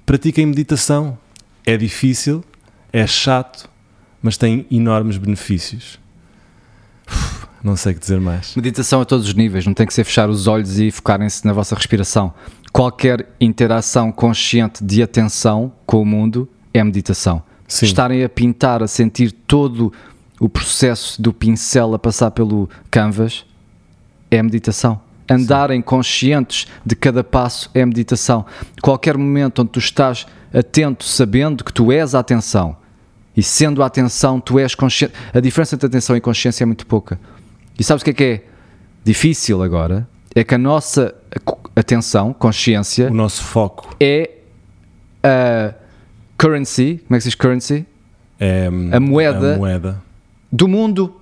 Pratiquem 0.06 0.46
meditação. 0.46 1.18
É 1.66 1.78
difícil, 1.78 2.44
é 2.92 3.06
chato, 3.06 3.70
mas 4.22 4.36
tem 4.36 4.66
enormes 4.72 5.18
benefícios. 5.18 6.00
Não 7.64 7.76
sei 7.76 7.92
o 7.92 7.96
que 7.96 8.02
dizer 8.02 8.20
mais. 8.20 8.56
Meditação 8.56 9.02
a 9.02 9.06
todos 9.06 9.28
os 9.28 9.34
níveis, 9.36 9.66
não 9.66 9.74
tem 9.74 9.86
que 9.86 9.94
ser 9.94 10.04
fechar 10.04 10.30
os 10.30 10.48
olhos 10.48 10.80
e 10.80 10.90
focarem-se 10.90 11.46
na 11.46 11.54
vossa 11.54 11.76
respiração. 11.76 12.34
Qualquer 12.72 13.28
interação 13.40 14.12
consciente 14.12 14.84
de 14.84 15.04
atenção 15.04 15.72
com 15.86 16.02
o 16.02 16.06
mundo 16.06 16.48
é 16.74 16.84
meditação. 16.84 17.44
Sim. 17.68 17.86
Estarem 17.86 18.24
a 18.24 18.30
pintar, 18.30 18.82
a 18.82 18.88
sentir 18.88 19.32
todo 19.32 19.92
o 20.40 20.50
processo 20.50 21.22
do 21.22 21.32
pincel 21.32 21.94
a 21.94 22.00
passar 22.00 22.32
pelo 22.32 22.70
canvas 22.90 23.46
é 24.30 24.42
meditação. 24.42 25.00
Andarem 25.30 25.82
conscientes 25.82 26.68
de 26.86 26.96
cada 26.96 27.24
passo 27.24 27.70
é 27.74 27.86
meditação. 27.86 28.46
Qualquer 28.82 29.18
momento 29.18 29.62
onde 29.62 29.72
tu 29.72 29.80
estás 29.80 30.26
atento, 30.54 31.06
sabendo 31.06 31.64
que 31.64 31.72
tu 31.72 31.92
és 31.92 32.16
a 32.16 32.20
atenção 32.20 32.76
e 33.36 33.44
sendo 33.44 33.84
a 33.84 33.86
atenção, 33.86 34.40
tu 34.40 34.60
és 34.60 34.76
consciente. 34.76 35.14
A 35.34 35.40
diferença 35.40 35.76
entre 35.76 35.88
atenção 35.88 36.18
e 36.18 36.22
consciência 36.22 36.64
é 36.64 36.66
muito 36.66 36.86
pouca. 36.86 37.20
E 37.80 37.84
sabes 37.84 38.02
o 38.02 38.06
que 38.06 38.12
é 38.12 38.14
que 38.14 38.24
é 38.24 38.44
difícil 39.04 39.62
agora? 39.64 40.08
É 40.36 40.44
que 40.44 40.56
a 40.56 40.58
nossa 40.58 41.16
atenção, 41.76 42.34
consciência, 42.34 43.10
O 43.10 43.14
nosso 43.14 43.44
foco 43.44 43.96
é 44.00 44.30
a 45.24 45.74
currency, 46.38 47.02
como 47.08 47.16
é 47.16 47.20
que 47.20 47.24
se 47.24 47.30
diz 47.30 47.36
currency? 47.36 47.86
é 48.40 48.68
A 48.92 49.00
moeda. 49.00 49.56
a 49.56 49.58
moeda. 49.58 50.02
Do 50.52 50.68
mundo. 50.68 51.16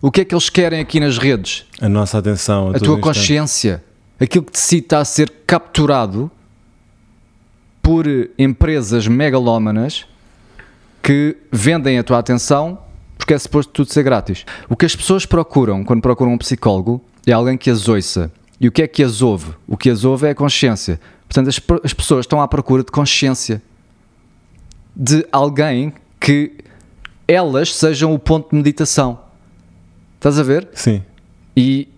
O 0.00 0.10
que 0.10 0.20
é 0.20 0.24
que 0.24 0.34
eles 0.34 0.50
querem 0.50 0.80
aqui 0.80 1.00
nas 1.00 1.18
redes? 1.18 1.66
A 1.80 1.88
nossa 1.88 2.18
atenção. 2.18 2.68
A 2.70 2.72
todo 2.74 2.84
tua 2.84 2.98
consciência. 3.00 3.82
Aquilo 4.20 4.44
que 4.44 4.58
si 4.58 4.78
está 4.78 5.00
a 5.00 5.04
ser 5.04 5.30
capturado 5.46 6.30
por 7.82 8.06
empresas 8.38 9.06
megalómanas 9.06 10.06
que 11.02 11.36
vendem 11.50 11.98
a 11.98 12.04
tua 12.04 12.18
atenção 12.18 12.78
porque 13.16 13.32
é 13.34 13.38
suposto 13.38 13.72
tudo 13.72 13.90
ser 13.92 14.02
grátis. 14.02 14.44
O 14.68 14.76
que 14.76 14.84
as 14.84 14.94
pessoas 14.94 15.24
procuram 15.24 15.82
quando 15.82 16.02
procuram 16.02 16.32
um 16.32 16.38
psicólogo 16.38 17.02
é 17.26 17.32
alguém 17.32 17.56
que 17.56 17.70
as 17.70 17.88
ouça. 17.88 18.30
E 18.60 18.68
o 18.68 18.72
que 18.72 18.82
é 18.82 18.86
que 18.86 19.02
as 19.02 19.20
ouve? 19.22 19.52
O 19.66 19.76
que 19.76 19.90
as 19.90 20.04
ouve 20.04 20.26
é 20.26 20.30
a 20.30 20.34
consciência. 20.34 21.00
Portanto, 21.28 21.48
as, 21.48 21.60
as 21.82 21.92
pessoas 21.92 22.24
estão 22.24 22.40
à 22.40 22.48
procura 22.48 22.82
de 22.82 22.90
consciência. 22.90 23.60
De 24.94 25.26
alguém 25.32 25.92
que 26.20 26.52
elas 27.26 27.74
sejam 27.74 28.14
o 28.14 28.18
ponto 28.18 28.50
de 28.50 28.56
meditação. 28.56 29.18
Estás 30.16 30.38
a 30.38 30.42
ver? 30.42 30.68
Sim. 30.72 31.02
E, 31.56 31.88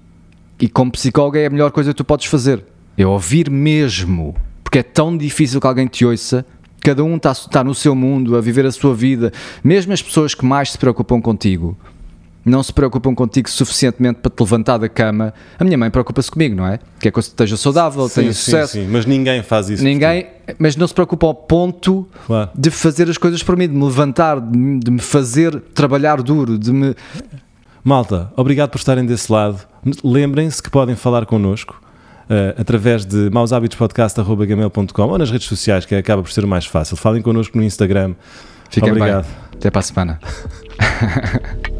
e 0.58 0.68
como 0.68 0.90
psicólogo 0.90 1.36
é 1.36 1.46
a 1.46 1.50
melhor 1.50 1.70
coisa 1.70 1.90
que 1.90 1.96
tu 1.96 2.04
podes 2.04 2.26
fazer. 2.26 2.64
É 2.96 3.06
ouvir 3.06 3.50
mesmo. 3.50 4.34
Porque 4.64 4.78
é 4.78 4.82
tão 4.82 5.16
difícil 5.16 5.60
que 5.60 5.66
alguém 5.66 5.86
te 5.86 6.04
ouça. 6.04 6.44
Cada 6.80 7.04
um 7.04 7.16
está, 7.16 7.32
está 7.32 7.64
no 7.64 7.74
seu 7.74 7.94
mundo, 7.94 8.36
a 8.36 8.40
viver 8.40 8.64
a 8.64 8.72
sua 8.72 8.94
vida. 8.94 9.32
Mesmo 9.62 9.92
as 9.92 10.02
pessoas 10.02 10.34
que 10.34 10.44
mais 10.44 10.72
se 10.72 10.78
preocupam 10.78 11.20
contigo, 11.20 11.76
não 12.46 12.62
se 12.62 12.72
preocupam 12.72 13.12
contigo 13.12 13.50
suficientemente 13.50 14.20
para 14.20 14.30
te 14.30 14.40
levantar 14.40 14.78
da 14.78 14.88
cama. 14.88 15.34
A 15.58 15.64
minha 15.64 15.76
mãe 15.76 15.90
preocupa-se 15.90 16.30
comigo, 16.30 16.54
não 16.54 16.64
é? 16.66 16.78
Quer 17.00 17.10
que 17.10 17.18
eu 17.18 17.20
esteja 17.20 17.56
saudável, 17.56 18.08
Sim, 18.08 18.20
tenha 18.20 18.32
sim, 18.32 18.40
sucesso. 18.40 18.72
sim. 18.74 18.86
Mas 18.88 19.04
ninguém 19.04 19.42
faz 19.42 19.68
isso. 19.68 19.82
Ninguém, 19.82 20.28
mas 20.56 20.76
não 20.76 20.86
se 20.86 20.94
preocupa 20.94 21.26
ao 21.26 21.34
ponto. 21.34 22.08
Claro. 22.24 22.50
de 22.54 22.70
fazer 22.70 23.10
as 23.10 23.18
coisas 23.18 23.42
por 23.42 23.56
mim, 23.56 23.66
de 23.68 23.74
me 23.74 23.84
levantar, 23.84 24.40
de 24.40 24.56
me, 24.56 24.78
de 24.78 24.90
me 24.92 25.00
fazer 25.00 25.60
trabalhar 25.74 26.22
duro, 26.22 26.56
de 26.56 26.72
me. 26.72 26.94
Malta, 27.82 28.32
obrigado 28.36 28.70
por 28.70 28.78
estarem 28.78 29.04
desse 29.04 29.30
lado. 29.30 29.60
Lembrem-se 30.04 30.62
que 30.62 30.70
podem 30.70 30.94
falar 30.94 31.26
connosco 31.26 31.80
eh, 32.30 32.54
através 32.58 33.04
de 33.04 33.28
maushabitospodcast.gmail.com 33.30 35.02
ou 35.02 35.18
nas 35.18 35.30
redes 35.30 35.46
sociais, 35.48 35.84
que 35.84 35.94
acaba 35.94 36.22
por 36.22 36.30
ser 36.30 36.44
o 36.44 36.48
mais 36.48 36.64
fácil. 36.64 36.96
Falem 36.96 37.22
connosco 37.22 37.56
no 37.58 37.64
Instagram. 37.64 38.14
Fiquem 38.70 38.90
Obrigado. 38.90 39.24
bem. 39.24 39.32
Até 39.54 39.70
para 39.70 39.80
a 39.80 39.82
semana. 39.82 40.20